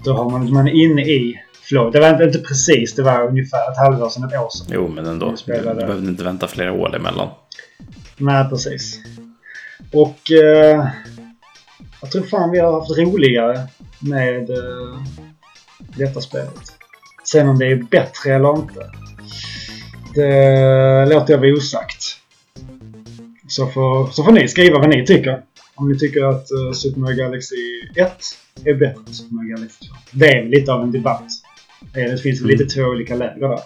då 0.05 0.13
har 0.13 0.31
man, 0.31 0.53
man 0.53 0.69
är 0.69 0.73
inne 0.73 1.03
i 1.03 1.41
flow. 1.63 1.93
Det 1.93 2.01
var 2.01 2.11
inte, 2.11 2.25
inte 2.25 2.39
precis, 2.39 2.95
det 2.95 3.03
var 3.03 3.29
ungefär 3.29 3.73
ett 3.73 3.79
halvår 3.79 4.09
sedan, 4.09 4.25
ett 4.25 4.41
år 4.41 4.49
sedan. 4.51 4.67
Jo, 4.71 4.89
men 4.89 5.07
ändå. 5.07 5.35
Du 5.47 5.53
behövde 5.63 6.09
inte 6.09 6.25
vänta 6.25 6.47
flera 6.47 6.73
år 6.73 6.97
emellan. 6.97 7.29
Nej, 8.17 8.49
precis. 8.49 9.01
Och 9.93 10.31
eh, 10.31 10.87
jag 12.05 12.11
tror 12.13 12.23
fan 12.23 12.51
vi 12.51 12.59
har 12.59 12.73
haft 12.73 12.99
roligare 12.99 13.61
med 14.01 14.51
eh, 14.51 14.99
detta 15.97 16.21
spelet. 16.21 16.73
Sen 17.25 17.49
om 17.49 17.59
det 17.59 17.67
är 17.67 17.77
bättre 17.77 18.35
eller 18.35 18.57
inte. 18.57 18.91
Det 20.15 21.07
låter 21.15 21.33
jag 21.35 21.39
vara 21.41 21.53
osagt. 21.53 22.05
Så 23.49 23.67
får, 23.67 24.11
så 24.11 24.25
får 24.25 24.33
ni 24.33 24.49
skriva 24.49 24.79
vad 24.79 24.89
ni 24.89 25.07
tycker. 25.07 25.43
Om 25.75 25.93
ni 25.93 25.99
tycker 25.99 26.25
att 26.25 26.49
uh, 26.53 26.73
Super 26.73 27.01
Mario 27.01 27.17
Galaxy 27.17 27.57
1 27.97 28.13
är 28.65 28.75
bättre 28.75 29.01
än 29.07 29.15
Super 29.15 29.35
Mario 29.35 29.57
Galaxy 29.57 29.87
2. 29.89 29.95
Det 30.11 30.27
är 30.39 30.45
lite 30.45 30.73
av 30.73 30.83
en 30.83 30.93
debatt. 30.93 31.27
Det 31.95 32.23
finns 32.23 32.41
lite 32.41 32.65
två 32.65 32.83
olika 32.83 33.15
läger 33.15 33.49
där. 33.49 33.61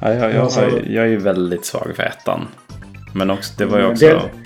Ja, 0.00 0.12
jag, 0.14 0.34
jag, 0.34 0.50
jag, 0.56 0.86
jag 0.90 1.04
är 1.04 1.08
ju 1.08 1.16
väldigt 1.16 1.64
svag 1.64 1.92
för 1.96 2.02
ettan. 2.02 2.48
Men 3.14 3.30
också, 3.30 3.52
det 3.58 3.66
var 3.66 3.78
ju 3.78 3.82
Men 3.84 3.92
också... 3.92 4.06
det- 4.06 4.45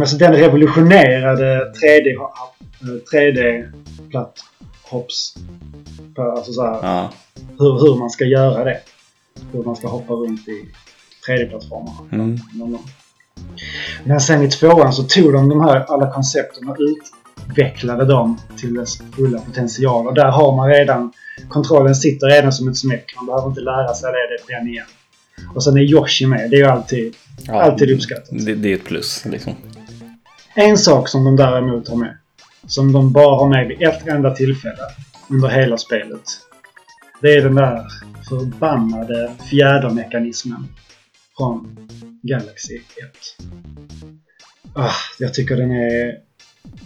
alltså 0.00 0.16
den 0.16 0.32
revolutionerade 0.32 1.72
3D, 1.82 2.16
eh, 2.16 2.22
3D-platthopps. 3.12 5.34
Alltså 6.36 6.52
så 6.52 6.62
här, 6.62 6.78
Ja, 6.82 7.12
hur, 7.58 7.72
hur 7.80 7.98
man 7.98 8.10
ska 8.10 8.24
göra 8.24 8.64
det. 8.64 8.78
Hur 9.52 9.62
man 9.62 9.76
ska 9.76 9.88
hoppa 9.88 10.14
runt 10.14 10.48
i 10.48 10.68
3D-plattformarna. 11.28 12.08
mm. 12.12 12.38
Men 14.04 14.20
sen 14.20 14.42
i 14.42 14.50
tvåan 14.50 14.92
så 14.92 15.02
tog 15.02 15.32
de 15.32 15.48
de 15.48 15.60
här 15.60 15.84
alla 15.88 16.12
koncepten 16.12 16.68
och 16.68 16.76
utvecklade 17.48 18.04
dem 18.04 18.40
till 18.56 18.74
dess 18.74 18.98
fulla 19.16 19.38
potential. 19.38 20.06
Och 20.06 20.14
där 20.14 20.30
har 20.30 20.56
man 20.56 20.68
redan... 20.68 21.12
Kontrollen 21.48 21.94
sitter 21.94 22.26
redan 22.26 22.52
som 22.52 22.68
ett 22.68 22.76
smäck. 22.76 23.12
Man 23.16 23.26
behöver 23.26 23.48
inte 23.48 23.60
lära 23.60 23.94
sig 23.94 24.12
det 24.12 24.54
den 24.54 24.68
igen. 24.68 24.86
Och 25.54 25.64
sen 25.64 25.76
är 25.76 25.80
Yoshi 25.80 26.26
med. 26.26 26.50
Det 26.50 26.56
är 26.56 26.60
ju 26.60 26.66
alltid, 26.66 27.14
ja, 27.46 27.62
alltid 27.62 27.90
uppskattat. 27.90 28.28
det, 28.30 28.54
det 28.54 28.70
är 28.72 28.74
ett 28.74 28.84
plus 28.84 29.24
liksom. 29.24 29.54
En 30.54 30.78
sak 30.78 31.08
som 31.08 31.24
de 31.24 31.36
däremot 31.36 31.88
har 31.88 31.96
med. 31.96 32.16
Som 32.66 32.92
de 32.92 33.12
bara 33.12 33.36
har 33.36 33.48
med 33.48 33.68
vid 33.68 33.82
ett 33.82 34.06
enda 34.06 34.34
tillfälle 34.34 34.82
under 35.30 35.48
hela 35.48 35.78
spelet. 35.78 36.22
Det 37.20 37.34
är 37.34 37.42
den 37.42 37.54
där 37.54 37.86
förbannade 38.28 39.32
fjädermekanismen 39.50 40.68
från 41.36 41.88
Galaxy 42.22 42.74
1. 42.76 42.82
Ah, 44.74 44.90
jag 45.18 45.34
tycker 45.34 45.56
den 45.56 45.70
är 45.70 46.14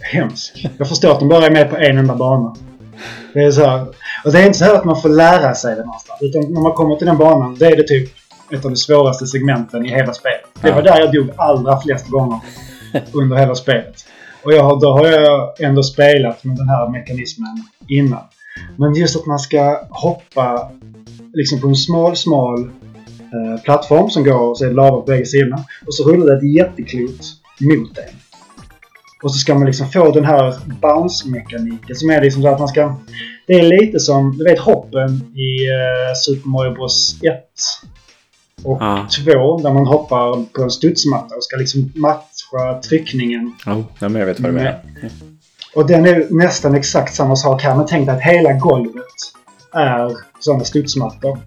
hemsk. 0.01 0.67
Jag 0.77 0.89
förstår 0.89 1.11
att 1.11 1.19
de 1.19 1.29
bara 1.29 1.45
är 1.45 1.51
med 1.51 1.69
på 1.69 1.77
en 1.77 1.97
enda 1.97 2.15
bana. 2.15 2.55
Det 3.33 3.43
är 3.43 3.51
så 3.51 3.65
här, 3.65 3.87
och 4.25 4.31
det 4.31 4.39
är 4.39 4.45
inte 4.45 4.57
så 4.57 4.65
här 4.65 4.75
att 4.75 4.85
man 4.85 5.01
får 5.01 5.09
lära 5.09 5.55
sig 5.55 5.75
det 5.75 5.85
någonstans. 5.85 6.21
Utan 6.21 6.53
när 6.53 6.61
man 6.61 6.71
kommer 6.71 6.95
till 6.95 7.07
den 7.07 7.17
banan, 7.17 7.55
det 7.55 7.65
är 7.65 7.75
det 7.75 7.87
typ 7.87 8.13
ett 8.51 8.65
av 8.65 8.71
de 8.71 8.77
svåraste 8.77 9.27
segmenten 9.27 9.85
i 9.85 9.89
hela 9.89 10.13
spelet. 10.13 10.45
Det 10.61 10.71
var 10.71 10.81
där 10.81 10.99
jag 10.99 11.13
dog 11.13 11.29
allra 11.37 11.81
flest 11.81 12.07
gånger 12.07 12.39
under 13.13 13.37
hela 13.37 13.55
spelet. 13.55 14.05
Och 14.43 14.53
jag, 14.53 14.79
då 14.79 14.91
har 14.91 15.07
jag 15.07 15.61
ändå 15.61 15.83
spelat 15.83 16.43
med 16.43 16.57
den 16.57 16.69
här 16.69 16.89
mekanismen 16.89 17.63
innan. 17.87 18.23
Men 18.75 18.95
just 18.95 19.15
att 19.15 19.25
man 19.25 19.39
ska 19.39 19.87
hoppa 19.89 20.71
liksom 21.33 21.61
på 21.61 21.67
en 21.67 21.75
smal, 21.75 22.17
smal 22.17 22.59
eh, 23.19 23.61
plattform 23.63 24.09
som 24.09 24.23
går 24.23 24.49
och 24.49 24.57
så 24.57 24.65
är 24.65 24.71
lava 24.71 24.91
på 24.91 25.01
bägge 25.01 25.25
sidorna. 25.25 25.63
Och 25.87 25.93
så 25.93 26.03
rullar 26.03 26.25
det 26.25 26.37
ett 26.37 26.55
jätteklot 26.55 27.21
mot 27.59 27.97
en. 27.97 28.15
Och 29.23 29.31
så 29.31 29.37
ska 29.39 29.55
man 29.55 29.65
liksom 29.65 29.87
få 29.87 30.11
den 30.11 30.25
här 30.25 30.55
bounce-mekaniken 30.81 31.95
som 31.95 32.09
är 32.09 32.21
liksom 32.21 32.41
så 32.41 32.47
att 32.47 32.59
man 32.59 32.67
ska... 32.67 32.95
Det 33.47 33.53
är 33.53 33.63
lite 33.63 33.99
som, 33.99 34.37
du 34.37 34.43
vet 34.43 34.59
hoppen 34.59 35.09
i 35.35 35.67
eh, 35.67 36.13
Super 36.25 36.49
Mario 36.49 36.73
Bros 36.73 37.19
1 37.23 37.43
och 38.63 38.77
Ja. 38.81 39.07
2 39.25 39.57
där 39.57 39.73
man 39.73 39.87
hoppar 39.87 40.43
på 40.53 40.63
en 40.63 40.71
studsmatta 40.71 41.35
och 41.35 41.43
ska 41.43 41.57
liksom 41.57 41.91
matcha 41.95 42.36
tryckningen 42.89 43.55
Oh, 43.65 43.83
ja, 43.99 44.09
men 44.09 44.19
jag 44.19 44.25
vet 44.25 44.39
vad 44.39 44.51
du 44.51 44.55
menar. 44.55 44.79
och 45.75 45.87
den 45.87 46.05
är 46.05 46.27
nästan 46.29 46.75
exakt 46.75 47.15
samma 47.15 47.35
sak 47.35 47.61
här. 47.61 47.75
Men 47.75 47.85
tänk 47.85 48.05
dig 48.07 48.15
att 48.15 48.21
hela 48.21 48.53
golvet 48.53 49.03
är 49.73 50.17
sådana 50.39 50.63
studsmattor. 50.63 51.39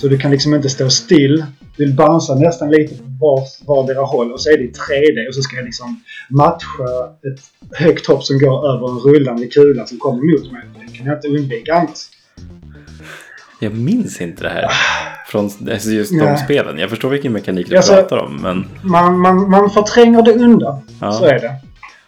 Så 0.00 0.08
du 0.08 0.18
kan 0.18 0.30
liksom 0.30 0.54
inte 0.54 0.68
stå 0.68 0.90
still. 0.90 1.44
Du 1.76 1.92
bouncea 1.92 2.34
nästan 2.34 2.70
lite 2.70 2.94
på 2.94 3.02
var, 3.20 3.42
vardera 3.66 4.02
håll 4.02 4.32
och 4.32 4.40
så 4.40 4.50
är 4.50 4.58
det 4.58 4.64
i 4.64 4.72
3D 4.72 5.28
och 5.28 5.34
så 5.34 5.42
ska 5.42 5.56
jag 5.56 5.64
liksom 5.64 6.02
matcha 6.30 6.88
ett 7.32 7.40
högt 7.78 8.06
hopp 8.06 8.24
som 8.24 8.38
går 8.38 8.68
över 8.74 8.88
en 8.88 8.98
rullande 8.98 9.46
kula 9.46 9.86
som 9.86 9.98
kommer 9.98 10.32
mot 10.32 10.52
mig. 10.52 10.62
Det 10.86 10.96
kan 10.98 11.06
jag 11.06 11.16
inte 11.16 11.28
undvika 11.28 11.74
annars. 11.74 11.98
Jag 13.58 13.74
minns 13.74 14.20
inte 14.20 14.42
det 14.42 14.48
här. 14.48 14.68
Från 15.26 15.44
alltså 15.44 15.90
just 15.90 16.10
de 16.10 16.16
Nej. 16.16 16.38
spelen. 16.38 16.78
Jag 16.78 16.90
förstår 16.90 17.08
vilken 17.10 17.32
mekanik 17.32 17.70
du 17.70 17.76
Alltså- 17.76 17.94
pratar 17.94 18.16
om. 18.16 18.36
Men 18.42 18.66
Man, 18.82 19.18
man, 19.18 19.50
man 19.50 19.70
förtränger 19.70 20.22
det 20.22 20.32
undan. 20.34 20.80
Ja. 21.00 21.12
Så 21.12 21.24
är 21.24 21.38
det. 21.38 21.54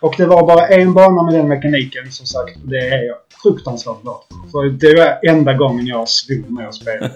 Och 0.00 0.14
det 0.18 0.26
var 0.26 0.46
bara 0.46 0.66
en 0.68 0.94
bana 0.94 1.22
med 1.22 1.34
den 1.34 1.48
mekaniken 1.48 2.10
som 2.12 2.26
sagt. 2.26 2.56
Det 2.64 2.76
är 2.78 3.06
jag 3.06 3.16
fruktansvärt 3.42 4.02
glad 4.02 4.16
för. 4.52 4.70
Det 4.70 4.96
var 4.96 5.18
enda 5.32 5.52
gången 5.54 5.86
jag 5.86 6.08
svor 6.08 6.44
när 6.48 6.62
jag 6.62 6.74
spelade. 6.74 7.10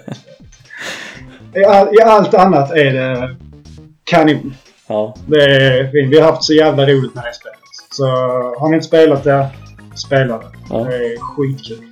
I, 1.54 1.64
all, 1.64 1.94
I 1.94 2.02
allt 2.02 2.34
annat 2.34 2.70
är 2.72 2.92
det 2.92 3.36
kanon. 4.04 4.54
ja. 4.88 5.14
Det 5.26 5.44
är. 5.44 6.08
Vi 6.08 6.20
har 6.20 6.32
haft 6.32 6.44
så 6.44 6.52
jävla 6.54 6.86
roligt 6.86 7.14
med 7.14 7.24
det 7.24 7.34
spelet. 7.34 7.58
Så 7.90 8.06
har 8.60 8.68
ni 8.68 8.74
inte 8.74 8.86
spelat 8.86 9.24
det, 9.24 9.46
spela 9.94 10.38
det. 10.38 10.46
Ja. 10.70 10.78
Det 10.78 10.96
är 10.96 11.18
skitkul. 11.18 11.89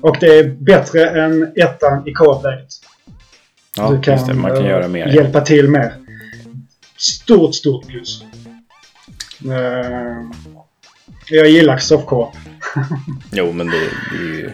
Och 0.00 0.16
det 0.20 0.26
är 0.38 0.44
bättre 0.48 1.08
än 1.24 1.52
ettan 1.56 2.08
i 2.08 2.12
co-op-läget. 2.12 2.68
ja 3.76 3.90
du 3.90 4.00
kan, 4.00 4.26
det. 4.26 4.34
Man 4.34 4.50
kan 4.50 4.64
eh, 4.64 4.70
göra 4.70 4.88
mer. 4.88 5.06
hjälpa 5.06 5.40
till 5.40 5.68
mer. 5.70 5.92
Stort, 6.96 7.54
stort 7.54 7.86
plus. 7.88 8.22
Eh, 9.44 10.16
jag 11.30 11.48
gillar 11.48 11.78
softcore. 11.78 12.28
Jo, 13.32 13.52
men 13.52 13.66
det, 13.66 13.78
det 14.10 14.16
är 14.18 14.22
ju... 14.22 14.52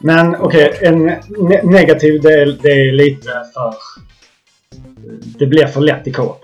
Men 0.00 0.36
okej, 0.36 0.78
en 0.82 1.04
ne 1.48 1.62
negativ 1.62 2.20
del 2.22 2.58
det 2.58 2.68
är 2.88 2.92
lite 2.92 3.28
för... 3.54 3.74
Det 5.38 5.46
blir 5.46 5.66
för 5.66 5.80
lätt 5.80 6.06
i 6.06 6.12
co-op. 6.12 6.40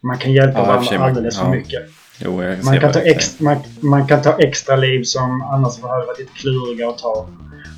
Man 0.00 0.18
kan 0.18 0.32
hjälpa 0.32 0.58
Ja, 0.58 0.64
varandra 0.64 0.88
sig, 0.88 0.98
man- 0.98 1.08
alldeles 1.08 1.38
för 1.38 1.44
ja. 1.44 1.50
mycket. 1.50 1.82
Jo, 2.18 2.42
Man 2.64 2.80
kan, 2.80 2.92
ta 2.92 3.00
extra, 3.00 3.44
man, 3.44 3.56
man 3.80 4.06
kan 4.06 4.22
ta 4.22 4.32
extra 4.38 4.76
liv 4.76 5.02
som 5.02 5.42
annars 5.42 5.80
hade 5.82 6.06
varit 6.06 6.18
lite 6.18 6.32
kluriga 6.34 6.88
att 6.88 6.98
ta. 6.98 7.28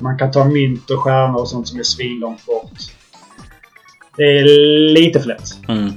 Man 0.01 0.17
kan 0.17 0.31
ta 0.31 0.45
mynt 0.45 0.89
och 0.89 0.99
stjärnor 0.99 1.39
och 1.41 1.49
sånt 1.49 1.67
som 1.67 1.79
är 1.79 1.83
svinlångt 1.83 2.45
bort. 2.45 2.71
Det 4.17 4.23
är 4.23 4.43
lite 4.93 5.19
för 5.19 5.27
lätt. 5.27 5.67
Mm. 5.67 5.93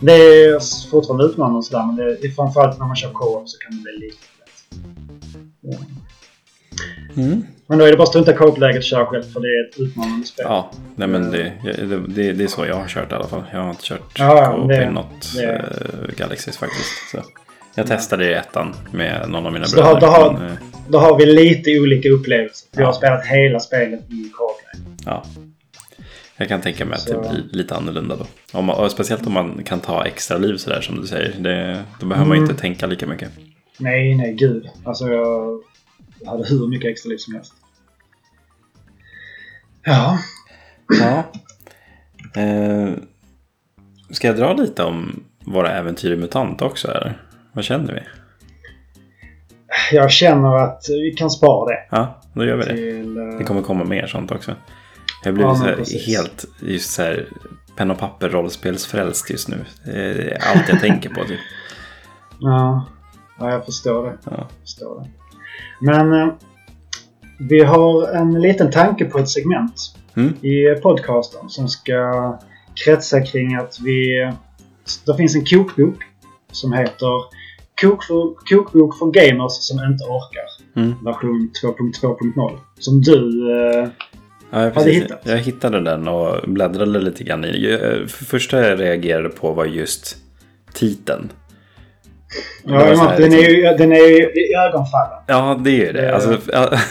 Det 0.00 0.12
är 0.12 0.88
fortfarande 0.90 1.24
utmanande 1.24 1.58
och 1.58 1.64
sådär, 1.64 1.86
men 1.86 1.96
det 1.96 2.26
är 2.26 2.30
framförallt 2.30 2.78
när 2.78 2.86
man 2.86 2.96
kör 2.96 3.10
co-op 3.12 3.48
så 3.48 3.58
kan 3.58 3.76
det 3.76 3.82
bli 3.82 4.06
lite 4.06 4.16
för 4.16 4.38
lätt. 4.38 4.82
Ja. 5.60 5.78
Mm. 7.22 7.46
Men 7.66 7.78
då 7.78 7.84
är 7.84 7.90
det 7.90 7.96
bara 7.96 8.02
att 8.02 8.08
strunta 8.08 8.32
i 8.32 8.36
co-op-läget 8.36 8.76
och 8.78 8.82
köra 8.82 9.06
själv 9.06 9.22
för 9.22 9.40
det 9.40 9.46
är 9.48 9.68
ett 9.68 9.80
utmanande 9.80 10.26
spel. 10.26 10.46
Ja, 10.48 10.70
nej 10.96 11.08
men 11.08 11.30
det, 11.30 11.52
det, 12.08 12.32
det, 12.32 12.44
är 12.44 12.48
så 12.48 12.66
jag 12.66 12.74
har 12.76 12.88
kört 12.88 13.12
i 13.12 13.14
alla 13.14 13.26
fall. 13.28 13.42
Jag 13.52 13.60
har 13.60 13.70
inte 13.70 13.84
kört 13.84 14.18
Ja, 14.18 14.52
co-op 14.56 14.70
i 14.72 14.86
något 14.86 15.32
det- 15.36 15.62
uh, 16.02 16.14
Galaxys 16.16 16.56
faktiskt. 16.56 17.10
Så. 17.10 17.18
Jag 17.74 17.86
testade 17.86 18.30
i 18.30 18.34
ettan 18.34 18.74
med 18.92 19.28
någon 19.30 19.46
av 19.46 19.52
mina 19.52 19.64
Så 19.64 19.76
då 19.76 19.82
har- 19.82 20.00
bröder. 20.00 20.06
då 20.06 20.12
har- 20.12 20.32
men, 20.32 20.46
eh, 20.50 20.56
Då 20.88 20.98
har 20.98 21.18
vi 21.18 21.26
lite 21.26 21.80
olika 21.80 22.08
upplevelser. 22.08 22.68
Vi 22.76 22.82
har 22.84 22.92
spelat 22.92 23.26
hela 23.26 23.60
spelet 23.60 24.00
i 24.10 24.30
co-op-läget. 24.34 25.00
ja. 25.06 25.24
Jag 26.36 26.48
kan 26.48 26.60
tänka 26.60 26.84
mig 26.84 26.94
att 26.94 27.00
Så- 27.00 27.12
det 27.22 27.28
blir 27.28 27.42
lite 27.52 27.76
annorlunda 27.76 28.16
då. 28.16 28.26
Om 28.52 28.64
man, 28.64 28.90
speciellt 28.90 29.26
om 29.26 29.32
man 29.32 29.62
kan 29.64 29.80
ta 29.80 30.04
extra 30.04 30.38
liv 30.38 30.56
sådär 30.56 30.80
som 30.80 31.00
du 31.00 31.06
säger. 31.06 31.34
Det, 31.38 31.82
då 32.00 32.06
behöver 32.06 32.28
man 32.28 32.36
Mm. 32.38 32.50
inte 32.50 32.60
tänka 32.62 32.86
lika 32.86 33.06
mycket. 33.06 33.30
Nej, 33.78 34.14
nej, 34.14 34.32
gud. 34.34 34.68
Alltså 34.84 35.08
jag 35.08 35.60
hade 36.26 36.46
hur 36.48 36.68
mycket 36.68 36.90
extra 36.90 37.08
liv 37.10 37.16
som 37.16 37.34
helst. 37.34 37.52
Ja. 39.84 40.18
Ja. 41.00 41.24
Eh, 42.42 42.90
ska 44.10 44.26
jag 44.26 44.36
dra 44.36 44.52
lite 44.52 44.82
om 44.84 45.24
våra 45.44 45.70
äventyr 45.70 46.12
i 46.12 46.16
MUTANT 46.16 46.62
också? 46.62 46.88
Eller? 46.88 47.18
Vad 47.52 47.64
känner 47.64 47.92
vi? 47.94 48.00
Jag 49.96 50.10
känner 50.10 50.56
att 50.56 50.84
vi 50.88 51.10
kan 51.10 51.30
spara 51.30 51.68
det. 51.74 51.78
Ja, 51.90 52.20
då 52.34 52.44
gör 52.44 52.56
vi 52.56 52.64
det. 52.64 52.76
Till, 52.76 53.16
eh, 53.18 53.38
Det 53.38 53.44
kommer 53.44 53.62
komma 53.62 53.84
mer 53.84 54.06
sånt 54.06 54.30
också. 54.30 54.54
Jag 55.24 55.34
blir 55.34 55.44
Ja, 55.44 55.54
så 55.54 55.64
här 55.64 56.06
helt 56.06 56.44
just 56.60 56.90
så 56.90 57.02
här 57.02 57.26
penn 57.76 57.90
och 57.90 57.98
papper 57.98 58.28
rollspelsfrälst 58.28 59.30
just 59.30 59.48
nu. 59.48 59.64
Det 59.84 59.92
är 59.92 60.38
allt 60.54 60.68
jag 60.68 60.80
tänker 60.80 61.08
på 61.10 61.24
typ. 61.24 61.40
Ja. 62.40 62.86
ja, 63.38 63.50
jag 63.50 63.64
förstår 63.64 64.06
det. 64.06 64.18
Ja. 64.24 64.30
Jag 64.36 64.46
förstår 64.60 65.00
det. 65.00 65.08
Men 65.80 66.12
eh, 66.12 66.34
vi 67.38 67.64
har 67.64 68.08
en 68.08 68.40
liten 68.40 68.70
tanke 68.70 69.04
på 69.04 69.18
ett 69.18 69.28
segment 69.28 69.96
Mm. 70.16 70.34
i 70.44 70.74
podcasten 70.82 71.48
som 71.50 71.68
ska 71.68 72.38
kretsa 72.84 73.20
kring 73.20 73.54
att 73.54 73.80
vi... 73.80 74.30
Det 75.06 75.16
finns 75.16 75.34
en 75.36 75.44
kokbok 75.44 75.94
som 76.50 76.72
heter 76.72 77.06
Kok 77.80 78.04
för, 78.04 78.34
Kokbok 78.56 78.98
för 78.98 79.06
gamers 79.06 79.52
som 79.52 79.76
inte 79.78 80.04
orkar. 80.04 80.46
Mm. 80.76 80.94
Version 81.04 81.50
2.2.0. 81.64 82.58
Som 82.78 83.00
du... 83.00 83.50
Eh, 83.80 83.88
Ja, 84.54 84.58
Hade 84.74 84.90
hittat. 84.90 85.20
jag 85.24 85.38
hittade 85.38 85.80
den 85.80 86.08
och 86.08 86.48
bläddrade 86.48 86.98
lite 87.00 87.24
grann 87.24 87.44
i. 87.44 87.70
Jag- 87.70 88.10
För 88.10 88.24
första 88.24 88.68
jag 88.68 88.80
reagerade 88.80 89.28
på 89.28 89.52
var 89.52 89.64
just 89.64 90.16
titeln. 90.74 91.32
Ja, 92.64 92.78
här 92.78 93.18
den, 93.18 93.32
är 93.32 93.36
liksom- 93.36 93.54
ju, 93.54 93.62
den 93.62 93.92
är 93.92 93.96
ju 94.08 94.16
i 94.24 94.54
ögonfallen. 94.68 95.18
Ja, 95.26 95.60
det 95.64 95.70
är 95.70 95.86
ju 95.86 95.92
det. 95.92 96.00
Det- 96.00 96.14
Alltså, 96.14 96.38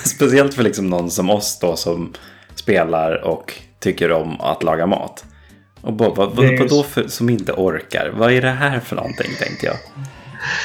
speciellt 0.09 0.53
för 0.53 0.63
liksom 0.63 0.89
någon 0.89 1.09
som 1.11 1.29
oss 1.29 1.59
då 1.61 1.75
som 1.75 2.13
spelar 2.55 3.23
och 3.23 3.53
tycker 3.79 4.11
om 4.11 4.41
att 4.41 4.63
laga 4.63 4.86
mat. 4.88 5.25
Och 5.82 5.93
bara, 5.93 6.09
vad, 6.09 6.27
är 6.45 6.49
vad, 6.49 6.59
vad 6.59 6.69
då 6.69 6.84
för, 6.84 7.07
som 7.07 7.29
inte 7.29 7.51
orkar? 7.53 8.11
Vad 8.15 8.32
är 8.32 8.41
det 8.41 8.49
här 8.49 8.79
för 8.79 8.95
någonting, 8.95 9.32
tänkte 9.39 9.65
jag. 9.65 9.75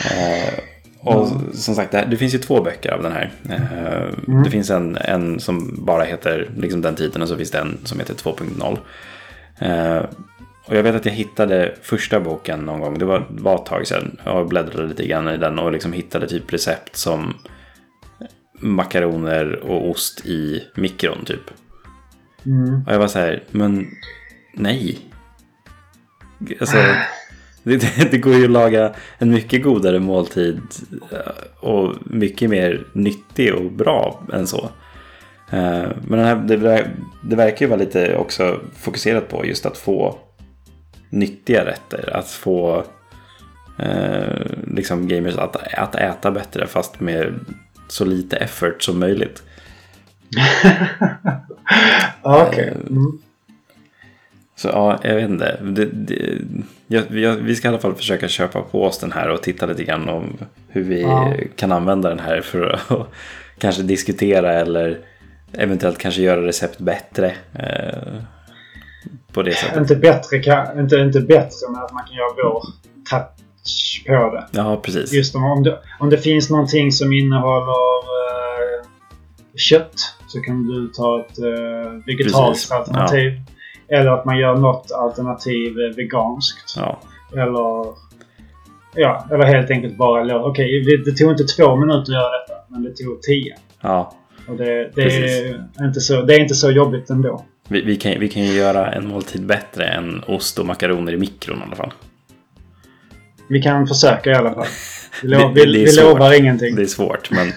Eh, 0.04 0.58
och 1.00 1.28
som 1.54 1.74
sagt, 1.74 1.92
det, 1.92 2.16
finns 2.16 2.34
ju 2.34 2.38
två 2.38 2.62
böcker 2.62 2.92
av 2.92 3.02
den 3.02 3.12
här. 3.12 3.32
Eh, 3.50 4.34
Det 4.44 4.50
finns 4.50 4.70
en, 4.70 4.96
en 4.96 5.40
som 5.40 5.84
bara 5.84 6.04
heter 6.04 6.50
liksom 6.56 6.82
den 6.82 6.94
titeln 6.94 7.22
och 7.22 7.28
så 7.28 7.36
finns 7.36 7.50
det 7.50 7.58
en 7.58 7.78
som 7.84 7.98
heter 7.98 8.14
2.0. 8.14 8.78
Eh, 9.58 10.04
och 10.66 10.76
jag 10.76 10.82
vet 10.82 10.94
att 10.94 11.06
jag 11.06 11.12
hittade 11.12 11.74
första 11.82 12.20
boken 12.20 12.60
någon 12.60 12.80
gång, 12.80 12.98
det 12.98 13.04
var, 13.04 13.26
var 13.28 13.54
ett 13.54 13.66
tag 13.66 13.86
sedan. 13.86 14.18
Jag 14.24 14.48
bläddrade 14.48 14.88
lite 14.88 15.06
grann 15.06 15.28
i 15.28 15.36
den 15.36 15.58
och 15.58 15.72
liksom 15.72 15.92
hittade 15.92 16.28
typ 16.28 16.52
recept 16.52 16.96
som 16.96 17.34
makaroner 18.58 19.52
och 19.70 19.90
ost 19.90 20.26
i 20.26 20.64
mikron 20.74 21.24
typ. 21.24 21.50
Mm. 22.46 22.82
Och 22.86 22.92
jag 22.92 22.98
var 22.98 23.08
så 23.08 23.18
här, 23.18 23.42
men 23.50 23.86
nej. 24.54 24.98
Alltså, 26.60 26.76
det, 27.74 28.10
det, 28.10 28.18
går 28.18 28.34
ju 28.34 28.44
att 28.44 28.50
laga 28.50 28.92
en 29.18 29.30
mycket 29.30 29.62
godare 29.62 30.00
måltid 30.00 30.60
eh, 31.12 31.68
och 31.68 31.94
mycket 32.04 32.50
mer 32.50 32.86
nyttig 32.92 33.54
och 33.54 33.72
bra 33.72 34.22
än 34.32 34.46
så. 34.46 34.70
Eh, 35.50 35.88
Men 36.08 36.18
här, 36.18 36.36
det, 36.36 36.90
det 37.22 37.36
verkar 37.36 37.66
ju 37.66 37.70
vara 37.70 37.80
lite 37.80 38.16
också 38.16 38.60
fokuserat 38.76 39.28
på 39.28 39.46
just 39.46 39.66
att 39.66 39.78
få 39.78 40.18
nyttiga 41.10 41.64
rätter. 41.64 42.16
Att 42.16 42.28
få 42.28 42.84
eh, 43.78 44.46
liksom 44.66 45.08
gamers 45.08 45.36
att, 45.36 45.56
att 45.78 45.94
äta 45.94 46.30
bättre 46.30 46.66
fast 46.66 47.00
med 47.00 47.34
så 47.88 48.04
lite 48.04 48.36
effort 48.36 48.82
som 48.82 48.98
möjligt. 48.98 49.42
Okej. 52.22 52.68
Eh, 52.68 52.90
Mm. 52.90 53.18
Så 54.56 54.68
ja, 54.68 54.98
jag 55.02 55.14
vet 55.14 55.30
inte. 55.30 55.60
Det, 55.62 55.84
det, 55.84 56.38
jag, 56.86 57.10
jag, 57.10 57.36
vi 57.36 57.56
ska 57.56 57.68
i 57.68 57.70
alla 57.70 57.78
fall 57.78 57.94
försöka 57.94 58.28
köpa 58.28 58.60
på 58.62 58.82
oss 58.84 58.98
den 58.98 59.12
här 59.12 59.28
och 59.30 59.42
titta 59.42 59.66
lite 59.66 59.84
grann 59.84 60.08
om 60.08 60.36
hur 60.68 60.82
vi 60.82 61.02
Ja. 61.02 61.34
kan 61.56 61.72
använda 61.72 62.08
den 62.08 62.18
här 62.18 62.40
för 62.40 62.70
att 62.90 63.08
kanske 63.58 63.82
diskutera 63.82 64.52
eller 64.52 64.98
eventuellt 65.52 65.98
kanske 65.98 66.22
göra 66.22 66.46
recept 66.46 66.78
bättre. 66.78 67.32
Eh, 67.54 68.22
på 69.32 69.42
det 69.42 69.52
sättet. 69.54 69.76
Inte 69.76 69.96
bättre, 69.96 70.38
kan, 70.38 70.80
inte, 70.80 70.96
inte 70.96 71.20
bättre 71.20 71.68
men 71.72 71.82
att 71.82 71.92
man 71.92 72.04
kan 72.06 72.14
göra 72.16 72.28
vår 72.52 72.62
touch 73.10 74.04
på 74.06 74.34
det. 74.36 74.46
Ja, 74.50 74.76
precis. 74.82 75.12
Just 75.12 75.34
om, 75.34 75.44
om, 75.44 75.62
det, 75.62 75.78
om 76.00 76.10
det 76.10 76.18
finns 76.18 76.50
någonting 76.50 76.92
som 76.92 77.12
innehåller 77.12 77.70
eh, 77.70 78.86
kött 79.56 79.94
så 80.28 80.40
kan 80.40 80.66
du 80.66 80.88
ta 80.88 81.20
ett 81.20 81.38
eh, 81.38 81.92
vegetariskt 82.06 82.72
alternativ. 82.72 83.32
Eller 83.88 84.10
att 84.10 84.24
man 84.24 84.38
gör 84.38 84.54
något 84.56 84.92
alternativ 84.92 85.72
eh, 85.80 85.96
veganskt. 85.96 86.74
Ja, 86.76 87.00
Eller, 87.32 87.84
ja, 88.94 89.26
eller 89.32 89.44
helt 89.44 89.70
enkelt 89.70 89.96
bara 89.96 90.22
låt... 90.24 90.46
Okej, 90.46 90.84
det, 90.84 91.10
det 91.10 91.16
tog 91.16 91.30
inte 91.30 91.44
två 91.44 91.76
minuter 91.76 92.00
att 92.00 92.08
göra 92.08 92.30
detta, 92.38 92.54
men 92.68 92.82
det 92.82 92.90
tog 92.96 93.22
tio. 93.22 93.56
ja. 93.80 94.12
Och 94.48 94.56
det, 94.56 94.90
det, 94.94 95.02
är 95.02 95.86
inte 95.86 96.00
så, 96.00 96.22
det 96.22 96.34
är 96.34 96.40
inte 96.40 96.54
så 96.54 96.70
jobbigt 96.70 97.10
ändå. 97.10 97.44
Vi, 97.68 97.80
vi, 97.82 97.96
kan, 97.96 98.20
vi 98.20 98.28
kan 98.28 98.42
ju 98.42 98.52
göra 98.52 98.92
en 98.92 99.06
måltid 99.08 99.46
bättre 99.46 99.84
än 99.84 100.22
ost 100.26 100.58
och 100.58 100.66
makaroner 100.66 101.12
i 101.12 101.16
mikron 101.16 101.58
i 101.58 101.62
alla 101.66 101.76
fall. 101.76 101.92
Vi 103.48 103.62
kan 103.62 103.86
försöka 103.86 104.30
i 104.30 104.34
alla 104.34 104.54
fall. 104.54 104.66
Vi, 105.22 105.28
lo, 105.28 105.38
Det- 105.38 105.52
vi, 105.54 105.72
det 105.72 105.84
vi 105.84 105.96
lovar 106.00 106.32
ingenting. 106.38 106.76
Det 106.76 106.82
är 106.82 106.86
svårt, 106.86 107.30
men... 107.30 107.46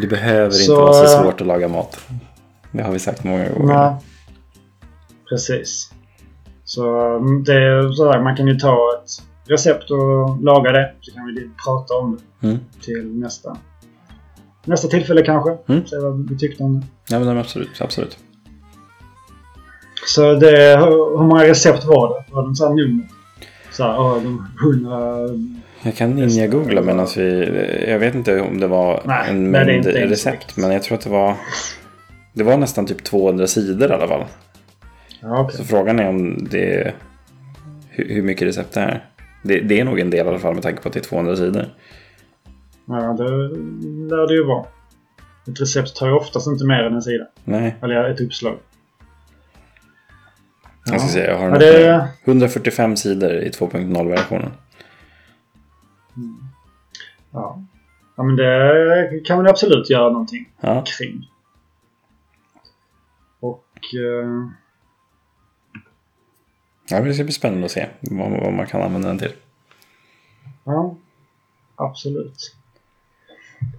det 0.00 0.06
behöver 0.06 0.50
Så, 0.50 0.72
inte 0.72 0.82
vara 0.82 0.92
så 1.06 1.22
svårt 1.22 1.40
att 1.40 1.46
laga 1.46 1.68
mat. 1.68 2.00
Det 2.72 2.82
har 2.82 2.92
vi 2.92 2.98
sagt 2.98 3.24
många 3.24 3.48
gånger. 3.48 3.74
Nej. 3.74 3.94
Precis. 5.28 5.92
Så 6.64 7.16
mm, 7.16 7.44
det 7.44 7.54
är 7.54 7.92
sådär, 7.92 8.20
man 8.22 8.36
kan 8.36 8.46
ju 8.46 8.54
ta 8.54 8.78
ett 9.04 9.10
recept 9.50 9.90
och 9.90 10.42
laga 10.42 10.72
det. 10.72 10.92
Så 11.00 11.14
kan 11.14 11.26
vi 11.26 11.50
prata 11.64 11.94
om 11.94 12.16
det 12.16 12.22
Mm. 12.48 12.58
till 12.82 13.18
nästa, 13.18 13.56
nästa 14.64 14.88
tillfälle 14.88 15.22
kanske. 15.22 15.56
Mm. 15.66 15.86
Se 15.86 15.96
vad 15.98 16.28
vi 16.30 16.38
tyckte 16.38 16.62
om 16.62 16.80
det. 16.80 16.86
Ja, 17.14 17.18
men 17.20 17.38
absolut. 17.38 17.80
absolut. 17.80 18.18
Så 20.06 20.34
det, 20.34 20.76
hur 20.78 21.18
hur 21.18 21.24
många 21.26 21.44
recept 21.44 21.84
var 21.84 22.08
det? 22.08 22.34
Var 22.34 22.42
det 22.42 22.64
här 22.64 22.74
nummer? 22.74 23.08
Åh, 23.80 24.22
de 24.22 24.46
hundra... 24.62 25.18
Jag 25.82 25.96
kan 25.96 26.10
ninja-googla 26.14 26.82
medan 26.82 27.06
vi... 27.16 27.84
Jag 27.88 27.98
vet 27.98 28.14
inte 28.14 28.40
om 28.40 28.60
det 28.60 28.66
var 28.66 29.02
Nej, 29.04 29.30
en 29.30 29.50
mängd 29.50 29.86
recept. 29.86 30.56
Men 30.56 30.70
jag 30.70 30.82
tror 30.82 30.98
att 30.98 31.04
det 31.04 31.10
var... 31.10 31.34
Det 32.32 32.42
var 32.44 32.56
nästan 32.56 32.86
typ 32.86 33.04
200 33.04 33.46
sidor 33.46 33.90
i 33.90 33.94
alla 33.94 34.08
fall. 34.08 34.24
Ja, 35.20 35.40
okej. 35.40 35.56
Så 35.56 35.64
frågan 35.64 35.98
är 35.98 36.08
om 36.08 36.48
det... 36.50 36.94
Hur, 37.90 38.22
mycket 38.22 38.48
recept 38.48 38.72
det 38.74 38.80
är. 38.80 39.04
Det, 39.42 39.60
det 39.60 39.80
är 39.80 39.84
nog 39.84 39.98
en 40.00 40.10
del 40.10 40.26
i 40.26 40.28
alla 40.28 40.38
fall 40.38 40.54
med 40.54 40.62
tanke 40.62 40.82
på 40.82 40.88
att 40.88 40.94
det 40.94 41.00
är 41.00 41.04
200 41.04 41.36
sidor. 41.36 41.66
Ja, 42.86 42.94
det 43.12 43.24
lär 44.08 44.26
det 44.28 44.34
ju 44.34 44.44
vara. 44.44 44.66
Ett 45.48 45.60
recept 45.60 45.96
tar 45.96 46.06
ju 46.06 46.12
oftast 46.12 46.46
inte 46.46 46.64
mer 46.64 46.82
än 46.82 46.94
en 46.94 47.02
sida. 47.02 47.24
Nej, 47.44 47.76
Eller 47.82 48.10
ett 48.10 48.20
uppslag. 48.20 48.58
jag 50.86 51.00
ska 51.00 51.08
Ja. 51.08 51.12
säga. 51.12 51.30
Jag 51.30 51.38
har 51.38 51.48
Ja, 51.50 51.58
det- 51.58 51.86
med 51.86 52.08
145 52.24 52.96
sidor 52.96 53.32
i 53.32 53.50
2.0-versionen. 53.50 54.50
Ja. 57.32 57.62
ja, 58.16 58.22
men 58.22 58.36
det 58.36 59.20
kan 59.26 59.36
man 59.36 59.46
absolut 59.46 59.90
göra 59.90 60.10
någonting 60.10 60.48
Ja, 60.60 60.84
kring. 60.98 61.30
Och... 63.78 63.94
Eh, 63.94 64.48
ja, 66.88 67.00
det 67.00 67.14
ska 67.14 67.24
bli 67.24 67.32
spännande 67.32 67.64
att 67.64 67.70
se 67.70 67.86
vad, 68.00 68.30
vad 68.30 68.52
man 68.52 68.66
kan 68.66 68.82
använda 68.82 69.08
den 69.08 69.18
till. 69.18 69.32
ja, 70.64 70.96
absolut. 71.76 72.54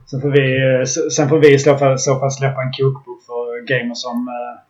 Sen 0.06 0.22
får 0.22 0.30
vi, 0.30 0.74
eh, 0.80 0.86
sen 1.12 1.30
får 1.30 1.40
vi 1.40 1.54
i 1.54 1.60
så 1.60 1.78
fall, 1.78 2.00
så 2.00 2.20
fall 2.20 2.32
släppa 2.32 2.62
en 2.62 2.72
kokbok 2.72 3.24
för 3.26 3.62
gamers 3.66 3.98
som 3.98 4.28
eh, 4.28 4.62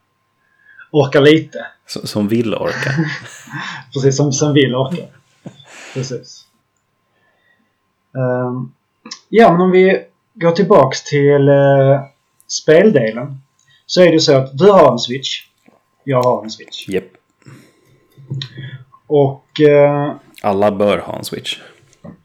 orkar 0.91 1.21
lite. 1.21 1.65
Så, 1.86 2.07
som 2.07 2.27
vill 2.27 2.55
orka. 2.55 2.91
Precis 3.93 4.17
som, 4.17 4.32
som 4.32 4.53
vill 4.53 4.75
orka. 4.75 5.03
Precis. 5.93 6.45
Ehm, 8.15 8.71
ja, 9.30 9.51
men 9.51 9.61
om 9.61 9.71
vi 9.71 10.05
går 10.34 10.51
tillbaks 10.51 11.03
till 11.03 11.49
uh, 11.49 12.01
speldelen. 12.47 13.41
Så 13.89 14.01
är 14.01 14.11
det 14.11 14.19
så 14.19 14.37
att 14.37 14.57
du 14.57 14.71
har 14.71 14.91
en 14.91 14.99
Switch. 14.99 15.29
Jag 16.03 16.23
har 16.23 16.43
en 16.43 16.49
Switch. 16.49 16.87
Japp. 16.87 17.03
Och 19.07 19.61
eh, 19.61 20.15
Alla 20.41 20.71
bör 20.71 20.97
ha 20.97 21.17
en 21.17 21.23
switch. 21.23 21.59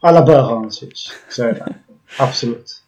alla 0.01 0.27
bör 0.27 0.43
ha 0.43 0.65
en 0.65 0.71
Switch. 0.71 1.09
Så 1.31 1.43
är 1.43 1.53
det. 1.53 1.75
Absolut. 2.19 2.83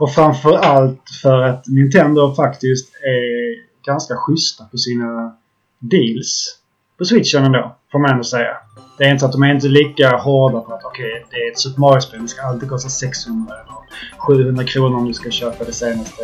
Och 0.00 0.14
framför 0.14 0.52
allt 0.56 1.02
för 1.22 1.42
att 1.42 1.66
Nintendo 1.66 2.34
faktiskt 2.34 2.94
är 2.94 3.56
ganska 3.86 4.14
schyssta 4.16 4.64
på 4.64 4.76
sina 4.78 5.36
deals 5.78 6.58
på 6.98 7.04
Switchen 7.04 7.44
ändå, 7.44 7.76
får 7.92 7.98
man 7.98 8.10
ändå 8.10 8.24
säga. 8.24 8.56
Det 8.98 9.04
är 9.04 9.10
inte 9.10 9.20
så 9.20 9.26
att 9.26 9.32
de 9.32 9.42
är 9.42 9.54
inte 9.54 9.68
lika 9.68 10.16
hårda 10.16 10.60
på 10.60 10.74
att 10.74 10.84
okej, 10.84 11.26
det 11.30 11.36
är 11.36 11.52
ett 11.52 11.58
Super 11.58 11.80
Mario-spel, 11.80 12.22
det 12.22 12.28
ska 12.28 12.42
alltid 12.42 12.68
kosta 12.68 12.88
600 12.88 13.54
eller 13.54 13.74
700 14.18 14.64
kronor 14.64 14.96
om 14.96 15.06
du 15.06 15.14
ska 15.14 15.30
köpa 15.30 15.64
det 15.64 15.72
senaste 15.72 16.22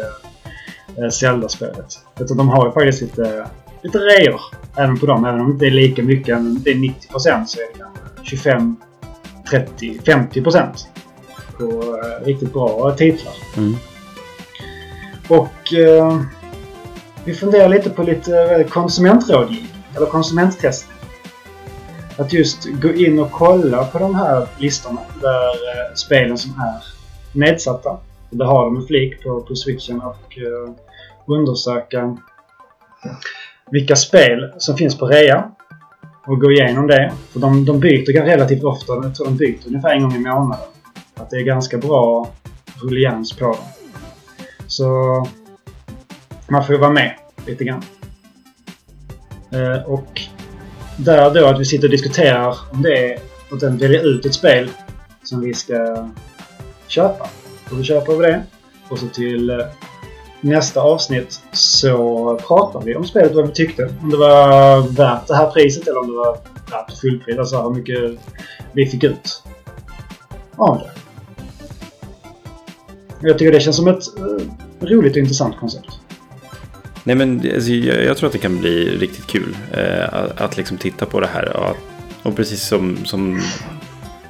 Zelda-spelet. 1.12 1.98
Utan 2.20 2.36
de 2.36 2.48
har 2.48 2.66
ju 2.66 2.72
faktiskt 2.72 3.02
lite, 3.02 3.46
lite 3.82 3.98
reor 3.98 4.40
även 4.76 4.98
på 4.98 5.06
dem. 5.06 5.24
Även 5.24 5.40
om 5.40 5.46
det 5.46 5.52
inte 5.52 5.66
är 5.66 5.70
lika 5.70 6.02
mycket, 6.02 6.38
det 6.64 6.70
är 6.70 6.74
90% 6.74 7.44
så 7.46 7.60
är 7.60 7.72
det 7.72 7.78
kanske 7.78 8.00
25, 8.22 8.76
30, 9.50 9.98
50% 10.04 10.68
på 11.58 11.64
eh, 11.64 12.26
riktigt 12.26 12.52
bra 12.52 12.94
titlar. 12.96 13.34
Mm. 13.56 13.74
Och 15.28 15.74
eh, 15.74 16.20
vi 17.24 17.34
funderar 17.34 17.68
lite 17.68 17.90
på 17.90 18.02
lite 18.02 18.42
eh, 18.42 18.66
konsumentrådgivning 18.66 19.74
eller 19.96 20.06
konsumenttestning. 20.06 20.96
Att 22.16 22.32
just 22.32 22.64
gå 22.64 22.92
in 22.92 23.18
och 23.18 23.30
kolla 23.30 23.84
på 23.84 23.98
de 23.98 24.14
här 24.14 24.48
listorna 24.58 25.00
där 25.20 25.48
eh, 25.48 25.94
spelen 25.94 26.38
som 26.38 26.50
är 26.50 26.84
nedsatta. 27.32 27.98
Och 28.32 28.38
det 28.38 28.44
har 28.44 28.64
de 28.64 28.76
en 28.76 28.86
flik 28.86 29.22
på, 29.22 29.40
på 29.40 29.54
switchen 29.54 30.00
och 30.00 30.38
eh, 30.38 30.74
undersöka 31.26 32.18
vilka 33.70 33.96
spel 33.96 34.52
som 34.58 34.76
finns 34.76 34.98
på 34.98 35.06
rea. 35.06 35.50
Och 36.26 36.40
gå 36.40 36.50
igenom 36.50 36.86
det. 36.86 37.12
För 37.30 37.40
de, 37.40 37.64
de 37.64 37.80
byter 37.80 38.24
relativt 38.24 38.64
ofta. 38.64 38.92
Jag 38.92 39.14
tror 39.14 39.26
de 39.26 39.36
byter 39.36 39.66
ungefär 39.66 39.94
en 39.94 40.02
gång 40.02 40.14
i 40.14 40.18
månaden. 40.18 40.66
Att 41.14 41.30
det 41.30 41.36
är 41.36 41.42
ganska 41.42 41.78
bra 41.78 42.30
ruljans 42.82 43.32
på 43.32 43.44
dem. 43.44 43.56
Så 44.66 44.86
man 46.48 46.64
får 46.64 46.74
ju 46.74 46.80
vara 46.80 46.92
med 46.92 47.14
lite 47.46 47.64
grann. 47.64 47.82
Eh, 49.50 49.82
och 49.82 50.20
där 50.96 51.34
då 51.34 51.46
att 51.46 51.60
vi 51.60 51.64
sitter 51.64 51.86
och 51.86 51.90
diskuterar 51.90 52.56
om 52.72 52.82
det 52.82 53.12
är 53.12 53.18
och 53.50 53.58
den 53.58 53.78
väljer 53.78 54.06
ut 54.06 54.26
ett 54.26 54.34
spel 54.34 54.70
som 55.22 55.40
vi 55.40 55.54
ska 55.54 56.08
köpa. 56.86 57.28
Får 57.72 57.78
då 57.78 57.84
köper 57.84 58.16
vi 58.16 58.26
det. 58.26 58.42
Och 58.88 58.98
så 58.98 59.08
till 59.08 59.50
eh, 59.50 59.56
nästa 60.40 60.80
avsnitt 60.80 61.40
så 61.52 62.40
pratar 62.48 62.82
vi 62.82 62.94
om 62.94 63.04
spelet, 63.04 63.34
vad 63.34 63.46
vi 63.46 63.52
tyckte. 63.52 63.90
Om 64.02 64.10
det 64.10 64.16
var 64.16 64.80
värt 64.96 65.26
det 65.28 65.34
här 65.34 65.50
priset 65.50 65.88
eller 65.88 66.00
om 66.00 66.06
det 66.06 66.12
var 66.12 66.38
värt 66.70 67.00
fullpris. 67.00 67.38
Alltså 67.38 67.62
hur 67.62 67.74
mycket 67.74 68.20
vi 68.72 68.86
fick 68.86 69.04
ut 69.04 69.42
av 70.56 70.78
det. 70.78 70.90
Jag 73.28 73.38
tycker 73.38 73.52
det 73.52 73.60
känns 73.60 73.76
som 73.76 73.88
ett 73.88 74.18
eh, 74.18 74.86
roligt 74.86 75.12
och 75.12 75.18
intressant 75.18 75.56
koncept. 75.56 75.88
Nej 77.04 77.16
men 77.16 77.52
alltså, 77.54 77.70
jag, 77.70 78.04
jag 78.04 78.16
tror 78.16 78.26
att 78.26 78.32
det 78.32 78.38
kan 78.38 78.58
bli 78.58 78.98
riktigt 78.98 79.26
kul 79.26 79.56
eh, 79.72 80.14
att, 80.14 80.40
att 80.40 80.56
liksom 80.56 80.76
titta 80.76 81.06
på 81.06 81.20
det 81.20 81.26
här. 81.26 81.56
Och, 81.56 81.70
att, 81.70 81.76
och 82.22 82.36
precis 82.36 82.62
som, 82.62 82.96
som 83.04 83.42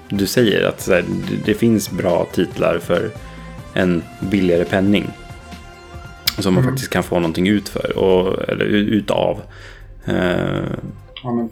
du 0.09 0.27
säger 0.27 0.69
att 0.69 0.81
så 0.81 0.93
här, 0.93 1.05
det, 1.31 1.37
det 1.45 1.55
finns 1.55 1.91
bra 1.91 2.27
titlar 2.33 2.79
för 2.79 3.11
en 3.75 4.03
billigare 4.21 4.65
penning. 4.65 5.11
Som 6.39 6.55
man 6.55 6.63
Mm. 6.63 6.73
faktiskt 6.75 6.93
kan 6.93 7.03
få 7.03 7.15
någonting 7.15 7.49
ut 7.49 7.69
för. 7.69 7.99
Och, 7.99 8.49
eller 8.49 8.65
utav. 8.65 9.43
Eh, 10.05 10.15
Ja, 11.25 11.49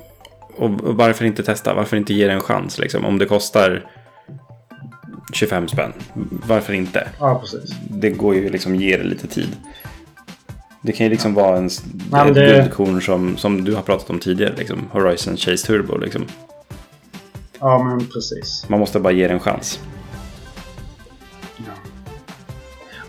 och 0.57 0.71
och 0.85 0.97
varför 0.97 1.25
inte 1.25 1.43
testa? 1.43 1.75
Varför 1.75 1.97
inte 1.97 2.15
ge 2.15 2.27
det 2.27 2.33
en 2.33 2.41
chans? 2.41 2.79
Liksom? 2.79 3.05
Om 3.05 3.19
det 3.19 3.27
kostar 3.27 3.85
25 5.33 5.69
spänn. 5.69 5.93
Varför 6.47 6.73
inte? 6.73 7.09
ja 7.21 7.39
precis. 7.41 7.71
det 7.91 8.11
går 8.11 8.35
ju 8.35 8.49
liksom 8.51 8.75
ge 8.77 8.97
det 8.97 9.05
lite 9.05 9.27
tid. 9.27 9.57
Det 10.83 10.93
kan 10.93 11.07
ju 11.07 11.11
liksom 11.11 11.35
vara 11.35 11.57
en, 11.57 11.67
ett 11.67 12.35
det- 12.35 12.55
guldkorn 12.63 13.01
som, 13.03 13.37
som 13.37 13.65
du 13.65 13.75
har 13.75 13.83
pratat 13.83 14.11
om 14.11 14.19
tidigare. 14.19 14.55
Liksom, 14.57 14.79
Horizon 14.93 15.37
Chase 15.37 15.67
Turbo. 15.67 15.99
Liksom. 15.99 16.25
Ja, 17.61 17.83
men 17.83 18.07
precis. 18.07 18.65
Man 18.69 18.81
måste 18.81 19.01
bara 19.01 19.13
ge 19.13 19.27
det 19.29 19.35
en 19.35 19.41
chans. 19.41 19.81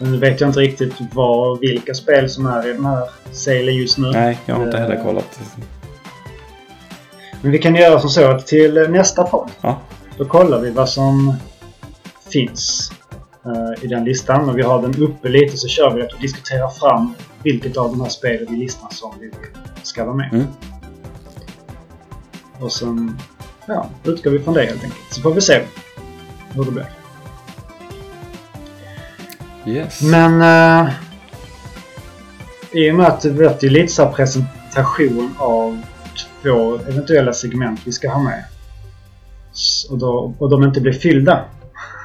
Nu 0.02 0.18
vet 0.18 0.42
jag 0.42 0.50
inte 0.50 0.60
riktigt 0.60 0.94
vad, 1.14 1.60
vilka 1.60 1.94
spel 1.94 2.30
som 2.30 2.46
är 2.46 2.70
i 2.70 2.74
den 2.74 2.86
här 2.86 3.10
salen 3.32 3.76
just 3.76 3.98
nu. 3.98 4.12
Nej, 4.12 4.40
jag 4.46 4.56
har 4.56 4.64
inte 4.64 4.78
Eh, 4.78 4.84
heller 4.84 5.04
kollat. 5.04 5.40
Men 7.42 7.52
vi 7.52 7.60
kan 7.60 7.76
göra 7.76 8.00
som 8.00 8.10
så 8.10 8.32
att 8.32 8.48
till 8.48 8.74
nästa 8.90 9.24
podd 9.24 9.50
Ja, 9.62 9.80
då 10.18 10.26
kollar 10.26 10.60
vi 10.60 10.70
vad 10.72 10.90
som 10.90 11.34
finns 12.30 12.92
eh, 13.46 13.84
i 13.84 13.88
den 13.88 14.06
listan. 14.06 14.50
Och 14.50 14.58
vi 14.58 14.62
har 14.62 14.82
den 14.82 15.04
uppe 15.04 15.30
lite 15.30 15.58
så 15.58 15.68
kör 15.68 15.96
vi 15.96 16.02
att 16.02 16.14
vi 16.18 16.22
diskuterar 16.22 16.70
fram 16.70 17.14
vilket 17.44 17.78
av 17.78 17.90
de 17.92 18.02
här 18.02 18.10
spelen 18.10 18.54
i 18.56 18.58
listan 18.58 18.92
som 18.92 19.14
vi 19.20 19.32
ska 19.84 20.06
vara 20.06 20.16
med. 20.16 20.30
Mm. 20.34 20.48
Och 22.60 22.72
sen 22.72 23.18
ja, 23.66 23.90
utgår 24.04 24.32
vi 24.32 24.40
från 24.40 24.54
det 24.54 24.66
helt 24.66 24.84
enkelt. 24.84 25.14
Så 25.14 25.22
får 25.22 25.34
vi 25.34 25.42
se 25.42 25.62
hur 26.54 26.66
det 26.66 26.72
blir. 26.72 27.01
Yes. 29.66 30.02
Men 30.02 30.42
eh, 30.42 30.94
i 32.72 32.92
och 32.92 32.96
med 32.96 33.08
att 33.08 33.22
det 33.22 33.32
blir 33.32 33.70
lite 33.70 33.94
så 33.94 34.08
presentation 34.08 35.36
av 35.38 35.82
två 36.42 36.76
eventuella 36.76 37.34
segment 37.34 37.80
vi 37.86 37.92
ska 37.92 38.10
ha 38.10 38.24
med. 38.24 38.44
Och, 39.90 39.98
då, 39.98 40.34
och 40.40 40.50
de 40.50 40.64
inte 40.64 40.82
blir 40.82 40.94
fyllda. 40.94 41.46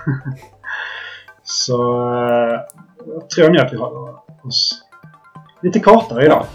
så 1.42 2.02
eh, 2.14 2.60
jag 3.06 3.30
tror 3.30 3.50
ni 3.50 3.58
att 3.58 3.72
vi 3.72 3.76
håller 3.76 4.14
oss 4.46 4.82
lite 5.62 5.80
kortare 5.80 6.24
idag. 6.24 6.46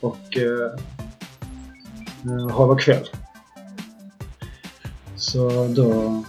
Och 0.00 0.36
eh, 0.36 0.72
eh, 2.24 2.50
håller 2.50 2.78
kväll. 2.78 3.08
Så 5.16 5.68
då, 5.68 6.22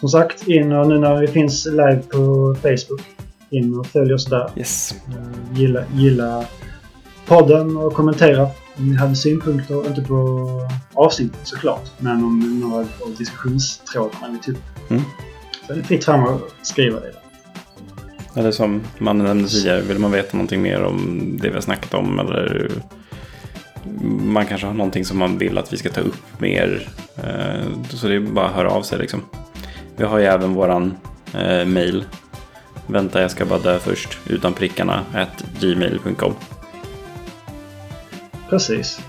som 0.00 0.08
sagt, 0.08 0.48
in 0.48 0.72
och 0.72 0.88
nu 0.88 0.98
när 0.98 1.20
vi 1.20 1.26
finns 1.26 1.66
live 1.66 2.02
på 2.02 2.56
Facebook, 2.62 3.19
in 3.50 3.78
och 3.78 3.86
följ 3.86 4.14
oss 4.14 4.26
där. 4.26 4.50
Yes. 4.56 4.94
Eh, 5.08 5.58
Gilla, 5.58 5.84
gilla 5.94 6.44
podden 7.26 7.76
och 7.76 7.92
kommentera 7.94 8.42
om 8.76 8.90
ni 8.90 8.96
hade 8.96 9.16
synpunkter, 9.16 9.86
inte 9.86 10.02
på 10.02 10.48
avsnittet 10.94 11.40
såklart, 11.42 11.90
men 11.98 12.24
om 12.24 12.60
några 12.60 12.76
av 12.80 13.14
diskussionstrådarna 13.18 14.28
vi 14.32 14.38
tog. 14.38 14.62
Mm. 14.90 15.02
Så 15.66 15.72
är 15.72 15.76
det 15.76 15.82
fritt 15.82 16.04
fram 16.04 16.24
att 16.24 16.40
skriva 16.62 17.00
det. 17.00 17.12
Eller 18.36 18.50
som 18.50 18.80
man 18.98 19.18
nämnde 19.18 19.48
tidigare, 19.48 19.80
vill 19.80 19.98
man 19.98 20.10
veta 20.12 20.36
någonting 20.36 20.62
mer 20.62 20.82
om 20.82 21.20
det 21.42 21.48
vi 21.48 21.54
har 21.54 21.60
snackat 21.60 21.94
om 21.94 22.18
eller 22.18 22.70
man 24.24 24.46
kanske 24.46 24.66
har 24.66 24.74
någonting 24.74 25.04
som 25.04 25.18
man 25.18 25.38
vill 25.38 25.58
att 25.58 25.72
vi 25.72 25.76
ska 25.76 25.88
ta 25.90 26.00
upp 26.00 26.40
mer. 26.40 26.88
eh, 27.16 27.66
Så 27.88 28.08
det 28.08 28.14
är 28.14 28.20
bara 28.20 28.46
att 28.46 28.54
höra 28.54 28.70
av 28.70 28.82
sig 28.82 28.98
liksom. 28.98 29.22
Vi 29.96 30.04
har 30.04 30.18
ju 30.18 30.24
även 30.24 30.54
våran 30.54 30.96
eh, 31.34 31.64
mail. 31.64 32.04
Vänta, 32.92 33.22
jag 33.22 33.30
ska 33.30 33.44
bara 33.46 33.58
dö 33.58 33.78
först. 33.78 34.18
Utan 34.26 34.52
prickarna. 34.52 35.04
At 35.14 35.44
gmail.com. 35.60 36.34
Precis. 38.50 39.00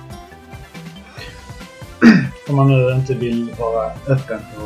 Om 2.49 2.55
man 2.55 2.67
nu 2.67 2.91
inte 2.95 3.13
vill 3.13 3.51
vara 3.59 3.91
öppen 4.07 4.39
på 4.55 4.61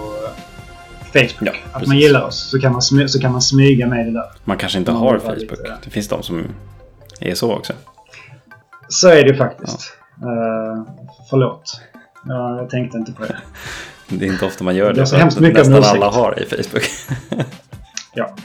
Facebook. 1.13 1.41
Ja, 1.41 1.51
att 1.51 1.74
precis. 1.74 1.88
man 1.88 1.97
gillar 1.97 2.22
oss 2.22 2.49
så 2.51 2.59
kan 2.59 2.72
man, 2.72 2.82
så 2.82 3.20
kan 3.22 3.32
man 3.32 3.41
smyga 3.41 3.88
med 3.88 4.05
det 4.05 4.11
där. 4.11 4.32
Man 4.43 4.57
kanske 4.57 4.80
inte 4.80 4.91
Man 4.91 5.01
har 5.01 5.20
Facebook. 5.20 5.41
lite- 5.41 5.78
Det 5.84 5.89
finns 5.89 6.07
de 6.07 6.24
som 6.24 6.47
är 7.20 7.36
så 7.36 7.53
också. 7.53 7.74
Så 8.89 9.09
är 9.09 9.24
det 9.24 9.36
faktiskt. 9.36 9.93
Uh, 10.24 10.84
förlåt. 11.30 11.82
Ja, 12.28 12.57
jag 12.57 12.70
tänkte 12.70 12.97
inte 12.97 13.11
på 13.11 13.24
det. 13.24 13.38
Det 14.07 14.26
är 14.26 14.30
inte 14.32 14.45
ofta 14.45 14.63
man 14.63 14.76
gör 14.76 14.88
Det 14.88 14.93
det. 14.93 15.01
är 15.01 15.05
så 15.05 15.16
hemskt 15.16 15.39
mycket 15.39 15.68
nästan 15.68 15.84
alla 15.95 16.09
har 16.09 16.39
i 16.39 16.45
Facebook. 16.45 16.84
Ja. 18.18 18.36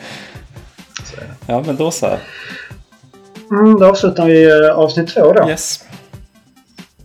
Ja, 1.46 1.62
men 1.66 1.76
då 1.76 1.90
så. 1.90 2.06
Mm, 3.50 3.78
då 3.78 3.86
avslutar 3.86 4.26
vi 4.26 4.50
eh, 4.50 4.74
avsnitt 4.74 5.14
två 5.14 5.32
då. 5.32 5.48
Yes. 5.48 5.84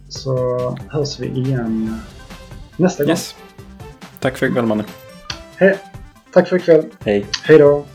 Så 0.10 0.38
hörs 0.90 1.20
vi 1.20 1.28
igen 1.28 2.00
nästa 2.78 3.04
gång. 3.04 3.10
yes. 3.12 3.36
Tack 4.20 4.38
för 4.38 4.46
ikväll, 4.46 4.66
mannen. 4.66 4.86
Hej. 5.56 5.78
Tack 6.34 6.48
för 6.50 6.56
ikväll. 6.56 6.86
Hej. 7.06 7.26
Hej 7.44 7.58
då. 7.58 7.86